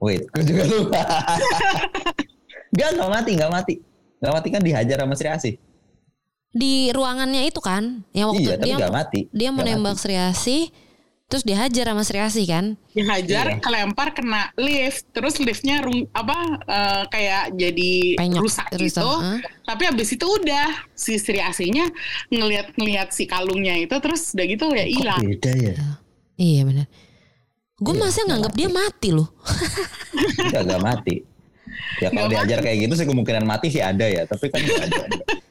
Wait, 0.00 0.22
gue 0.32 0.44
juga 0.44 0.64
lupa. 0.68 1.02
Gak, 2.78 2.94
gak 2.94 3.10
mati, 3.10 3.34
gak 3.34 3.50
mati. 3.50 3.74
Gak 4.22 4.30
mati 4.30 4.48
kan 4.54 4.62
dihajar 4.62 5.02
sama 5.02 5.18
Sri 5.18 5.26
Asih. 5.26 5.54
Di 6.54 6.94
ruangannya 6.94 7.50
itu 7.50 7.58
kan 7.58 8.06
Yang 8.14 8.26
waktu 8.30 8.42
Iya, 8.46 8.54
tapi 8.54 8.62
dia 8.70 8.76
gak 8.78 8.94
mati. 8.94 9.20
Dia 9.34 9.50
menembak 9.50 9.98
mati. 9.98 10.02
Sri 10.06 10.14
Asih 10.14 10.62
Terus 11.30 11.46
dihajar 11.46 11.86
sama 11.86 12.02
Sri 12.02 12.18
Asih 12.18 12.42
kan 12.42 12.74
Dihajar, 12.90 13.54
Iya. 13.54 13.62
kelempar, 13.62 14.10
kena 14.10 14.50
lift. 14.58 15.06
Terus 15.14 15.38
liftnya 15.38 15.78
rung, 15.78 16.10
apa 16.10 16.34
eh, 16.58 17.02
kayak 17.06 17.54
jadi 17.54 17.92
Penyok 18.18 18.42
rusak 18.42 18.66
rusak, 18.74 18.98
gitu. 18.98 19.08
Tapi 19.62 19.82
abis 19.86 20.08
itu 20.10 20.26
udah 20.26 20.66
si 20.90 21.14
Sri 21.16 21.38
Asihnya 21.38 21.86
ngeliat-ngeliat 22.28 23.14
si 23.14 23.30
kalungnya 23.30 23.78
itu 23.78 23.94
terus 24.02 24.34
udah 24.34 24.46
gitu 24.50 24.66
ya 24.74 24.82
hilang. 24.82 25.22
beda 25.22 25.52
ya? 25.54 25.74
Iya 26.34 26.62
benar 26.66 26.86
Gue 27.78 27.94
Iya, 27.94 28.02
masih 28.02 28.22
nganggap 28.26 28.52
dia 28.58 28.68
mati 28.68 29.08
loh 29.08 29.28
Enggak, 30.42 30.62
gak 30.66 30.82
mati. 30.82 31.14
Ya 32.02 32.08
kalau 32.10 32.26
Nggak 32.26 32.42
diajar 32.44 32.58
kayak 32.66 32.78
gitu 32.84 32.94
sih 32.98 33.06
kemungkinan 33.06 33.44
mati 33.46 33.66
sih 33.70 33.78
ada 33.78 34.02
ya. 34.04 34.26
Tapi 34.26 34.50
kan 34.50 34.60
gak, 34.60 34.82
ada. 34.90 34.98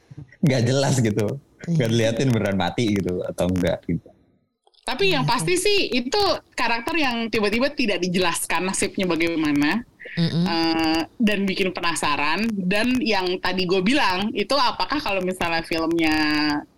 Nggak 0.44 0.62
jelas 0.62 0.94
gitu. 1.00 1.26
Gak 1.72 1.88
diliatin 1.88 2.28
beneran 2.28 2.60
mati 2.60 2.84
gitu 2.92 3.24
atau 3.24 3.48
enggak 3.48 3.80
gitu. 3.88 4.08
Tapi 4.90 5.14
yang 5.14 5.22
pasti 5.22 5.54
sih 5.54 5.86
itu 5.86 6.18
karakter 6.52 6.98
yang 6.98 7.30
tiba-tiba 7.30 7.70
tidak 7.70 8.02
dijelaskan 8.02 8.66
nasibnya 8.66 9.06
bagaimana. 9.06 9.86
Mm-mm. 10.10 10.42
Eh, 10.42 11.00
dan 11.22 11.46
bikin 11.46 11.70
penasaran 11.70 12.42
dan 12.50 12.98
yang 12.98 13.38
tadi 13.38 13.62
gue 13.62 13.78
bilang 13.78 14.34
itu 14.34 14.50
apakah 14.58 14.98
kalau 14.98 15.22
misalnya 15.22 15.62
filmnya 15.62 16.16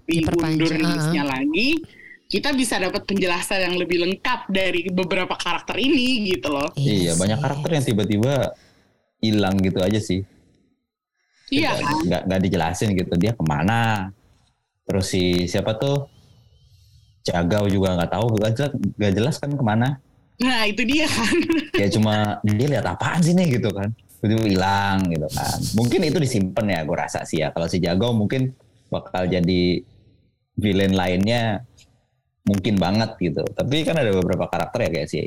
diundur 0.04 0.68
rilisnya 0.68 1.24
lagi 1.24 1.80
kita 2.28 2.52
bisa 2.52 2.76
dapat 2.76 3.08
penjelasan 3.08 3.72
yang 3.72 3.80
lebih 3.80 4.04
lengkap 4.04 4.52
dari 4.52 4.84
beberapa 4.92 5.32
karakter 5.32 5.80
ini 5.80 6.28
gitu 6.28 6.52
loh 6.52 6.68
Iya, 6.76 7.16
banyak 7.16 7.40
sih. 7.40 7.44
karakter 7.48 7.70
yang 7.72 7.84
tiba-tiba 7.88 8.34
hilang 9.16 9.56
gitu 9.64 9.80
aja 9.80 9.96
sih. 9.96 10.20
iya 11.48 11.72
kan 11.72 12.04
nggak 12.04 12.22
nggak 12.28 12.40
dijelasin 12.44 12.90
gitu 12.92 13.12
dia 13.16 13.32
ke 13.32 13.44
mana. 13.44 14.12
Terus 14.84 15.08
si 15.08 15.48
siapa 15.48 15.76
tuh 15.76 16.04
Jagau 17.22 17.70
juga 17.70 17.94
nggak 17.94 18.10
tahu 18.10 18.26
nggak 18.34 18.52
jelas, 18.58 18.72
nggak 18.98 19.12
jelas 19.14 19.34
kan 19.38 19.50
ke 19.54 19.64
mana. 19.64 19.88
nah 20.42 20.66
itu 20.66 20.82
dia 20.82 21.06
kan 21.06 21.38
Ya 21.82 21.86
cuma 21.86 22.42
dia 22.42 22.66
lihat 22.66 22.86
apaan 22.88 23.22
sih 23.22 23.30
nih 23.30 23.62
gitu 23.62 23.70
kan. 23.70 23.94
Tiba-tiba 24.22 24.42
hilang 24.50 24.98
gitu 25.10 25.28
kan. 25.30 25.58
Mungkin 25.78 26.00
itu 26.02 26.18
disimpan 26.18 26.66
ya 26.66 26.80
gue 26.82 26.96
rasa 26.98 27.22
sih 27.22 27.42
ya. 27.42 27.54
Kalau 27.54 27.66
si 27.70 27.78
Jagau 27.78 28.10
mungkin 28.14 28.54
bakal 28.90 29.30
jadi 29.30 29.82
villain 30.58 30.94
lainnya 30.94 31.62
mungkin 32.42 32.74
banget 32.78 33.14
gitu. 33.22 33.42
Tapi 33.54 33.86
kan 33.86 33.98
ada 33.98 34.10
beberapa 34.10 34.50
karakter 34.50 34.86
ya 34.86 34.90
kayak 34.90 35.08
si 35.10 35.20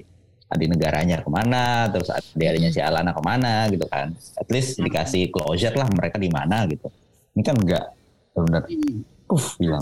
Adi 0.46 0.70
Negaranya 0.70 1.26
ke 1.26 1.30
mana, 1.32 1.89
terus 1.89 2.12
adiknya 2.14 2.70
si 2.70 2.78
Alana 2.78 3.12
ke 3.16 3.22
mana 3.24 3.66
gitu 3.72 3.88
kan. 3.89 4.14
At 4.38 4.48
least 4.52 4.78
dikasih 4.78 5.34
closure 5.34 5.74
lah 5.74 5.89
mereka 5.89 6.20
di 6.22 6.30
mana 6.30 6.68
gitu. 6.70 6.91
Ini 7.36 7.41
kan 7.43 7.56
enggak 7.58 7.86
benar 8.36 8.64
puff 9.26 9.57
hilang. 9.57 9.82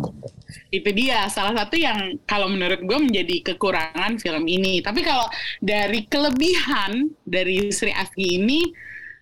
itu 0.72 0.90
dia 0.96 1.28
salah 1.28 1.52
satu 1.52 1.76
yang 1.76 2.16
kalau 2.24 2.48
menurut 2.48 2.80
gue 2.80 3.00
menjadi 3.00 3.54
kekurangan 3.54 4.16
film 4.18 4.48
ini 4.48 4.80
tapi 4.80 5.04
kalau 5.04 5.28
dari 5.60 6.08
kelebihan 6.08 7.12
dari 7.28 7.68
Sri 7.70 7.92
Asgi 7.92 8.40
ini 8.40 8.64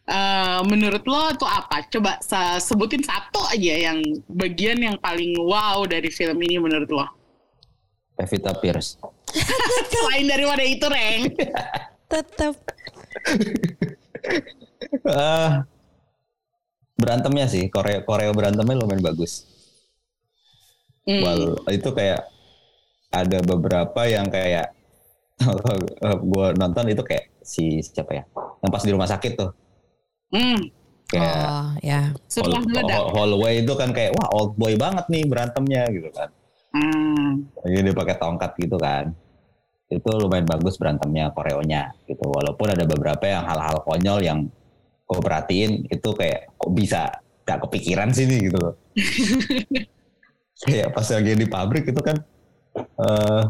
eh, 0.06 0.62
menurut 0.64 1.02
lo 1.06 1.34
tuh 1.36 1.50
apa 1.50 1.90
coba 1.90 2.22
se- 2.22 2.62
sebutin 2.62 3.02
satu 3.02 3.42
aja 3.50 3.92
yang 3.92 3.98
bagian 4.30 4.78
yang 4.78 4.98
paling 5.02 5.34
wow 5.42 5.82
dari 5.84 6.14
film 6.14 6.38
ini 6.40 6.62
menurut 6.62 6.90
lo 6.90 7.08
Pevita 8.14 8.54
Pierce. 8.54 9.02
selain 9.92 10.30
daripada 10.30 10.62
itu 10.62 10.86
Reng 10.86 11.24
Tetap. 12.06 12.54
Ah, 15.08 15.66
berantemnya 16.94 17.48
sih, 17.50 17.68
koreo 17.74 18.04
koreo 18.06 18.32
berantemnya 18.36 18.78
lumayan 18.78 19.02
bagus. 19.02 19.50
Hmm. 21.02 21.22
Wal 21.22 21.42
itu 21.74 21.90
kayak 21.92 22.22
ada 23.12 23.40
beberapa 23.42 24.02
yang 24.06 24.30
kayak 24.30 24.72
gue 26.32 26.48
nonton 26.56 26.86
itu 26.94 27.02
kayak 27.02 27.26
si 27.42 27.82
siapa 27.82 28.22
ya, 28.22 28.24
yang 28.62 28.70
pas 28.70 28.86
di 28.86 28.94
rumah 28.94 29.10
sakit 29.10 29.34
tuh, 29.34 29.50
Hmm, 30.30 30.62
kayak 31.10 31.42
Oh 31.50 31.68
ya. 31.82 32.02
setelah 32.30 32.62
hall- 32.62 33.10
hallway 33.12 33.66
itu 33.66 33.74
kan 33.74 33.90
kayak 33.90 34.14
wah 34.14 34.30
old 34.32 34.54
boy 34.54 34.78
banget 34.78 35.10
nih 35.10 35.26
berantemnya 35.26 35.90
gitu 35.90 36.14
kan. 36.14 36.30
Hmm, 36.72 37.50
Jadi 37.66 37.90
dia 37.90 37.96
pakai 37.98 38.16
tongkat 38.16 38.52
gitu 38.62 38.78
kan. 38.78 39.12
Itu 39.92 40.08
lumayan 40.08 40.48
bagus 40.48 40.78
berantemnya, 40.80 41.34
koreonya 41.36 41.92
gitu. 42.08 42.24
Walaupun 42.24 42.72
ada 42.72 42.86
beberapa 42.88 43.26
yang 43.28 43.44
hal-hal 43.44 43.82
konyol 43.84 44.20
yang 44.24 44.40
gue 45.04 45.20
perhatiin 45.20 45.90
itu 45.92 46.10
kayak 46.16 46.48
kok 46.56 46.72
bisa 46.72 47.12
gak 47.44 47.60
kepikiran 47.68 48.14
sih 48.16 48.30
nih 48.30 48.40
gitu 48.48 48.58
loh. 48.62 48.74
kayak 50.62 50.92
pas 50.92 51.08
lagi 51.08 51.32
di 51.34 51.46
pabrik 51.46 51.86
itu 51.86 51.98
kan 51.98 52.18
eh 52.76 53.44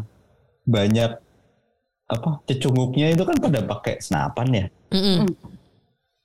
banyak 0.62 1.10
apa 2.06 2.30
cecunguknya 2.44 3.10
itu 3.10 3.22
kan 3.22 3.36
pada 3.36 3.60
pakai 3.62 3.94
senapan 3.98 4.46
ya 4.50 4.66
Mm-mm. 4.90 5.26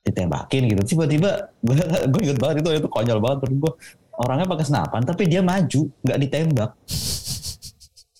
ditembakin 0.03 0.61
gitu 0.67 0.81
tiba-tiba 0.87 1.31
gue 1.65 1.75
gue 2.07 2.21
inget 2.21 2.37
banget 2.37 2.55
itu 2.61 2.69
itu 2.77 2.87
konyol 2.87 3.19
banget 3.19 3.37
terus 3.43 3.55
gue 3.57 3.73
orangnya 4.17 4.47
pakai 4.47 4.65
senapan 4.65 5.01
tapi 5.03 5.23
dia 5.25 5.41
maju 5.41 5.81
nggak 6.01 6.19
ditembak 6.19 6.71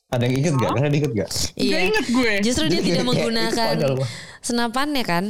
ada 0.08 0.24
yang 0.24 0.40
inget 0.40 0.54
gak? 0.56 0.72
Kalian 0.72 0.94
inget 0.96 1.12
gak? 1.12 1.28
Gak 1.28 1.52
Iya. 1.60 1.78
inget 1.84 2.06
gue 2.08 2.32
Justru 2.40 2.64
dia 2.66 2.72
Jadi 2.74 2.86
tidak 2.86 2.96
kayak- 2.96 3.10
menggunakan 3.12 3.76
senapannya 4.40 5.04
kan. 5.04 5.24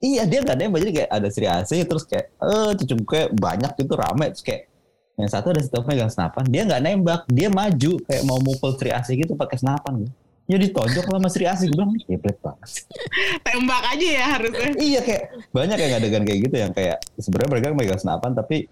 Iya 0.00 0.22
dia 0.24 0.40
nggak 0.40 0.56
nembak 0.56 0.80
jadi 0.80 0.92
kayak 0.94 1.10
ada 1.12 1.28
Sri 1.28 1.44
Asih 1.44 1.84
terus 1.84 2.04
kayak 2.04 2.32
eh 2.34 2.70
cecunguknya 2.76 3.24
banyak 3.30 3.72
gitu 3.76 3.92
rame 3.92 4.32
terus 4.32 4.40
kayak 4.40 4.72
yang 5.14 5.30
satu 5.30 5.50
ada 5.50 5.62
satu 5.62 5.82
megang 5.84 6.08
senapan 6.08 6.44
dia 6.44 6.62
nggak 6.64 6.80
nembak 6.80 7.20
dia 7.28 7.48
maju 7.48 7.92
kayak 8.02 8.22
mau 8.22 8.38
mukul 8.38 8.74
Sri 8.74 8.90
Asih 8.90 9.14
gitu 9.16 9.34
pakai 9.34 9.56
senapan 9.56 10.02
gitu. 10.02 10.12
Ya 10.44 10.56
ditonjok 10.58 11.06
sama 11.06 11.28
Sri 11.28 11.44
Asih 11.44 11.66
gue 11.66 11.76
bilang 11.76 11.94
"Ih, 11.94 12.04
gebret 12.06 12.36
banget. 12.36 12.68
tembak 13.46 13.84
aja 13.88 14.06
ya 14.12 14.24
harusnya 14.30 14.70
iya 14.76 15.00
kayak 15.00 15.22
banyak 15.50 15.78
yang 15.78 15.92
adegan 15.94 16.22
kayak 16.22 16.40
gitu 16.42 16.56
yang 16.58 16.72
kayak 16.72 16.98
sebenarnya 17.16 17.50
mereka 17.50 17.66
megang 17.72 17.96
senapan 17.96 18.30
tapi 18.32 18.68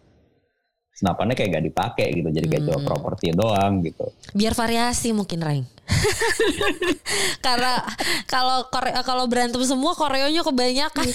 senapannya 0.92 1.32
kayak 1.32 1.50
gak 1.56 1.64
dipakai 1.64 2.06
gitu 2.12 2.28
jadi 2.28 2.46
kayak 2.46 2.62
cuma 2.64 2.76
Hmm. 2.76 2.86
properti 2.86 3.32
doang 3.32 3.80
gitu. 3.80 4.06
Biar 4.30 4.52
variasi 4.52 5.10
mungkin 5.10 5.40
Reng. 5.40 5.64
Karena 7.46 7.82
kalau 8.26 8.66
Kore- 8.68 8.94
kalau 9.04 9.24
berantem 9.26 9.62
semua 9.64 9.92
koreonya 9.94 10.42
kebanyakan. 10.42 11.06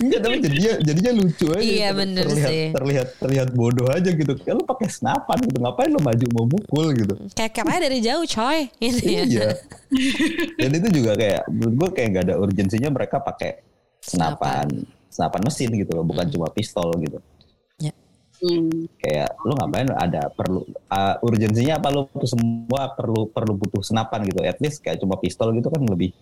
Enggak 0.00 0.20
tapi 0.24 0.36
jadinya 0.42 0.72
jadinya 0.82 1.12
lucu 1.18 1.46
aja. 1.52 1.62
Iya, 1.62 1.88
Ter- 1.92 1.98
bener 1.98 2.24
terlihat, 2.26 2.50
sih. 2.50 2.64
Terlihat 2.74 3.08
terlihat 3.20 3.48
bodoh 3.54 3.88
aja 3.90 4.10
gitu. 4.10 4.32
Kayak 4.38 4.54
lu 4.58 4.64
pakai 4.64 4.88
senapan 4.90 5.38
gitu 5.44 5.58
ngapain 5.62 5.90
lu 5.90 6.00
maju 6.00 6.26
mau 6.34 6.46
mukul 6.48 6.86
gitu. 6.96 7.14
Kayak 7.34 7.52
aja 7.64 7.80
dari 7.84 7.98
jauh 8.00 8.24
coy. 8.24 8.58
Gitu 8.88 9.04
ya. 9.04 9.22
iya. 9.28 9.48
Dan 10.56 10.70
itu 10.80 10.88
juga 11.02 11.12
kayak 11.16 11.44
menurut 11.52 11.74
gue 11.76 11.88
kayak 11.96 12.08
gak 12.14 12.24
ada 12.28 12.34
urgensinya 12.40 12.88
mereka 12.88 13.20
pakai 13.20 13.60
senapan 14.00 14.68
senapan 15.08 15.40
mesin 15.44 15.70
gitu 15.74 15.92
loh, 15.98 16.04
bukan 16.06 16.26
cuma 16.30 16.46
pistol 16.52 16.94
gitu. 17.02 17.18
Hmm. 18.38 18.86
Kayak 19.02 19.34
lu 19.42 19.52
ngapain 19.58 19.90
ada 19.90 20.30
perlu 20.30 20.62
uh, 20.90 21.14
urgensinya 21.26 21.82
apa 21.82 21.88
lu 21.90 22.06
semua 22.22 22.94
perlu 22.94 23.26
perlu 23.30 23.52
butuh 23.58 23.82
senapan 23.82 24.26
gitu. 24.30 24.40
At 24.46 24.62
least 24.62 24.82
kayak 24.82 25.02
cuma 25.02 25.18
pistol 25.18 25.50
gitu 25.58 25.68
kan 25.70 25.82
lebih 25.82 26.14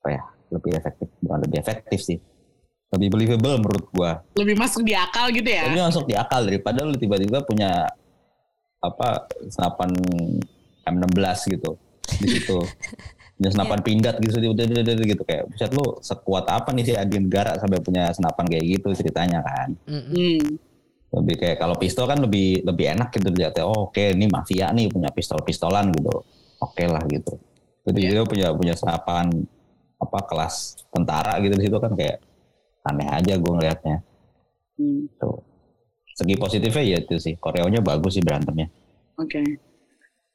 apa 0.00 0.08
ya? 0.08 0.22
Lebih 0.52 0.72
efektif, 0.76 1.08
bukan 1.20 1.38
lebih 1.44 1.58
efektif 1.60 2.00
sih. 2.00 2.18
Lebih 2.92 3.08
believable 3.08 3.56
menurut 3.56 3.86
gua. 3.92 4.20
lebih 4.36 4.52
masuk 4.60 4.84
di 4.84 4.92
akal 4.92 5.32
gitu 5.32 5.48
ya 5.48 5.64
Tapi 5.64 5.80
masuk 5.80 6.04
di 6.04 6.12
akal 6.12 6.44
daripada 6.44 6.84
lu 6.84 6.92
tiba-tiba 6.92 7.40
punya 7.40 7.88
apa 8.84 9.30
senapan 9.48 9.96
M16 10.84 11.56
gitu 11.56 11.70
di 12.20 12.26
situ. 12.28 12.58
Punya 13.32 13.58
senapan 13.58 13.80
pindad 13.82 14.16
gitu 14.22 14.38
gitu 14.38 15.22
kayak 15.26 15.50
buset 15.50 15.72
lu 15.74 15.98
sekuat 15.98 16.46
apa 16.46 16.70
nih 16.70 16.84
si 16.84 16.92
Adi 16.94 17.18
Negara 17.18 17.58
sampai 17.58 17.82
punya 17.82 18.12
senapan 18.14 18.46
kayak 18.46 18.64
gitu 18.78 18.88
ceritanya 18.94 19.42
kan. 19.42 19.74
Mm-mm. 19.88 20.14
Hmm. 20.14 20.71
Lebih 21.12 21.34
kayak 21.36 21.56
kalau 21.60 21.76
pistol 21.76 22.08
kan 22.08 22.18
lebih 22.24 22.64
lebih 22.64 22.96
enak 22.96 23.12
gitu 23.12 23.28
dilihat 23.28 23.60
oh, 23.60 23.92
oke 23.92 24.00
ini 24.00 24.26
mafia 24.32 24.72
nih 24.72 24.88
punya 24.88 25.12
pistol-pistolan 25.12 25.92
gitu. 25.92 26.24
Oke 26.64 26.88
lah 26.88 27.04
gitu. 27.04 27.36
Jadi 27.84 28.00
dia 28.08 28.24
punya 28.24 28.48
punya 28.56 28.74
senapan 28.78 29.28
apa 30.00 30.18
kelas 30.26 30.82
tentara 30.90 31.38
gitu 31.44 31.54
di 31.54 31.64
situ 31.68 31.78
kan 31.78 31.92
kayak 31.94 32.18
aneh 32.88 33.08
aja 33.12 33.34
gue 33.36 33.52
ngelihatnya. 33.52 33.96
Hmm. 34.80 35.06
Tuh. 35.20 35.38
Segi 36.16 36.34
positifnya 36.40 36.84
ya 36.84 36.96
itu 37.04 37.16
sih. 37.20 37.34
Koreonya 37.36 37.84
bagus 37.84 38.16
sih 38.16 38.24
berantemnya. 38.24 38.72
Oke. 39.20 39.40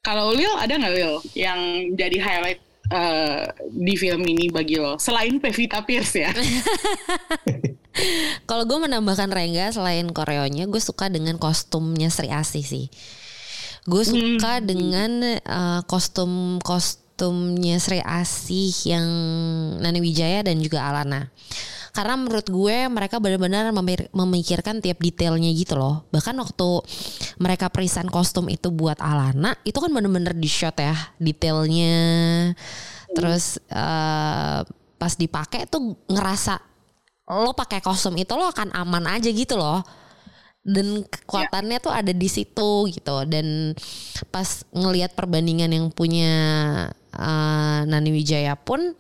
Kalau 0.06 0.32
Lil 0.32 0.54
ada 0.56 0.72
nggak 0.78 0.94
Lil 0.94 1.14
yang 1.36 1.60
jadi 1.98 2.18
highlight 2.22 2.62
eh, 2.94 3.42
di 3.74 3.94
film 4.00 4.24
ini 4.24 4.48
bagi 4.48 4.80
lo 4.80 4.96
selain 4.96 5.42
Pevita 5.42 5.84
Pierce 5.84 6.16
ya? 6.22 6.32
Kalau 8.50 8.64
gue 8.64 8.78
menambahkan 8.78 9.30
Rengga 9.30 9.74
selain 9.74 10.08
koreonya, 10.12 10.70
gue 10.70 10.82
suka 10.82 11.10
dengan 11.10 11.36
kostumnya 11.42 12.08
Sri 12.14 12.30
Asih 12.30 12.64
sih. 12.64 12.86
Gue 13.88 14.04
suka 14.04 14.60
dengan 14.60 15.40
eh, 15.40 15.82
kostum 15.88 16.60
kostumnya 16.60 17.80
Sri 17.80 18.04
Asih 18.04 18.74
yang 18.84 19.08
Nani 19.80 20.00
Wijaya 20.04 20.44
dan 20.44 20.60
juga 20.60 20.86
Alana. 20.86 21.32
Karena 21.96 22.14
menurut 22.14 22.46
gue 22.46 22.78
mereka 22.94 23.18
benar-benar 23.18 23.74
memikirkan 24.14 24.86
tiap 24.86 25.02
detailnya 25.02 25.50
gitu 25.50 25.74
loh. 25.82 26.06
Bahkan 26.14 26.38
waktu 26.38 26.70
mereka 27.42 27.74
perisan 27.74 28.06
kostum 28.06 28.54
itu 28.54 28.70
buat 28.70 29.02
Alana, 29.02 29.58
itu 29.66 29.82
kan 29.82 29.90
benar-benar 29.90 30.38
di 30.38 30.46
shot 30.46 30.78
ya 30.78 30.94
detailnya. 31.18 31.98
Terus 33.18 33.58
eh, 33.66 34.62
pas 34.98 35.14
dipakai 35.18 35.66
tuh 35.66 35.98
ngerasa 36.06 36.77
lo 37.28 37.52
pakai 37.52 37.84
kostum 37.84 38.16
itu 38.16 38.32
lo 38.40 38.48
akan 38.48 38.72
aman 38.72 39.20
aja 39.20 39.28
gitu 39.28 39.60
loh. 39.60 39.84
Dan 40.68 41.04
kekuatannya 41.08 41.80
tuh 41.80 41.96
ada 41.96 42.12
di 42.12 42.28
situ 42.28 42.88
gitu. 42.92 43.24
Dan 43.28 43.76
pas 44.32 44.64
ngelihat 44.72 45.16
perbandingan 45.16 45.72
yang 45.72 45.88
punya 45.92 46.32
eh, 47.16 47.80
Nani 47.88 48.10
Wijaya 48.12 48.56
pun 48.56 48.96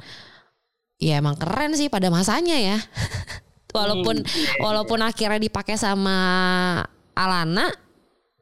ya 0.97 1.21
emang 1.21 1.39
keren 1.39 1.75
sih 1.75 1.87
pada 1.87 2.11
masanya 2.11 2.55
ya. 2.55 2.77
Walaupun 3.77 4.25
walaupun 4.63 4.99
akhirnya 5.05 5.37
dipakai 5.37 5.77
sama 5.77 6.17
Alana 7.13 7.69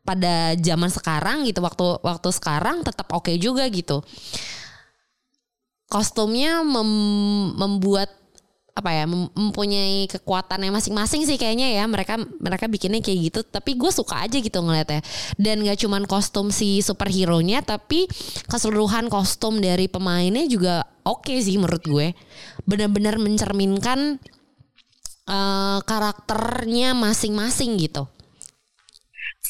pada 0.05 0.53
zaman 0.55 0.87
sekarang 0.87 1.43
gitu 1.49 1.59
waktu 1.59 1.97
waktu 2.05 2.29
sekarang 2.31 2.85
tetap 2.85 3.09
oke 3.11 3.33
juga 3.35 3.67
gitu. 3.67 3.99
Kostumnya 5.91 6.63
mem- 6.63 7.57
membuat 7.57 8.24
apa 8.75 8.91
ya 8.91 9.07
mem- 9.07 9.31
mempunyai 9.31 10.03
kekuatannya 10.11 10.67
masing-masing 10.67 11.23
sih 11.23 11.39
kayaknya 11.39 11.71
ya. 11.71 11.87
Mereka 11.87 12.19
mereka 12.43 12.67
bikinnya 12.67 12.99
kayak 12.99 13.19
gitu. 13.31 13.39
Tapi 13.47 13.79
gue 13.79 13.87
suka 13.87 14.27
aja 14.27 14.35
gitu 14.35 14.59
ngeliatnya. 14.59 14.99
Dan 15.39 15.63
gak 15.63 15.79
cuman 15.79 16.03
kostum 16.03 16.51
si 16.51 16.83
superhero 16.83 17.39
nya 17.39 17.63
tapi 17.63 18.05
keseluruhan 18.51 19.07
kostum 19.07 19.63
dari 19.63 19.87
pemainnya 19.87 20.43
juga 20.51 20.83
oke 21.07 21.39
sih 21.39 21.55
menurut 21.55 21.83
gue. 21.87 22.07
Benar-benar 22.67 23.15
mencerminkan 23.15 24.19
eh, 25.31 25.79
karakternya 25.87 26.91
masing-masing 26.91 27.79
gitu. 27.79 28.11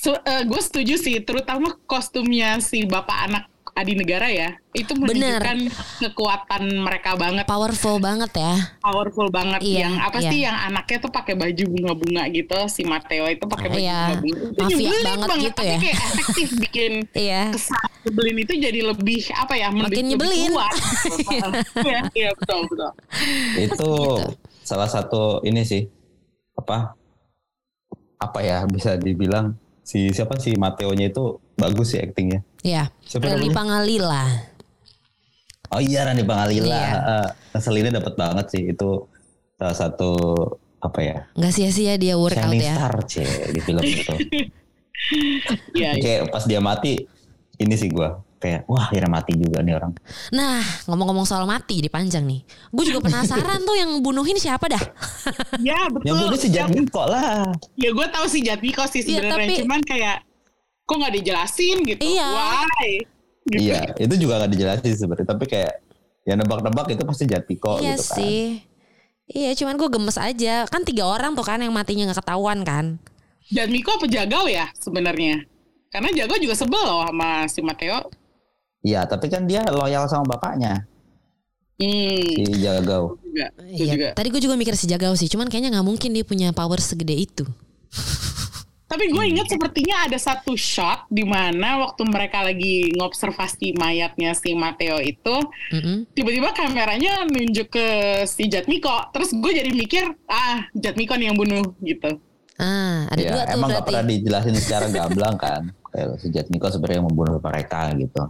So, 0.05 0.13
eh, 0.21 0.45
gue 0.45 0.61
setuju 0.61 1.01
sih, 1.01 1.17
terutama 1.26 1.82
kostumnya 1.89 2.61
si 2.61 2.86
bapak 2.86 3.17
anak 3.26 3.43
Adi 3.76 3.91
Negara 3.91 4.32
ya, 4.32 4.55
itu 4.71 4.95
Bener. 4.95 5.36
menunjukkan 5.36 5.57
kekuatan 5.99 6.63
mereka 6.80 7.19
banget, 7.19 7.43
powerful 7.43 7.99
banget 7.99 8.32
ya 8.32 8.55
powerful 8.80 9.28
banget. 9.28 9.59
Iya, 9.59 9.80
yang 9.84 9.93
apa 9.99 10.17
iya. 10.17 10.30
sih 10.32 10.39
yang 10.41 10.55
anaknya 10.55 10.97
tuh 10.97 11.11
pakai 11.11 11.36
baju 11.36 11.63
bunga-bunga 11.69 12.23
gitu, 12.32 12.55
si 12.65 12.82
Mateo 12.82 13.28
itu 13.28 13.43
pakai 13.43 13.67
baju 13.67 13.84
Iya, 13.84 13.99
bunga-bunga. 14.15 14.47
Itu 14.47 14.61
mafia 14.63 14.76
nyebelin 14.80 15.03
banget 15.03 15.28
gitu 15.43 15.59
tapi 15.59 15.67
ya. 15.67 15.78
kayak 15.84 15.99
efektif 15.99 16.47
bikin 16.63 16.91
iya 17.11 17.41
kesan 17.51 17.84
nyebelin 18.01 18.38
itu 18.39 18.53
jadi 18.55 18.80
lebih 18.86 19.21
apa 19.36 19.53
ya, 19.53 19.67
lebih- 19.67 19.84
Makin 19.84 19.91
lebih 19.91 20.03
nyebelin. 20.07 20.49
kuat. 20.55 20.76
Iya, 21.86 21.99
iya 22.15 22.30
betul 22.34 22.59
betul. 22.65 22.91
itu 23.59 23.91
salah 24.61 24.88
satu 24.88 25.43
ini 25.43 25.61
sih 25.61 25.84
apa 26.55 26.95
apa 28.15 28.39
ya 28.39 28.63
bisa 28.65 28.95
dibilang 28.95 29.51
si 29.86 30.09
siapa 30.09 30.41
si 30.41 30.57
Mateonya 30.57 31.13
itu 31.13 31.38
bagus 31.53 31.93
sih 31.93 32.01
aktingnya. 32.01 32.41
ya 32.65 32.89
Siapa 33.05 33.29
Rani? 33.29 33.53
Pangalila 33.53 34.25
Oh 35.73 35.81
iya 35.81 36.05
Rani 36.05 36.23
Pangalila. 36.25 36.65
Iya. 36.65 36.89
Eh, 36.97 37.29
ngeselinnya 37.53 38.01
dapat 38.01 38.13
banget 38.17 38.45
sih 38.53 38.63
itu 38.73 39.05
salah 39.55 39.77
satu 39.77 40.11
apa 40.83 40.99
ya 41.01 41.17
nggak 41.33 41.53
sia-sia 41.55 41.97
dia 41.97 42.13
workout 42.13 42.45
shining 42.45 42.61
ya 42.61 42.75
star 42.77 42.95
cie 43.07 43.25
di 43.53 43.59
film 43.61 43.81
itu. 43.86 44.15
Iya, 45.75 45.91
iya. 45.93 46.01
kayak 46.01 46.33
pas 46.33 46.49
dia 46.49 46.57
mati 46.57 46.97
ini 47.61 47.75
sih 47.77 47.93
gua 47.93 48.24
kayak 48.45 48.61
wah 48.65 48.85
akhirnya 48.85 49.09
mati 49.09 49.33
juga 49.33 49.59
nih 49.59 49.73
orang. 49.73 49.91
Nah, 50.29 50.61
ngomong-ngomong 50.85 51.25
soal 51.25 51.43
mati 51.43 51.81
dipanjang 51.81 52.21
nih. 52.21 52.45
Gue 52.69 52.85
juga 52.85 53.01
penasaran 53.01 53.57
tuh 53.59 53.73
yang 53.73 53.89
bunuhin 53.99 54.37
siapa 54.37 54.69
dah. 54.69 54.83
Ya 55.59 55.75
betul. 55.91 56.05
Yang 56.05 56.17
bunuh 56.21 56.37
si 56.37 56.47
Ya, 56.47 56.55
Jatmiko 56.61 57.03
lah. 57.03 57.49
ya 57.73 57.89
gue 57.89 58.07
tahu 58.07 58.25
sih 58.29 58.39
Jatmiko 58.39 58.85
sih 58.85 59.01
Iya, 59.01 59.25
sebenarnya, 59.25 59.33
tapi- 59.41 59.59
cuman 59.59 59.81
kayak 59.81 60.17
kok 60.81 60.95
nggak 60.95 61.13
dijelasin 61.15 61.77
gitu. 61.83 62.01
Iya. 62.05 62.29
Why? 62.29 62.89
Gitu. 63.45 63.61
Iya 63.61 63.81
itu 63.95 64.13
juga 64.17 64.41
gak 64.41 64.51
dijelasin 64.51 64.93
sebenarnya 64.95 65.27
tapi 65.27 65.45
kayak 65.45 65.73
ya 66.21 66.33
nebak-nebak 66.33 66.85
itu 66.89 67.03
pasti 67.03 67.23
Jatmiko 67.25 67.77
iya 67.77 67.93
gitu 67.93 68.03
kan. 68.03 68.17
sih. 68.17 68.41
Iya, 69.25 69.51
cuman 69.55 69.73
gue 69.75 69.89
gemes 69.91 70.17
aja. 70.17 70.65
Kan 70.65 70.81
tiga 70.81 71.03
orang 71.03 71.33
tuh 71.33 71.41
kan 71.41 71.57
yang 71.57 71.69
matinya 71.69 72.05
nggak 72.05 72.21
ketahuan 72.21 72.61
kan. 72.61 73.01
Jatmiko 73.47 73.93
apa 73.93 74.05
Jagau 74.05 74.45
ya 74.45 74.69
sebenarnya? 74.75 75.41
Karena 75.89 76.09
Jagau 76.11 76.37
juga 76.37 76.53
sebel 76.53 76.77
loh 76.77 77.01
sama 77.03 77.45
si 77.45 77.61
Mateo. 77.61 78.05
Iya 78.86 79.01
tapi 79.03 79.25
kan 79.27 79.43
dia 79.43 79.65
loyal 79.65 80.05
sama 80.05 80.38
bapaknya 80.38 80.86
Hmm, 81.75 82.23
si 82.39 82.63
Jagau. 82.63 83.19
Iya. 83.67 84.15
Tadi 84.15 84.27
gue 84.31 84.39
juga 84.39 84.55
mikir 84.55 84.79
si 84.79 84.88
Jagau 84.88 85.11
sih. 85.11 85.27
Cuman 85.27 85.51
kayaknya 85.51 85.75
nggak 85.75 85.83
mungkin 85.83 86.15
dia 86.15 86.23
punya 86.23 86.55
power 86.55 86.79
segede 86.79 87.11
itu. 87.11 87.43
Tapi 88.86 89.11
gue 89.11 89.23
ingat 89.27 89.49
sepertinya 89.49 90.07
ada 90.07 90.15
satu 90.15 90.55
shot 90.55 91.03
di 91.09 91.27
mana 91.27 91.83
waktu 91.83 92.05
mereka 92.05 92.45
lagi 92.45 92.95
ngobservasi 92.95 93.75
mayatnya 93.75 94.31
si 94.31 94.55
Mateo 94.55 95.01
itu, 95.01 95.36
Mm-mm. 95.73 96.07
tiba-tiba 96.13 96.55
kameranya 96.55 97.27
nunjuk 97.27 97.67
ke 97.67 97.88
si 98.23 98.47
Jatmiko. 98.47 99.11
Terus 99.11 99.36
gue 99.36 99.51
jadi 99.51 99.67
mikir, 99.67 100.15
ah 100.29 100.63
Jatmiko 100.71 101.19
nih 101.19 101.27
yang 101.27 101.36
bunuh 101.36 101.75
gitu. 101.81 102.21
Ah, 102.55 103.03
ada 103.11 103.19
Iya, 103.19 103.31
dua 103.33 103.43
tuh 103.43 103.51
emang 103.51 103.67
gak 103.67 103.83
berarti. 103.83 103.88
pernah 103.91 104.03
dijelasin 104.07 104.55
secara 104.55 104.86
gamblang 104.88 105.36
kan. 105.36 105.61
Kayak 105.91 106.07
si 106.23 106.27
Jatmiko 106.31 106.71
sebenarnya 106.71 107.03
yang 107.03 107.07
membunuh 107.11 107.36
mereka 107.41 107.91
gitu. 107.99 108.21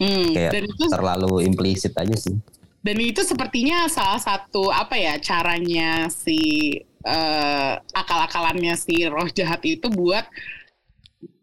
Hmm, 0.00 0.32
Kayak 0.32 0.52
dan 0.56 0.62
itu 0.64 0.84
terlalu 0.88 1.32
implisit 1.44 1.92
aja 1.92 2.16
sih. 2.16 2.32
dan 2.80 2.96
itu 2.96 3.20
sepertinya 3.20 3.84
salah 3.86 4.16
satu 4.16 4.72
apa 4.72 4.96
ya 4.96 5.20
caranya 5.20 6.08
si 6.08 6.40
eh, 7.04 7.72
akal-akalannya 7.92 8.72
si 8.74 9.04
roh 9.04 9.28
jahat 9.28 9.60
itu 9.62 9.92
buat 9.92 10.24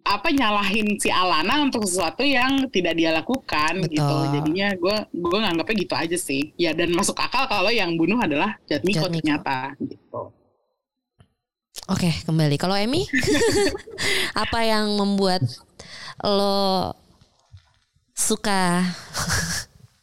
apa 0.01 0.31
nyalahin 0.31 0.97
si 0.97 1.11
Alana 1.11 1.61
untuk 1.61 1.83
sesuatu 1.83 2.23
yang 2.23 2.65
tidak 2.71 2.95
dia 2.95 3.11
lakukan 3.11 3.83
Betul. 3.83 3.91
gitu 3.93 4.15
jadinya 4.33 4.67
gue 4.73 4.95
gue 5.13 5.37
nganggapnya 5.37 5.75
gitu 5.77 5.93
aja 5.93 6.17
sih 6.17 6.55
ya 6.55 6.71
dan 6.71 6.95
masuk 6.95 7.13
akal 7.13 7.45
kalau 7.45 7.69
yang 7.69 7.93
bunuh 7.93 8.17
adalah 8.17 8.57
Jatmiko, 8.65 9.05
Jatmiko. 9.05 9.21
ternyata 9.21 9.77
gitu 9.77 10.33
Oke, 11.87 12.11
kembali. 12.27 12.59
Kalau 12.59 12.75
Emmy, 12.75 13.07
apa 14.43 14.59
yang 14.59 14.91
membuat 14.99 15.39
lo 16.19 16.91
suka 18.17 18.81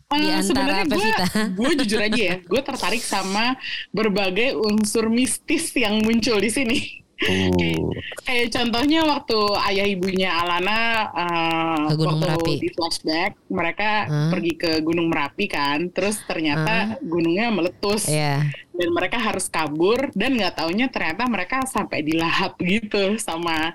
di 0.06 0.22
Eh, 0.22 0.30
antara 0.30 0.46
sebenarnya 0.46 0.84
gue, 0.86 0.94
Pevita? 0.94 1.26
gue 1.50 1.70
jujur 1.82 1.98
aja 1.98 2.22
ya, 2.22 2.36
gue 2.38 2.60
tertarik 2.62 3.02
sama 3.02 3.58
berbagai 3.90 4.54
unsur 4.54 5.10
mistis 5.10 5.74
yang 5.74 5.98
muncul 5.98 6.38
di 6.38 6.48
sini. 6.48 6.78
Uh, 7.14 7.94
Kayak 8.22 8.50
contohnya 8.52 9.06
waktu 9.06 9.38
ayah 9.70 9.86
ibunya 9.86 10.30
Alana 10.34 10.78
uh, 11.14 11.86
Ke 11.86 11.94
Gunung 11.94 12.18
waktu 12.20 12.42
Merapi. 12.42 12.54
di 12.58 12.68
flashback 12.70 13.32
mereka 13.48 13.90
Hmm. 14.04 14.30
pergi 14.34 14.52
ke 14.54 14.70
Gunung 14.82 15.08
Merapi 15.08 15.46
kan, 15.46 15.78
terus 15.90 16.18
ternyata 16.22 16.98
gunungnya 17.00 17.50
meletus 17.50 18.06
Iya. 18.06 18.42
dan 18.70 18.88
mereka 18.90 19.18
harus 19.18 19.46
kabur 19.46 20.10
dan 20.12 20.34
nggak 20.34 20.58
taunya 20.58 20.86
ternyata 20.90 21.26
mereka 21.26 21.62
sampai 21.66 22.02
dilahap 22.02 22.54
gitu 22.60 23.14
sama 23.16 23.72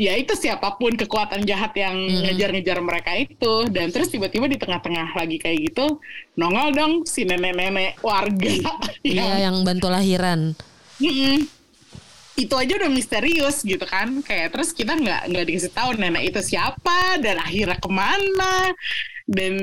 ya 0.00 0.16
itu 0.16 0.32
siapa 0.32 0.80
pun 0.80 0.96
kekuatan 0.96 1.44
jahat 1.44 1.72
yang 1.76 1.92
Mm-mm. 1.94 2.24
ngejar-ngejar 2.24 2.78
mereka 2.80 3.12
itu 3.20 3.68
dan 3.68 3.92
terus 3.92 4.08
tiba-tiba 4.08 4.48
di 4.48 4.56
tengah-tengah 4.56 5.12
lagi 5.12 5.36
kayak 5.36 5.58
gitu 5.70 6.00
nongol 6.40 6.68
dong 6.72 6.92
si 7.04 7.28
nenek-nenek 7.28 8.00
warga 8.00 8.52
Iya, 9.04 9.26
yang 9.44 9.60
bantu 9.66 9.92
lahiran. 9.92 10.56
Mm-mm. 11.00 11.36
itu 12.40 12.54
aja 12.56 12.72
udah 12.80 12.88
misterius 12.88 13.60
gitu 13.60 13.84
kan 13.84 14.24
kayak 14.24 14.56
terus 14.56 14.72
kita 14.72 14.96
nggak 14.96 15.28
nggak 15.28 15.44
dikasih 15.44 15.72
tahu 15.76 15.90
nenek 16.00 16.32
itu 16.32 16.40
siapa 16.40 17.20
dan 17.20 17.36
akhirnya 17.36 17.76
ke 17.76 17.90
mana 17.92 18.72
dan 19.28 19.54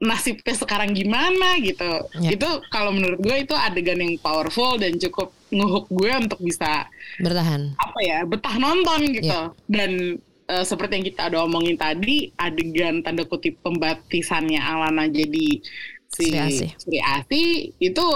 nasibnya 0.00 0.54
sekarang 0.54 0.90
gimana 0.90 1.60
gitu 1.60 2.08
Ya. 2.16 2.32
itu 2.32 2.48
kalau 2.68 2.88
menurut 2.88 3.20
gue 3.20 3.36
itu 3.38 3.52
adegan 3.52 4.00
yang 4.00 4.16
powerful 4.16 4.74
dan 4.74 4.96
cukup 4.96 5.28
ngehook 5.48 5.86
gue 5.88 6.08
untuk 6.18 6.40
bisa 6.40 6.88
Bertahan. 7.18 7.76
apa 7.76 7.98
ya 8.00 8.24
betah 8.24 8.56
nonton 8.56 9.12
gitu 9.12 9.28
Ya. 9.28 9.52
dan 9.68 10.16
eh, 10.46 10.64
seperti 10.64 10.92
yang 10.96 11.06
kita 11.06 11.22
udah 11.28 11.40
omongin 11.44 11.76
tadi 11.76 12.32
adegan 12.34 13.00
tanda 13.00 13.22
kutip 13.22 13.60
pembaptisannya 13.60 14.56
Alana 14.56 15.04
jadi 15.04 15.60
si 16.08 16.26
Sri 16.74 16.98
Asih 16.98 17.48
itu 17.76 18.06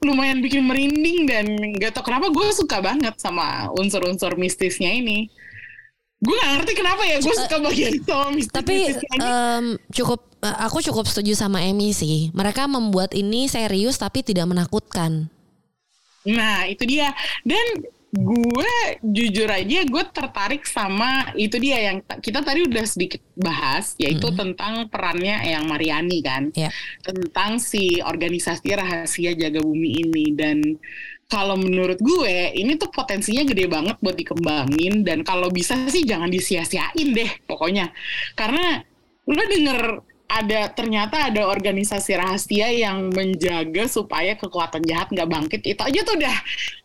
lumayan 0.00 0.40
bikin 0.40 0.64
merinding 0.64 1.28
dan 1.28 1.44
nggak 1.76 1.92
tau 1.92 2.02
kenapa 2.02 2.26
gue 2.26 2.46
suka 2.50 2.80
banget 2.80 3.14
sama 3.16 3.68
unsur-unsur 3.70 4.32
mistisnya 4.34 4.88
ini 4.90 5.28
gue 6.20 6.36
gak 6.36 6.52
ngerti 6.52 6.72
kenapa 6.76 7.02
ya 7.02 7.16
gue 7.16 7.32
suka 7.34 7.56
bagian 7.58 7.92
sama 8.04 8.28
mistis 8.30 8.52
Tapi 8.52 8.76
em, 9.16 9.64
cukup 9.88 10.20
eh, 10.40 10.56
aku 10.60 10.78
cukup 10.82 11.04
setuju 11.04 11.32
sama 11.34 11.64
Emmy 11.64 11.90
sih. 11.90 12.28
Mereka 12.30 12.68
membuat 12.68 13.12
ini 13.12 13.48
serius 13.48 13.96
tapi 13.96 14.20
tidak 14.20 14.44
menakutkan. 14.44 15.32
Nah 16.28 16.68
itu 16.68 16.84
dia 16.84 17.16
dan 17.40 17.64
gue 18.10 18.74
jujur 19.00 19.46
aja 19.46 19.86
gue 19.86 20.04
tertarik 20.10 20.66
sama 20.66 21.30
itu 21.32 21.56
dia 21.56 21.88
yang 21.88 22.02
ta- 22.02 22.18
kita 22.18 22.42
tadi 22.42 22.66
udah 22.66 22.82
sedikit 22.82 23.22
bahas 23.38 23.94
yaitu 23.96 24.34
tentang 24.34 24.90
perannya 24.90 25.38
yang 25.46 25.70
Mariani 25.70 26.18
kan 26.18 26.50
Ya. 26.52 26.74
tentang 27.00 27.62
si 27.62 28.02
organisasi 28.02 28.66
rahasia 28.74 29.30
jaga 29.32 29.62
bumi 29.62 30.02
ini 30.02 30.34
dan 30.34 30.58
kalau 31.30 31.54
menurut 31.54 32.02
gue 32.02 32.50
ini 32.58 32.74
tuh 32.74 32.90
potensinya 32.90 33.46
gede 33.46 33.70
banget 33.70 33.96
buat 34.02 34.18
dikembangin. 34.18 35.06
Dan 35.06 35.22
kalau 35.22 35.46
bisa 35.48 35.78
sih 35.86 36.02
jangan 36.02 36.26
disia-siain 36.26 37.14
deh 37.14 37.30
pokoknya. 37.46 37.94
Karena 38.34 38.82
lu 39.30 39.38
denger 39.46 40.02
ada 40.30 40.70
ternyata 40.70 41.26
ada 41.26 41.50
organisasi 41.50 42.14
rahasia 42.14 42.70
yang 42.70 43.10
menjaga 43.10 43.90
supaya 43.90 44.38
kekuatan 44.38 44.86
jahat 44.86 45.10
nggak 45.10 45.26
bangkit. 45.26 45.62
Itu 45.66 45.82
aja 45.82 46.00
tuh 46.06 46.14
udah 46.22 46.36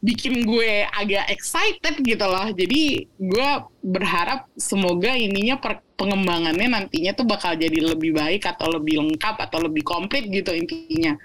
bikin 0.01 0.45
gue 0.49 0.89
agak 0.89 1.29
excited 1.29 2.01
gitu 2.01 2.25
loh. 2.25 2.49
Jadi 2.49 3.05
gue 3.05 3.49
berharap 3.85 4.49
semoga 4.57 5.13
ininya 5.13 5.61
per- 5.61 5.84
pengembangannya 5.95 6.67
nantinya 6.67 7.11
tuh 7.15 7.25
bakal 7.27 7.55
jadi 7.55 7.95
lebih 7.95 8.15
baik 8.15 8.43
atau 8.45 8.67
lebih 8.67 8.99
lengkap 8.99 9.35
atau 9.47 9.63
lebih 9.63 9.81
komplit 9.81 10.27
gitu 10.27 10.51
intinya. 10.51 11.15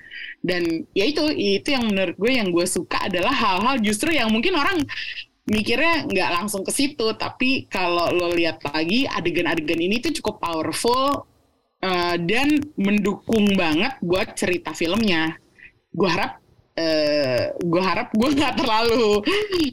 Dan 0.40 0.86
ya 0.94 1.04
itu 1.04 1.26
itu 1.34 1.74
yang 1.74 1.90
menurut 1.90 2.16
gue 2.16 2.32
yang 2.32 2.48
gue 2.54 2.66
suka 2.66 3.10
adalah 3.10 3.34
hal-hal 3.34 3.76
justru 3.82 4.14
yang 4.14 4.30
mungkin 4.30 4.56
orang 4.56 4.80
mikirnya 5.50 6.06
nggak 6.06 6.30
langsung 6.40 6.62
ke 6.62 6.72
situ. 6.72 7.12
Tapi 7.18 7.66
kalau 7.66 8.08
lo 8.14 8.32
lihat 8.32 8.62
lagi 8.64 9.04
adegan-adegan 9.10 9.78
ini 9.78 9.98
tuh 9.98 10.14
cukup 10.22 10.38
powerful 10.38 11.26
uh, 11.82 12.16
dan 12.16 12.62
mendukung 12.78 13.52
banget 13.58 13.98
buat 14.00 14.38
cerita 14.38 14.72
filmnya. 14.72 15.34
Gue 15.90 16.06
harap 16.06 16.38
uh, 16.78 17.42
gue 17.58 17.82
harap 17.82 18.08
gue 18.14 18.30
nggak 18.38 18.54
terlalu 18.54 19.20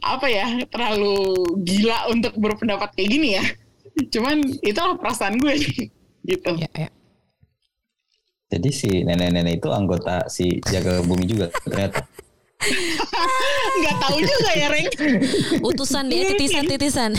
apa 0.01 0.27
ya 0.27 0.47
terlalu 0.67 1.15
gila 1.61 2.09
untuk 2.09 2.33
berpendapat 2.35 2.89
kayak 2.97 3.09
gini 3.13 3.29
ya 3.37 3.45
cuman 4.09 4.37
itulah 4.61 4.95
perasaan 4.97 5.41
gue 5.41 5.53
gitu 6.29 6.51
Ya, 6.59 6.69
ya. 6.75 6.89
Jadi 8.47 8.69
si 8.71 8.89
nenek-nenek 9.03 9.59
itu 9.59 9.69
anggota 9.71 10.23
si 10.31 10.63
jaga 10.63 11.03
bumi 11.03 11.27
juga 11.27 11.51
ternyata. 11.67 12.07
nggak 13.77 13.95
tahu 14.01 14.17
juga 14.23 14.49
ya 14.55 14.67
Reng 14.71 14.87
Utusan 15.61 16.07
dia 16.07 16.31
titisan-titisan. 16.31 17.11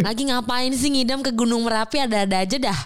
Lagi 0.00 0.22
ngapain 0.30 0.70
sih 0.74 0.90
ngidam 0.90 1.20
ke 1.20 1.34
Gunung 1.34 1.66
Merapi 1.66 1.98
ada-ada 1.98 2.46
aja 2.46 2.56
dah. 2.58 2.78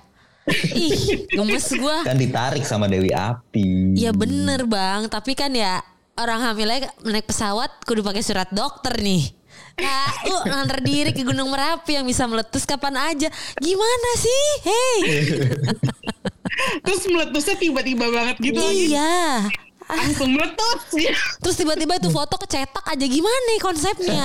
Ih, 0.72 1.28
gemes 1.28 1.68
gua. 1.76 2.08
Kan 2.08 2.16
ditarik 2.16 2.64
sama 2.64 2.88
Dewi 2.88 3.12
Api. 3.12 3.92
Ya 4.00 4.16
bener 4.16 4.64
bang, 4.64 5.04
tapi 5.12 5.36
kan 5.36 5.52
ya 5.52 5.84
orang 6.16 6.40
hamilnya 6.42 6.88
naik 7.04 7.28
pesawat 7.28 7.68
kudu 7.84 8.00
pakai 8.00 8.24
surat 8.24 8.48
dokter 8.48 8.96
nih. 8.98 9.36
Nah, 9.78 10.10
lu 10.24 10.36
nganter 10.44 10.78
diri 10.80 11.10
ke 11.10 11.22
Gunung 11.22 11.48
Merapi 11.48 11.94
yang 11.94 12.02
bisa 12.02 12.24
meletus 12.24 12.62
kapan 12.62 12.98
aja. 13.04 13.28
Gimana 13.56 14.10
sih? 14.16 14.44
Hei. 14.64 14.98
terus 16.82 17.06
meletusnya 17.06 17.54
tiba-tiba 17.54 18.10
banget 18.10 18.36
gitu 18.42 18.58
lagi 18.58 18.90
Iya. 18.90 19.46
langsung 19.86 20.34
meletus 20.34 20.90
Terus 21.44 21.54
tiba-tiba 21.54 21.96
itu 21.96 22.10
foto 22.10 22.34
kecetak 22.34 22.82
aja 22.82 23.06
gimana 23.06 23.38
nih 23.48 23.60
konsepnya? 23.62 24.22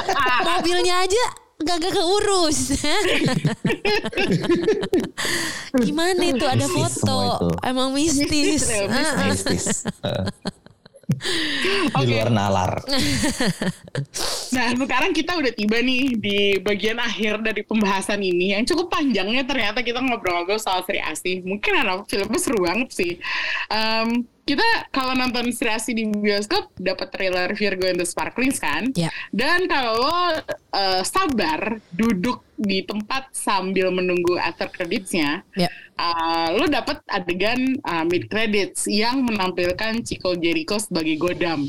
Mobilnya 0.50 1.06
aja 1.06 1.24
gak 1.56 1.88
keurus. 1.88 2.74
gimana 5.78 6.20
itu 6.20 6.44
ada 6.44 6.66
Mistis 6.66 7.00
foto? 7.00 7.16
itu. 7.16 7.48
Emang 7.62 7.88
mistis. 7.94 8.28
Mistis 8.28 8.66
ya, 8.68 8.84
mistis. 9.24 9.66
Di 11.06 12.04
luar 12.06 12.30
nalar. 12.30 12.72
Nah, 14.46 14.72
sekarang 14.72 15.12
kita 15.12 15.36
udah 15.36 15.52
tiba 15.52 15.82
nih 15.82 16.16
di 16.16 16.38
bagian 16.62 16.96
akhir 16.96 17.44
dari 17.44 17.60
pembahasan 17.66 18.22
ini 18.22 18.56
yang 18.56 18.64
cukup 18.64 18.88
panjangnya 18.88 19.44
ternyata 19.44 19.82
kita 19.84 20.00
ngobrol-ngobrol 20.00 20.56
soal 20.56 20.80
Sri 20.86 21.02
Asih. 21.02 21.42
Mungkin 21.44 21.72
anak 21.82 22.08
filmnya 22.08 22.40
seru 22.40 22.64
banget 22.64 22.88
sih. 22.94 23.12
Em, 23.68 24.24
kita 24.46 24.62
kalau 24.94 25.18
nonton 25.18 25.50
Sri 25.50 25.66
Asih 25.66 25.92
di 25.98 26.06
bioskop 26.06 26.70
dapat 26.78 27.10
trailer 27.10 27.50
Virgo 27.58 27.90
and 27.90 27.98
the 27.98 28.06
Sparklings 28.06 28.62
kan? 28.62 28.94
Ya. 28.94 29.10
Dan 29.34 29.66
kalau 29.66 30.38
eh, 30.70 31.02
sabar 31.02 31.82
duduk 31.90 32.46
di 32.54 32.86
tempat 32.86 33.34
sambil 33.34 33.90
menunggu 33.90 34.38
after 34.38 34.70
creditsnya, 34.70 35.44
Ya. 35.58 35.68
uh, 36.00 36.56
lo 36.56 36.64
dapat 36.70 37.04
adegan 37.12 37.76
uh, 37.84 38.00
mid 38.08 38.32
credits 38.32 38.88
yang 38.88 39.28
menampilkan 39.28 40.00
Chico 40.00 40.32
Jericho 40.32 40.80
sebagai 40.80 41.20
Godam. 41.20 41.68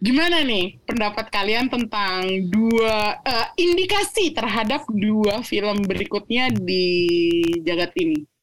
Gimana 0.00 0.40
nih 0.40 0.80
pendapat 0.88 1.28
kalian 1.28 1.68
tentang 1.68 2.24
dua 2.48 3.16
uh, 3.20 3.46
indikasi 3.60 4.32
terhadap 4.32 4.88
dua 4.88 5.44
film 5.44 5.84
berikutnya 5.84 6.54
di 6.54 6.86
jagat 7.64 7.92
ini? 8.00 8.35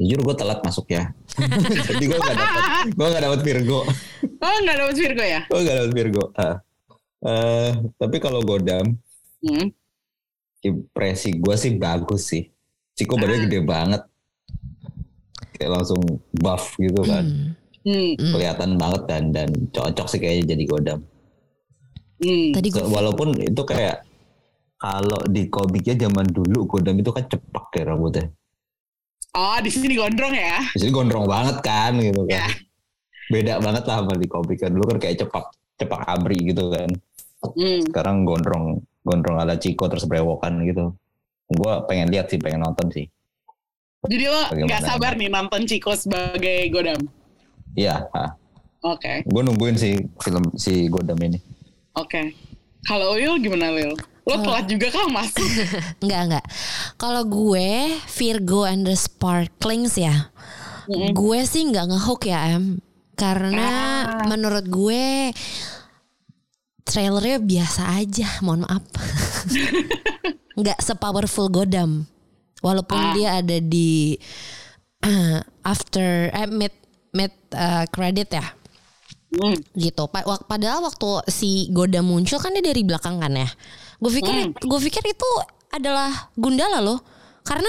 Jujur 0.00 0.20
gue 0.24 0.34
telat 0.34 0.64
masuk 0.64 0.88
ya. 0.88 1.12
Jadi 1.92 2.04
gue 2.08 2.16
gak 2.16 2.32
dapet, 2.32 2.62
gue 2.96 3.06
gak 3.06 3.22
dapet 3.22 3.40
Virgo. 3.44 3.80
Oh 4.40 4.56
nggak 4.64 4.76
dapet 4.80 4.96
Virgo 4.96 5.20
ya? 5.20 5.40
Gue 5.44 5.60
gak 5.60 5.76
dapet 5.76 5.92
Virgo. 5.92 6.24
Ah. 6.32 6.56
Eh, 7.20 7.70
tapi 7.94 8.16
kalau 8.16 8.40
Godam, 8.40 8.96
Hmm. 9.40 9.68
impresi 10.60 11.36
gue 11.36 11.56
sih 11.56 11.76
bagus 11.76 12.32
sih. 12.32 12.48
Ciko 12.92 13.16
Ah. 13.16 13.20
badannya 13.20 13.44
gede 13.44 13.60
banget. 13.60 14.02
Kayak 15.52 15.70
langsung 15.76 16.00
buff 16.32 16.72
gitu 16.76 17.04
kan. 17.04 17.24
Hmm. 17.24 17.52
Hmm. 17.84 18.12
Hmm. 18.16 18.32
Kelihatan 18.32 18.70
banget 18.76 19.02
dan 19.04 19.22
dan 19.28 19.48
cocok 19.68 20.08
sih 20.08 20.16
kayaknya 20.16 20.56
jadi 20.56 20.64
Godam. 20.64 21.00
Hmm. 22.20 22.52
Tadi 22.56 22.68
gue 22.68 22.80
So, 22.80 22.88
walaupun 22.88 23.28
itu 23.36 23.62
kayak 23.64 24.04
kalau 24.76 25.20
di 25.28 25.48
komiknya 25.48 26.08
zaman 26.08 26.28
dulu 26.28 26.64
Godam 26.64 26.96
itu 26.96 27.12
kan 27.12 27.28
cepak 27.28 27.68
ya 27.76 27.92
rambutnya. 27.92 28.32
Oh 29.30 29.56
di 29.62 29.70
sini 29.70 29.94
gondrong 29.94 30.34
ya? 30.34 30.58
Jadi 30.74 30.90
gondrong 30.90 31.26
banget 31.26 31.62
kan 31.62 31.94
gitu 31.96 32.26
kan. 32.26 32.50
Beda 33.30 33.62
banget 33.62 33.86
lah 33.86 34.02
sama 34.02 34.18
di 34.18 34.26
komik 34.26 34.58
kan. 34.58 34.74
Dulu 34.74 34.84
kan 34.90 34.98
kayak 34.98 35.22
cepak 35.22 35.44
cepak 35.78 36.00
abri 36.02 36.38
gitu 36.50 36.66
kan. 36.68 36.90
Hmm. 37.40 37.80
Sekarang 37.86 38.26
gondrong 38.26 38.82
gondrong 39.00 39.38
ala 39.38 39.54
Ciko 39.54 39.86
terus 39.86 40.04
brewokan 40.04 40.60
gitu. 40.66 40.92
Gue 41.46 41.72
pengen 41.86 42.10
lihat 42.10 42.30
sih, 42.30 42.38
pengen 42.38 42.62
nonton 42.62 42.90
sih. 42.90 43.06
Jadi 44.00 44.24
lo 44.26 44.42
Bagaimana? 44.48 44.66
nggak 44.66 44.82
sabar 44.82 45.12
nih 45.14 45.28
nonton 45.28 45.62
Chico 45.66 45.92
sebagai 45.94 46.70
Godam? 46.72 47.00
Iya. 47.74 48.06
Oke, 48.80 49.20
gue 49.28 49.42
nungguin 49.44 49.76
sih 49.76 49.92
film 50.18 50.40
si 50.56 50.88
Godam 50.88 51.20
ini. 51.20 51.36
oke. 51.92 52.32
Kalau 52.80 53.12
Lil 53.12 53.36
gimana 53.38 53.68
Lil? 53.70 53.92
Lo 54.30 54.36
telat 54.40 54.64
juga 54.64 54.86
kan 54.88 55.06
mas? 55.10 55.34
Enggak 56.02 56.20
enggak. 56.30 56.46
Kalau 56.94 57.22
gue 57.26 57.68
Virgo 58.06 58.62
and 58.62 58.86
the 58.86 58.94
Sparklings 58.94 59.98
ya. 59.98 60.30
Mm-mm. 60.86 61.10
Gue 61.10 61.42
sih 61.42 61.66
nggak 61.66 61.86
ngehook 61.90 62.22
ya 62.24 62.54
em. 62.54 62.78
Karena 63.18 63.68
Ah. 64.06 64.24
menurut 64.24 64.64
gue 64.64 65.34
trailernya 66.82 67.38
biasa 67.38 68.00
aja, 68.00 68.28
mohon 68.40 68.64
maaf. 68.64 68.82
nggak 70.60 70.78
sepowerful 70.80 71.46
Godam. 71.48 72.06
Walaupun 72.60 72.98
Ah. 72.98 73.12
dia 73.12 73.28
ada 73.40 73.56
di 73.56 74.16
eh, 75.00 75.38
after 75.72 76.28
eh, 76.28 76.48
mid 76.48 76.72
mid 77.10 77.32
eh, 77.50 77.84
credit 77.88 78.30
ya 78.30 78.46
Hmm. 79.30 79.54
gitu. 79.78 80.10
Padahal 80.44 80.82
waktu 80.82 81.22
si 81.30 81.70
Godam 81.70 82.10
muncul 82.10 82.42
kan 82.42 82.50
dia 82.50 82.66
dari 82.66 82.82
belakang 82.82 83.22
kan 83.22 83.30
ya. 83.30 83.46
Gue 84.00 84.10
pikir 84.16 84.34
gue 84.56 84.80
pikir 84.88 85.04
itu 85.04 85.30
adalah 85.70 86.32
Gundala 86.34 86.80
loh. 86.80 86.98
Karena 87.44 87.68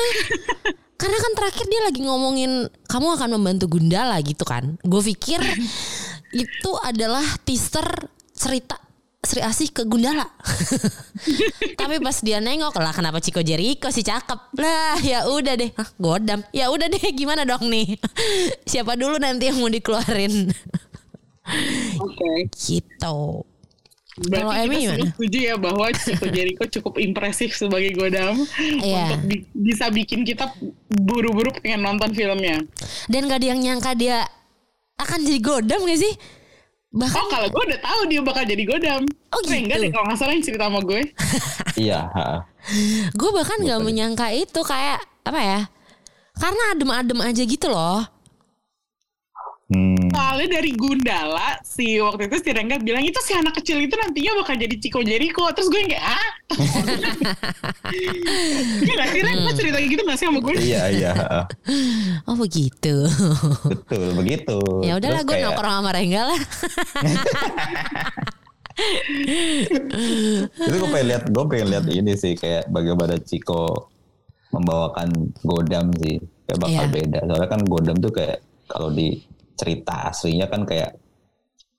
karena 1.01 1.17
kan 1.17 1.31
terakhir 1.35 1.65
dia 1.67 1.81
lagi 1.83 2.01
ngomongin 2.05 2.71
kamu 2.87 3.07
akan 3.19 3.29
membantu 3.37 3.77
Gundala 3.77 4.17
gitu 4.23 4.47
kan. 4.47 4.79
Gue 4.81 5.03
pikir 5.03 5.43
itu 6.43 6.71
adalah 6.81 7.23
teaser 7.43 8.07
cerita 8.31 8.79
Sri 9.21 9.37
Asih 9.37 9.69
ke 9.69 9.85
Gundala. 9.85 10.25
Tapi 11.79 12.01
pas 12.01 12.17
dia 12.25 12.41
nengok 12.41 12.73
lah 12.81 12.89
kenapa 12.89 13.21
Chico 13.21 13.45
Jericho 13.45 13.93
sih 13.93 14.01
cakep. 14.01 14.57
Lah 14.57 14.97
ya 14.97 15.29
udah 15.29 15.53
deh. 15.53 15.69
Hah, 15.77 15.89
Godam. 16.01 16.41
Ya 16.49 16.73
udah 16.73 16.89
deh 16.89 17.03
gimana 17.13 17.45
dong 17.45 17.69
nih. 17.69 18.01
Siapa 18.65 18.97
dulu 18.97 19.21
nanti 19.21 19.53
yang 19.53 19.61
mau 19.61 19.69
dikeluarin. 19.69 20.49
Oke. 22.01 22.49
gitu. 22.55 23.45
Berarti 24.21 24.43
Kalau 24.43 24.53
Emmy 24.53 24.77
gimana? 24.79 25.05
setuju 25.07 25.37
ya 25.41 25.55
bahwa 25.55 25.85
Chico 25.91 26.25
Jericho 26.27 26.63
cukup 26.77 26.93
impresif 26.97 27.49
sebagai 27.51 27.91
Godam 27.91 28.37
Iya. 28.77 29.05
untuk 29.09 29.21
bi- 29.25 29.45
bisa 29.51 29.89
bikin 29.89 30.21
kita 30.21 30.53
buru-buru 30.87 31.49
pengen 31.55 31.81
nonton 31.81 32.11
filmnya. 32.11 32.61
Dan 33.05 33.25
gak 33.25 33.41
ada 33.41 33.47
yang 33.49 33.59
nyangka 33.59 33.91
dia 33.93 34.21
akan 34.95 35.19
jadi 35.21 35.39
godam 35.39 35.81
gak 35.83 35.97
sih? 35.97 36.13
Bahkan 36.91 37.15
Oh 37.15 37.27
kalau 37.27 37.47
gue 37.47 37.63
udah 37.65 37.79
tahu 37.79 38.01
dia 38.05 38.19
bakal 38.19 38.43
jadi 38.43 38.63
Godam. 38.67 39.01
Oh, 39.31 39.39
Eh, 39.47 39.57
enggak 39.57 39.79
gitu. 39.79 39.83
deh 39.87 39.91
kalau 39.91 40.05
nggak 40.05 40.19
salah 40.19 40.33
yang 40.35 40.43
cerita 40.43 40.63
sama 40.67 40.79
gue. 40.83 41.01
iya, 41.87 41.99
gue 43.09 43.29
bahkan 43.31 43.57
gak 43.57 43.79
menyangka 43.79 44.27
itu 44.29 44.59
kayak 44.59 44.99
apa 45.23 45.39
ya? 45.39 45.59
Karena 46.35 46.75
adem-adem 46.75 47.19
aja 47.21 47.41
gitu 47.41 47.67
loh. 47.67 48.03
Hmm, 49.71 50.00
Soalnya 50.11 50.47
dari 50.51 50.71
Gundala 50.73 51.59
si 51.61 51.95
waktu 51.97 52.27
itu 52.27 52.37
si 52.39 52.49
Rengga 52.49 52.77
bilang 52.77 53.01
itu 53.01 53.19
si 53.19 53.31
anak 53.31 53.55
kecil 53.55 53.79
itu 53.79 53.95
nantinya 53.95 54.31
bakal 54.37 54.55
jadi 54.55 54.75
Chico 54.77 54.99
Jericho. 55.01 55.43
Terus 55.49 55.67
gue 55.67 55.79
yang 55.79 55.91
kayak 55.91 56.05
ah. 56.05 56.29
Iya 58.81 58.93
gak 58.93 59.09
sih 59.09 59.21
Rengga 59.21 59.51
cerita 59.53 59.77
gitu 59.79 60.01
gak 60.01 60.17
sih 60.17 60.25
sama 60.25 60.39
gue? 60.39 60.53
iya, 60.57 60.83
iya. 60.87 61.13
Oh 62.23 62.35
begitu. 62.35 63.07
betul 63.63 64.05
begitu. 64.13 64.57
ya 64.81 64.95
udahlah 64.95 65.21
gue 65.21 65.31
kayak- 65.31 65.45
nongkrong 65.47 65.73
sama 65.73 65.91
Rengga 65.91 66.21
lah. 66.27 66.39
itu 70.41 70.73
gue 70.73 70.89
pengen 70.89 71.07
lihat 71.07 71.23
gue 71.27 71.43
pengen 71.45 71.67
lihat 71.69 71.85
ini 71.87 72.13
sih 72.15 72.33
kayak 72.33 72.67
bagaimana 72.67 73.19
Ciko 73.19 73.91
membawakan 74.49 75.11
Godam 75.41 75.91
sih 75.95 76.17
kayak 76.45 76.59
bakal 76.59 76.81
Iya. 76.81 76.91
beda 76.91 77.19
soalnya 77.21 77.49
kan 77.49 77.61
Godam 77.63 77.97
tuh 77.97 78.11
kayak 78.11 78.37
kalau 78.65 78.89
di 78.89 79.21
cerita 79.57 80.09
aslinya 80.11 80.47
kan 80.47 80.67
kayak 80.67 80.97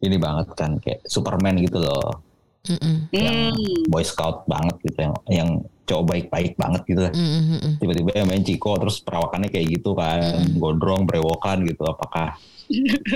ini 0.02 0.16
banget 0.18 0.48
kan 0.58 0.78
kayak 0.82 1.04
Superman 1.06 1.58
gitu 1.62 1.82
loh 1.82 2.22
Mm-mm. 2.62 3.10
yang 3.10 3.50
Hmm. 3.50 3.90
Boy 3.90 4.06
Scout 4.06 4.46
banget 4.46 4.78
gitu 4.86 4.98
yang 5.02 5.14
yang 5.26 5.48
cowok 5.82 6.04
baik-baik 6.14 6.54
banget 6.54 6.82
gitu 6.86 7.02
mm-mm. 7.10 7.82
tiba-tiba 7.82 8.10
yang 8.14 8.28
main 8.30 8.46
Ciko 8.46 8.78
terus 8.78 9.02
perawakannya 9.02 9.50
kayak 9.50 9.66
gitu 9.82 9.98
kan 9.98 10.46
gondrong 10.54 11.02
brewokan 11.02 11.66
gitu 11.66 11.82
apakah 11.82 12.38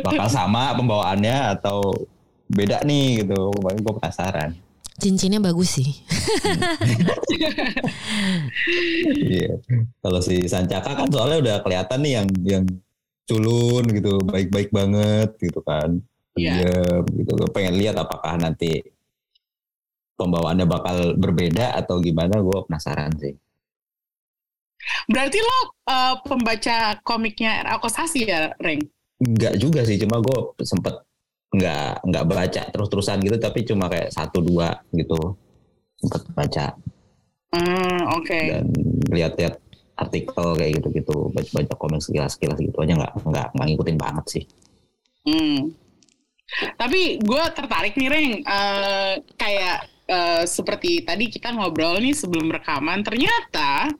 bakal 0.02 0.26
sama 0.28 0.74
pembawaannya 0.74 1.56
atau 1.58 1.94
beda 2.50 2.82
nih 2.86 3.24
gitu. 3.24 3.50
Makanya 3.62 3.80
gue 3.82 3.94
penasaran. 4.02 4.50
Cincinnya 4.96 5.40
bagus 5.42 5.76
sih. 5.76 5.90
Iya. 9.06 9.60
Kalau 10.02 10.20
si 10.24 10.48
Sancaka 10.48 10.96
kan 10.96 11.08
soalnya 11.12 11.38
udah 11.38 11.56
kelihatan 11.62 11.98
nih 12.02 12.12
yang 12.18 12.28
yang 12.42 12.64
culun 13.26 13.84
gitu, 13.90 14.22
baik-baik 14.22 14.70
banget 14.70 15.34
gitu 15.42 15.60
kan. 15.66 15.98
Iya. 16.38 16.62
Diam 16.62 17.04
gitu. 17.10 17.32
Gue 17.34 17.50
pengen 17.50 17.74
lihat 17.76 17.96
apakah 17.98 18.38
nanti 18.38 18.80
pembawaannya 20.16 20.66
bakal 20.68 20.96
berbeda 21.18 21.74
atau 21.76 21.98
gimana. 22.00 22.38
Gue 22.40 22.62
penasaran 22.64 23.12
sih. 23.18 23.34
Berarti 25.10 25.38
lo 25.42 25.58
uh, 25.90 26.14
pembaca 26.22 26.94
komiknya 27.02 27.66
R.A. 27.66 27.82
Kosasi 27.82 28.28
ya, 28.28 28.54
Reng? 28.62 28.86
Enggak 29.18 29.54
juga 29.58 29.80
sih, 29.82 29.96
cuma 29.98 30.20
gue 30.20 30.38
sempet 30.62 30.94
nggak 31.56 32.04
nggak 32.04 32.24
baca 32.28 32.62
terus-terusan 32.68 33.18
gitu, 33.24 33.36
tapi 33.40 33.64
cuma 33.64 33.88
kayak 33.88 34.12
satu 34.12 34.44
dua 34.44 34.76
gitu 34.92 35.34
sempet 35.96 36.22
baca 36.36 36.66
Hmm, 37.56 37.98
oke. 38.12 38.36
dan 38.36 38.68
lihat-lihat 39.08 39.56
artikel 39.96 40.46
kayak 40.60 40.72
gitu-gitu, 40.80 41.32
baca-baca 41.32 41.74
komen 41.80 42.00
sekilas-sekilas 42.00 42.60
gitu 42.60 42.76
aja 42.84 42.94
nggak 43.00 43.12
nggak 43.24 43.46
nggak 43.56 43.66
ngikutin 43.72 43.96
banget 43.96 44.24
sih. 44.28 44.44
Hmm. 45.26 45.72
Tapi 46.78 47.18
gue 47.18 47.42
tertarik 47.56 47.98
nih, 47.98 48.08
Reng. 48.08 48.32
Eh, 48.44 49.14
kayak 49.34 49.78
eh, 50.06 50.42
seperti 50.46 51.02
tadi 51.02 51.26
kita 51.26 51.50
ngobrol 51.56 51.98
nih 51.98 52.14
sebelum 52.14 52.52
rekaman, 52.52 53.02
ternyata 53.02 53.90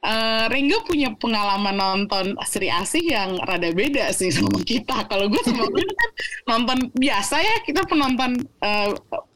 eh, 0.00 0.44
Rengga 0.48 0.78
punya 0.88 1.12
pengalaman 1.16 1.76
nonton 1.76 2.36
Sri 2.48 2.72
Asih 2.72 3.04
yang 3.04 3.36
rada 3.44 3.70
beda 3.72 4.12
sih 4.16 4.32
sama 4.32 4.60
kita. 4.64 5.04
Kalau 5.06 5.28
gue 5.28 5.42
sama 5.44 5.68
gue 5.68 5.84
kan 5.84 6.10
nonton 6.48 6.78
biasa 6.96 7.36
ya, 7.40 7.54
kita 7.64 7.84
penonton 7.84 8.40
eh, 8.40 8.90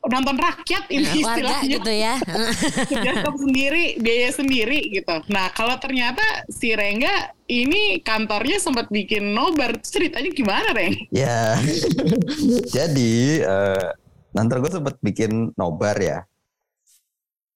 nonton 0.04 0.36
rakyat 0.36 0.84
ini 0.92 1.20
Warga 1.20 1.20
istilahnya. 1.20 1.72
gitu 1.80 1.92
ya. 1.92 2.14
bioskop 3.04 3.34
sendiri, 3.40 3.84
biaya 4.00 4.30
sendiri 4.32 4.80
gitu. 4.92 5.16
Nah, 5.32 5.52
kalau 5.52 5.76
ternyata 5.80 6.22
si 6.48 6.76
Rengga 6.76 7.32
ini 7.48 8.00
kantornya 8.00 8.56
sempat 8.56 8.88
bikin 8.88 9.36
nobar, 9.36 9.76
ceritanya 9.84 10.30
gimana, 10.32 10.68
Reng? 10.72 10.96
Ya, 11.12 11.60
jadi 12.76 13.14
eh, 13.44 13.86
nanti 14.32 14.52
gue 14.56 14.72
sempet 14.72 14.96
bikin 15.04 15.52
nobar 15.56 15.96
ya, 16.00 16.24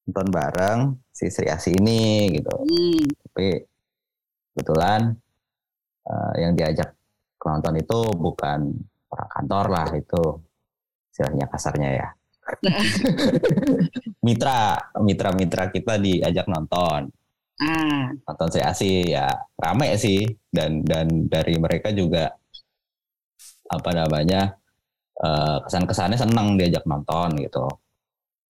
nonton 0.09 0.29
bareng 0.33 0.81
si 1.13 1.29
Sri 1.29 1.53
Asih 1.53 1.77
ini 1.77 2.33
gitu. 2.41 2.49
Hmm. 2.49 3.05
Tapi 3.29 3.61
kebetulan 4.57 5.13
eh, 6.09 6.35
yang 6.41 6.57
diajak 6.57 6.97
ke 7.37 7.45
nonton 7.45 7.77
itu 7.77 8.01
bukan 8.17 8.73
orang 9.13 9.31
kantor 9.37 9.65
lah 9.69 9.89
itu, 9.93 10.25
istilahnya 11.13 11.47
kasarnya 11.53 11.91
ya. 11.93 12.09
mitra, 14.27 14.81
mitra-mitra 15.05 15.69
kita 15.69 16.01
diajak 16.01 16.49
nonton. 16.49 17.13
Ah, 17.61 18.09
nonton 18.25 18.49
Sri 18.49 18.65
Asih 18.65 19.13
ya 19.13 19.29
rame 19.61 19.93
sih 20.01 20.25
dan 20.49 20.81
dan 20.87 21.29
dari 21.29 21.59
mereka 21.61 21.93
juga 21.93 22.33
apa 23.69 23.91
namanya 23.93 24.57
eh, 25.21 25.59
kesan-kesannya 25.69 26.17
seneng 26.17 26.57
diajak 26.57 26.89
nonton 26.89 27.37
gitu 27.43 27.69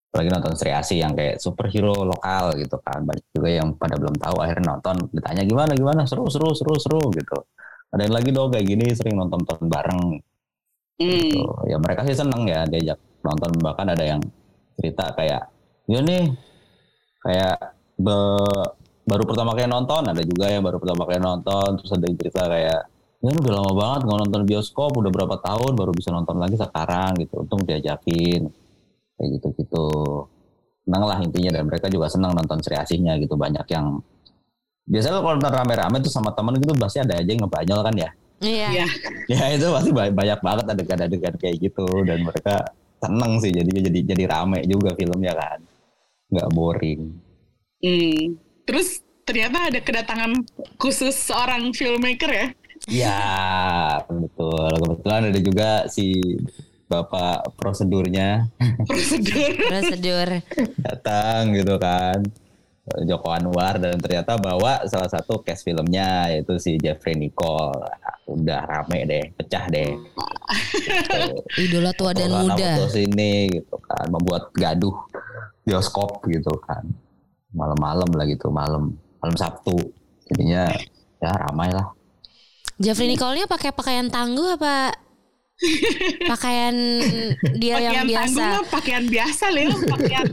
apalagi 0.08 0.28
nonton 0.32 0.52
Sri 0.56 0.72
Asih 0.72 1.04
yang 1.04 1.12
kayak 1.12 1.36
superhero 1.36 1.92
lokal 1.92 2.56
gitu 2.56 2.80
kan. 2.80 3.04
Banyak 3.04 3.26
juga 3.36 3.48
yang 3.52 3.68
pada 3.76 3.94
belum 4.00 4.16
tahu 4.16 4.36
akhirnya 4.40 4.64
nonton 4.74 4.96
ditanya 5.12 5.42
gimana 5.44 5.72
gimana? 5.76 6.00
Seru 6.08 6.24
seru 6.32 6.56
seru 6.56 6.74
seru 6.80 7.12
gitu. 7.12 7.38
Ada 7.92 8.08
yang 8.08 8.14
lagi 8.16 8.30
dong 8.32 8.48
kayak 8.52 8.66
gini 8.66 8.86
sering 8.96 9.16
nonton 9.20 9.44
nonton 9.44 9.68
bareng. 9.68 10.02
Hmm. 10.98 11.30
gitu. 11.30 11.46
ya 11.70 11.78
mereka 11.78 12.02
sih 12.08 12.16
seneng 12.16 12.42
ya 12.48 12.64
diajak 12.64 12.98
nonton. 13.20 13.50
Bahkan 13.60 13.86
ada 13.92 14.04
yang 14.04 14.20
cerita 14.80 15.12
kayak 15.12 15.42
ya 15.86 16.00
nih 16.00 16.24
kayak 17.22 17.56
be- 18.00 18.70
baru 19.04 19.22
pertama 19.28 19.52
kali 19.52 19.68
nonton. 19.68 20.02
Ada 20.08 20.22
juga 20.24 20.48
yang 20.48 20.64
baru 20.64 20.80
pertama 20.80 21.04
kali 21.04 21.20
nonton 21.20 21.68
terus 21.76 21.92
ada 21.92 22.04
yang 22.08 22.16
cerita 22.16 22.42
kayak 22.48 22.80
ya 23.18 23.34
udah 23.34 23.52
lama 23.60 23.72
banget 23.74 24.00
nggak 24.06 24.18
nonton 24.24 24.42
bioskop 24.46 24.94
udah 24.94 25.10
berapa 25.10 25.36
tahun 25.42 25.74
baru 25.74 25.90
bisa 25.92 26.08
nonton 26.16 26.40
lagi 26.40 26.56
sekarang 26.56 27.12
gitu. 27.20 27.44
Untung 27.44 27.60
diajakin 27.68 28.67
kayak 29.18 29.28
gitu 29.36 29.48
gitu 29.58 29.84
seneng 30.86 31.04
lah 31.04 31.18
intinya 31.20 31.50
dan 31.52 31.64
mereka 31.66 31.90
juga 31.90 32.06
senang 32.08 32.32
nonton 32.32 32.62
Sri 32.62 32.78
Asihnya 32.78 33.18
gitu 33.18 33.34
banyak 33.34 33.66
yang 33.68 34.00
biasanya 34.88 35.20
kalau 35.20 35.36
nonton 35.36 35.52
rame-rame 35.52 35.96
tuh 36.00 36.08
sama 36.08 36.32
temen 36.32 36.56
gitu 36.56 36.72
pasti 36.78 37.02
ada 37.02 37.18
aja 37.18 37.28
yang 37.28 37.44
ngebanyol 37.44 37.82
kan 37.82 37.96
ya 37.98 38.10
Iya. 38.38 38.68
Iya. 38.70 38.86
ya 39.34 39.42
itu 39.52 39.66
pasti 39.68 39.90
ba- 39.90 40.14
banyak 40.14 40.40
banget 40.40 40.64
adegan-adegan 40.70 41.34
kayak 41.36 41.56
gitu 41.58 41.84
dan 42.06 42.22
mereka 42.22 42.62
seneng 42.98 43.42
sih 43.42 43.50
jadinya 43.50 43.82
jadi 43.90 44.00
jadi 44.14 44.24
rame 44.26 44.62
juga 44.64 44.94
filmnya 44.94 45.34
kan 45.34 45.58
nggak 46.30 46.48
boring 46.54 47.02
Hmm. 47.78 48.34
Terus 48.66 49.00
ternyata 49.22 49.70
ada 49.70 49.78
kedatangan 49.78 50.34
khusus 50.82 51.14
seorang 51.14 51.70
filmmaker 51.70 52.26
ya? 52.26 52.46
ya 52.86 53.20
betul 54.06 54.70
kebetulan 54.72 55.22
ada 55.30 55.38
juga 55.38 55.68
si 55.86 56.18
bapak 56.88 57.52
prosedurnya 57.54 58.48
Prosedur. 58.88 59.52
Prosedur. 59.70 60.28
datang 60.80 61.52
gitu 61.52 61.76
kan 61.76 62.24
Joko 63.04 63.28
Anwar 63.28 63.76
dan 63.76 64.00
ternyata 64.00 64.40
bawa 64.40 64.80
salah 64.88 65.12
satu 65.12 65.44
cast 65.44 65.60
filmnya 65.60 66.32
yaitu 66.32 66.56
si 66.56 66.80
Jeffrey 66.80 67.12
Nicole 67.12 67.76
udah 68.24 68.64
rame 68.64 69.04
deh 69.04 69.24
pecah 69.36 69.68
deh 69.68 69.92
Gitu. 70.48 71.60
Idola 71.68 71.92
tua 71.92 72.16
dan 72.16 72.32
Corona 72.32 72.56
muda. 72.56 72.70
foto 72.80 72.86
sini 72.88 73.52
gitu 73.52 73.76
kan 73.84 74.08
membuat 74.08 74.48
gaduh 74.56 74.96
bioskop 75.64 76.24
gitu 76.24 76.52
kan 76.64 76.80
malam-malam 77.52 78.08
lah 78.16 78.24
gitu 78.24 78.48
malam 78.48 78.96
malam 79.20 79.36
Sabtu 79.36 79.76
jadinya 80.24 80.72
ya 81.20 81.32
ramai 81.36 81.68
lah 81.68 81.92
Jeffrey 82.80 83.10
Nicole-nya 83.10 83.44
pakai 83.44 83.74
pakaian 83.74 84.08
tangguh 84.08 84.56
apa 84.56 84.94
pakaian 86.24 86.74
dia 87.54 87.74
yang 87.76 87.92
pakaian 87.92 88.06
biasa? 88.06 88.30
tangguh 88.30 88.46
mah 88.54 88.64
pakaian 88.70 89.04
biasa 89.04 89.44
Lil. 89.50 89.70
Pakaian 89.84 90.28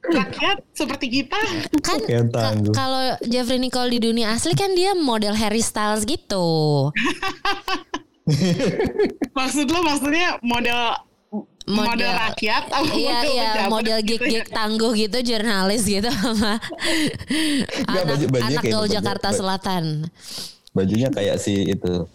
rakyat 0.00 0.56
seperti 0.70 1.06
kita. 1.12 1.38
Kan 1.78 1.98
Pakaian 2.00 2.26
ka- 2.26 2.42
tangguh. 2.48 2.72
kalau 2.72 3.02
Jeffrey 3.22 3.58
Nicole 3.58 3.90
di 3.90 4.00
dunia 4.00 4.32
asli 4.32 4.52
kan 4.52 4.72
dia 4.72 4.94
model 4.94 5.34
Harry 5.34 5.60
Styles 5.60 6.02
gitu. 6.02 6.88
Maksud 9.34 9.66
lo 9.66 9.80
maksudnya 9.82 10.36
model 10.40 11.00
model, 11.66 12.08
rakyat 12.10 12.64
atau 12.66 12.84
Iya 12.88 13.12
model 13.14 13.24
iya 13.26 13.44
pejabat 13.46 13.68
model 13.70 13.98
gitu 13.98 14.08
gig-gig 14.16 14.40
ya? 14.42 14.52
tangguh 14.54 14.92
gitu 14.94 15.18
jurnalis 15.22 15.82
gitu 15.82 16.08
sama 16.08 16.56
anak, 17.86 18.04
baju- 18.06 18.28
anak 18.38 18.62
kayak 18.62 18.68
gaul 18.70 18.84
baju- 18.84 18.94
Jakarta 18.94 19.28
baju- 19.28 19.38
Selatan. 19.38 19.84
bajunya 20.70 21.08
kayak 21.08 21.36
si 21.36 21.68
itu 21.68 22.08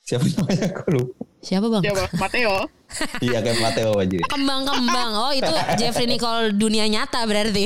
siapa 0.00 0.26
namanya 0.26 0.66
aku 0.68 0.82
lupa 0.88 1.22
Siapa 1.40 1.66
bang? 1.72 1.82
Coba 1.88 2.04
Mateo. 2.20 2.68
iya 3.24 3.38
kayak 3.40 3.58
Mateo 3.62 3.94
bajunya 3.96 4.26
Kembang-kembang. 4.28 5.10
Oh 5.16 5.32
itu 5.32 5.48
Jeffrey 5.80 6.04
Nicole 6.04 6.52
dunia 6.52 6.84
nyata 6.84 7.24
berarti. 7.24 7.64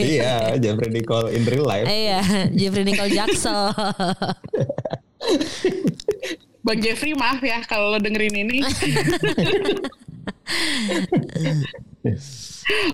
iya 0.00 0.58
Jeffrey 0.58 0.90
Nicole 0.90 1.30
in 1.30 1.46
real 1.46 1.62
life 1.62 1.86
iya 1.86 2.18
Jeffrey 2.50 2.82
Nicole 2.82 3.12
Jaksel. 3.12 3.70
Bang 6.62 6.78
Jeffrey 6.78 7.14
maaf 7.14 7.42
ya 7.42 7.62
kalau 7.66 7.90
lo 7.94 7.98
dengerin 7.98 8.46
ini. 8.46 8.58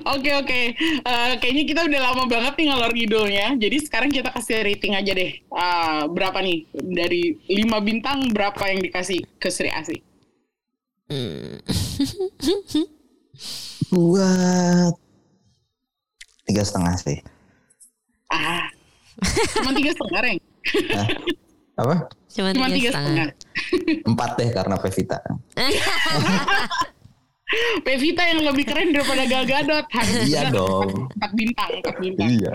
Oke 0.08 0.32
oke, 0.32 0.60
Eh, 1.04 1.32
kayaknya 1.40 1.64
kita 1.68 1.80
udah 1.84 2.00
lama 2.00 2.24
banget 2.24 2.56
nih 2.56 2.66
ngalor 2.72 2.92
ngidulnya. 2.92 3.46
Jadi 3.60 3.76
sekarang 3.84 4.08
kita 4.08 4.32
kasih 4.32 4.64
rating 4.64 4.96
aja 4.96 5.12
deh. 5.12 5.36
Ah, 5.52 6.08
berapa 6.08 6.40
nih 6.40 6.64
dari 6.72 7.36
5 7.44 7.80
bintang 7.84 8.32
berapa 8.32 8.60
yang 8.68 8.80
dikasih 8.80 9.20
ke 9.36 9.48
Sri 9.52 9.68
Asih? 9.68 10.00
buat 13.88 14.92
tiga 16.44 16.62
setengah 16.62 16.94
sih 16.98 17.18
Ah, 18.28 18.68
cuma 19.56 19.72
tiga 19.72 19.88
setengah 19.88 20.20
Reng. 20.20 20.40
Hah? 20.92 21.08
apa 21.78 21.94
Cuma 22.28 22.48
Cuma 22.52 22.68
tiga 22.68 22.92
setengah. 22.92 23.32
empat 24.04 24.30
deh 24.36 24.50
karena 24.52 24.76
Pevita 24.76 25.16
Pevita 27.80 28.22
yang 28.28 28.44
lebih 28.44 28.68
keren 28.68 28.92
daripada 28.92 29.24
Gal 29.24 29.48
Gadot. 29.48 29.88
Harus 29.88 30.28
Iya 30.28 30.52
dong. 30.52 31.08
Empat, 31.08 31.32
bintang, 31.32 31.70
empat 31.80 31.96
bintang. 31.96 32.28
iya 32.28 32.52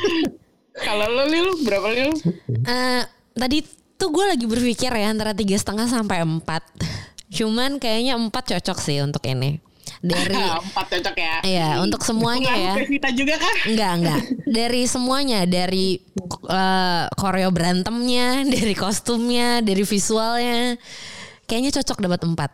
Kalau 0.88 1.04
lo 1.04 1.28
Lil, 1.28 1.52
berapa 1.60 1.92
Lil? 1.92 2.16
Eh, 2.64 3.02
tadi 3.36 3.60
tuh 4.00 4.08
gue 4.08 4.24
lagi 4.24 4.48
berpikir 4.48 4.88
ya 4.88 5.12
antara 5.12 5.36
tiga 5.36 5.52
setengah 5.52 5.84
sampai 5.84 6.24
empat. 6.24 6.64
Cuman 7.30 7.78
kayaknya 7.78 8.18
empat 8.18 8.54
cocok 8.58 8.78
sih 8.82 8.98
untuk 9.00 9.22
ini. 9.24 9.62
Dari 10.02 10.34
empat 10.70 10.86
cocok 10.98 11.16
ya. 11.16 11.36
Iya, 11.46 11.68
untuk 11.82 12.02
semuanya 12.02 12.52
ya. 12.54 12.74
Pevita 12.76 13.08
juga 13.14 13.38
kah? 13.38 13.56
Enggak, 13.70 13.92
enggak. 14.02 14.20
Dari 14.46 14.82
semuanya, 14.90 15.40
dari 15.46 16.02
koreo 17.14 17.50
berantemnya, 17.54 18.42
dari 18.54 18.74
kostumnya, 18.74 19.62
dari 19.62 19.86
visualnya. 19.86 20.74
Kayaknya 21.46 21.70
cocok 21.80 21.98
dapat 22.02 22.20
empat. 22.26 22.50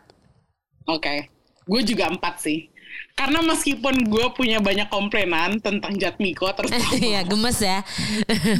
Oke. 0.87 1.29
Gue 1.67 1.81
juga 1.83 2.07
empat 2.07 2.39
sih. 2.39 2.71
Karena 3.17 3.41
meskipun 3.41 4.05
gue 4.05 4.25
punya 4.37 4.61
banyak 4.61 4.93
komplainan 4.93 5.57
tentang 5.57 5.97
Jatmiko 5.97 6.53
terus 6.53 6.69
Iya 7.01 7.25
gemes 7.25 7.57
ya. 7.57 7.81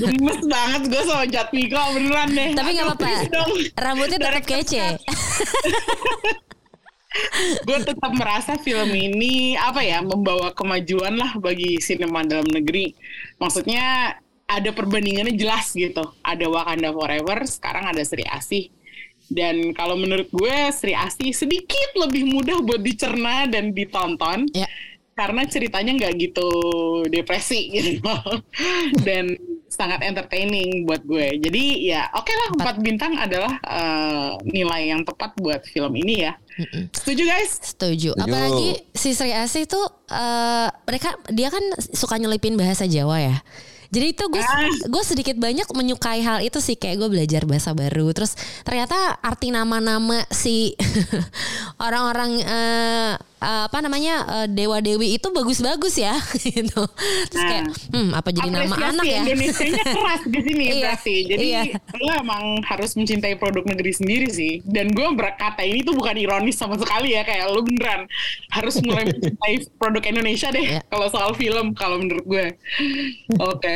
gemes 0.01 0.41
banget 0.49 0.81
gue 0.89 1.01
sama 1.05 1.29
Jatmiko 1.29 1.77
beneran 1.93 2.33
deh. 2.33 2.57
Tapi 2.57 2.69
nggak 2.73 2.87
apa-apa. 2.89 3.07
Rambutnya 3.77 4.17
tetap 4.17 4.43
kece. 4.49 4.97
gue 7.65 7.77
tetap 7.81 8.11
merasa 8.13 8.57
film 8.61 8.93
ini 8.93 9.57
apa 9.57 9.81
ya 9.81 10.05
membawa 10.05 10.53
kemajuan 10.53 11.17
lah 11.17 11.37
bagi 11.37 11.77
sinema 11.77 12.25
dalam 12.25 12.49
negeri. 12.49 12.97
Maksudnya 13.37 14.17
ada 14.47 14.69
perbandingannya 14.73 15.37
jelas 15.37 15.75
gitu. 15.75 16.17
Ada 16.23 16.49
Wakanda 16.49 16.89
Forever, 16.95 17.45
sekarang 17.45 17.93
ada 17.93 18.01
Sri 18.01 18.25
Asih. 18.25 18.73
Dan 19.27 19.75
kalau 19.75 19.99
menurut 19.99 20.31
gue 20.31 20.57
Sri 20.71 20.95
Asih 20.95 21.35
sedikit 21.35 21.99
lebih 21.99 22.27
mudah 22.27 22.63
buat 22.63 22.79
dicerna 22.79 23.47
dan 23.47 23.75
ditonton. 23.75 24.47
Ya. 24.55 24.67
Karena 25.17 25.49
ceritanya 25.49 25.97
nggak 25.97 26.13
gitu 26.21 26.49
depresi 27.09 27.73
gitu. 27.73 28.05
dan 29.07 29.33
sangat 29.67 30.05
entertaining 30.05 30.87
buat 30.87 31.03
gue. 31.03 31.41
Jadi 31.41 31.89
ya 31.89 32.07
oke 32.15 32.31
lah 32.31 32.47
empat 32.55 32.75
bintang 32.79 33.13
adalah 33.19 33.53
eh, 33.61 34.31
nilai 34.47 34.93
yang 34.95 35.01
tepat 35.03 35.35
buat 35.37 35.65
film 35.67 35.93
ini 35.99 36.29
ya. 36.29 36.33
Setuju 36.93 37.23
guys? 37.27 37.61
Setuju. 37.61 38.13
Setuju. 38.13 38.23
Apalagi 38.23 38.81
si 38.95 39.13
Sri 39.13 39.33
Asih 39.35 39.65
tuh 39.65 39.85
eh, 40.09 40.67
mereka 40.87 41.17
dia 41.29 41.51
kan 41.51 41.61
suka 41.93 42.15
nyelipin 42.17 42.55
bahasa 42.55 42.87
Jawa 42.87 43.17
ya. 43.21 43.37
Jadi 43.87 44.05
itu 44.11 44.23
gue 44.27 44.39
Ah. 44.39 44.67
gue 44.67 45.03
sedikit 45.03 45.35
banyak 45.35 45.67
menyukai 45.69 46.19
hal 46.19 46.39
itu 46.39 46.59
sih 46.59 46.75
kayak 46.75 46.99
gue 46.99 47.09
belajar 47.09 47.47
bahasa 47.47 47.71
baru. 47.71 48.11
Terus 48.11 48.35
ternyata 48.61 48.95
arti 49.19 49.49
nama-nama 49.49 50.23
si 50.27 50.75
orang-orang 51.85 52.31
eh, 52.41 53.13
eh, 53.37 53.63
apa 53.69 53.77
namanya 53.79 54.15
eh, 54.43 54.47
dewa 54.49 54.81
dewi 54.81 55.15
itu 55.15 55.27
bagus-bagus 55.29 55.95
ya 55.97 56.17
gitu. 56.45 56.83
Terus 57.31 57.43
kayak 57.43 57.65
hmm 57.93 58.09
apa 58.13 58.29
jadi 58.33 58.49
nama 58.49 58.75
anak 58.75 59.05
ya? 59.05 59.21
Indonesianya 59.23 59.83
keras 59.97 60.21
di 60.25 60.39
sini 60.41 60.63
Iya, 60.67 60.75
berarti. 60.83 61.15
Jadi 61.25 61.45
iya. 61.47 61.61
lo 62.01 62.11
emang 62.17 62.43
harus 62.65 62.91
mencintai 62.97 63.37
produk 63.37 63.63
negeri 63.63 63.91
sendiri 63.93 64.27
sih. 64.29 64.53
Dan 64.65 64.91
gue 64.91 65.07
berkata 65.13 65.61
ini 65.61 65.81
tuh 65.81 65.93
bukan 65.93 66.17
ironis 66.17 66.57
sama 66.57 66.75
sekali 66.75 67.13
ya 67.13 67.21
kayak 67.23 67.47
lo 67.49 67.61
beneran 67.63 68.09
harus 68.51 68.77
mulai 68.81 69.05
mencintai 69.11 69.55
produk 69.77 70.03
Indonesia 70.03 70.49
deh 70.49 70.65
Iya. 70.67 70.81
kalau 70.89 71.07
soal 71.07 71.31
film 71.37 71.71
kalau 71.73 72.01
menurut 72.01 72.25
gue. 72.25 72.45
Oke. 73.39 73.73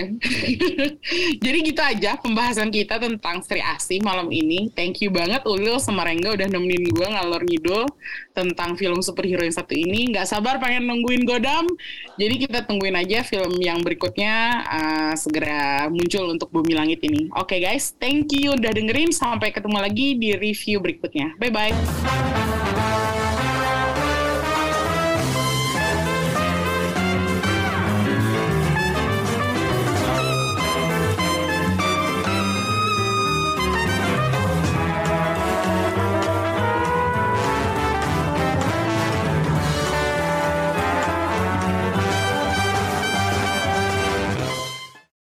Jadi 1.39 1.57
gitu 1.63 1.81
aja 1.81 2.17
pembahasan 2.17 2.69
kita 2.69 2.97
tentang 2.97 3.39
Sri 3.41 3.61
Asih 3.61 4.01
malam 4.01 4.27
ini. 4.29 4.69
Thank 4.73 5.01
you 5.01 5.09
banget 5.09 5.43
Ulil 5.45 5.77
sama 5.77 6.03
Rengga 6.03 6.33
udah 6.33 6.47
nemenin 6.47 6.87
gue 6.87 7.07
ngalor 7.07 7.41
ngidul 7.43 7.83
tentang 8.31 8.75
film 8.79 8.99
superhero 9.03 9.43
yang 9.43 9.55
satu 9.55 9.75
ini. 9.75 10.11
Nggak 10.11 10.27
sabar 10.27 10.57
pengen 10.57 10.87
nungguin 10.87 11.23
Godam. 11.27 11.67
Jadi 12.15 12.35
kita 12.47 12.63
tungguin 12.65 12.95
aja 12.95 13.23
film 13.23 13.55
yang 13.59 13.83
berikutnya 13.83 14.65
uh, 14.65 15.13
segera 15.15 15.87
muncul 15.91 16.31
untuk 16.31 16.49
Bumi 16.49 16.73
Langit 16.75 17.03
ini. 17.03 17.27
Oke 17.35 17.59
guys, 17.59 17.93
thank 17.99 18.31
you 18.33 18.55
udah 18.55 18.71
dengerin. 18.71 19.11
Sampai 19.11 19.51
ketemu 19.51 19.77
lagi 19.79 20.15
di 20.15 20.35
review 20.35 20.79
berikutnya. 20.79 21.35
Bye 21.37 21.51
bye. 21.51 23.10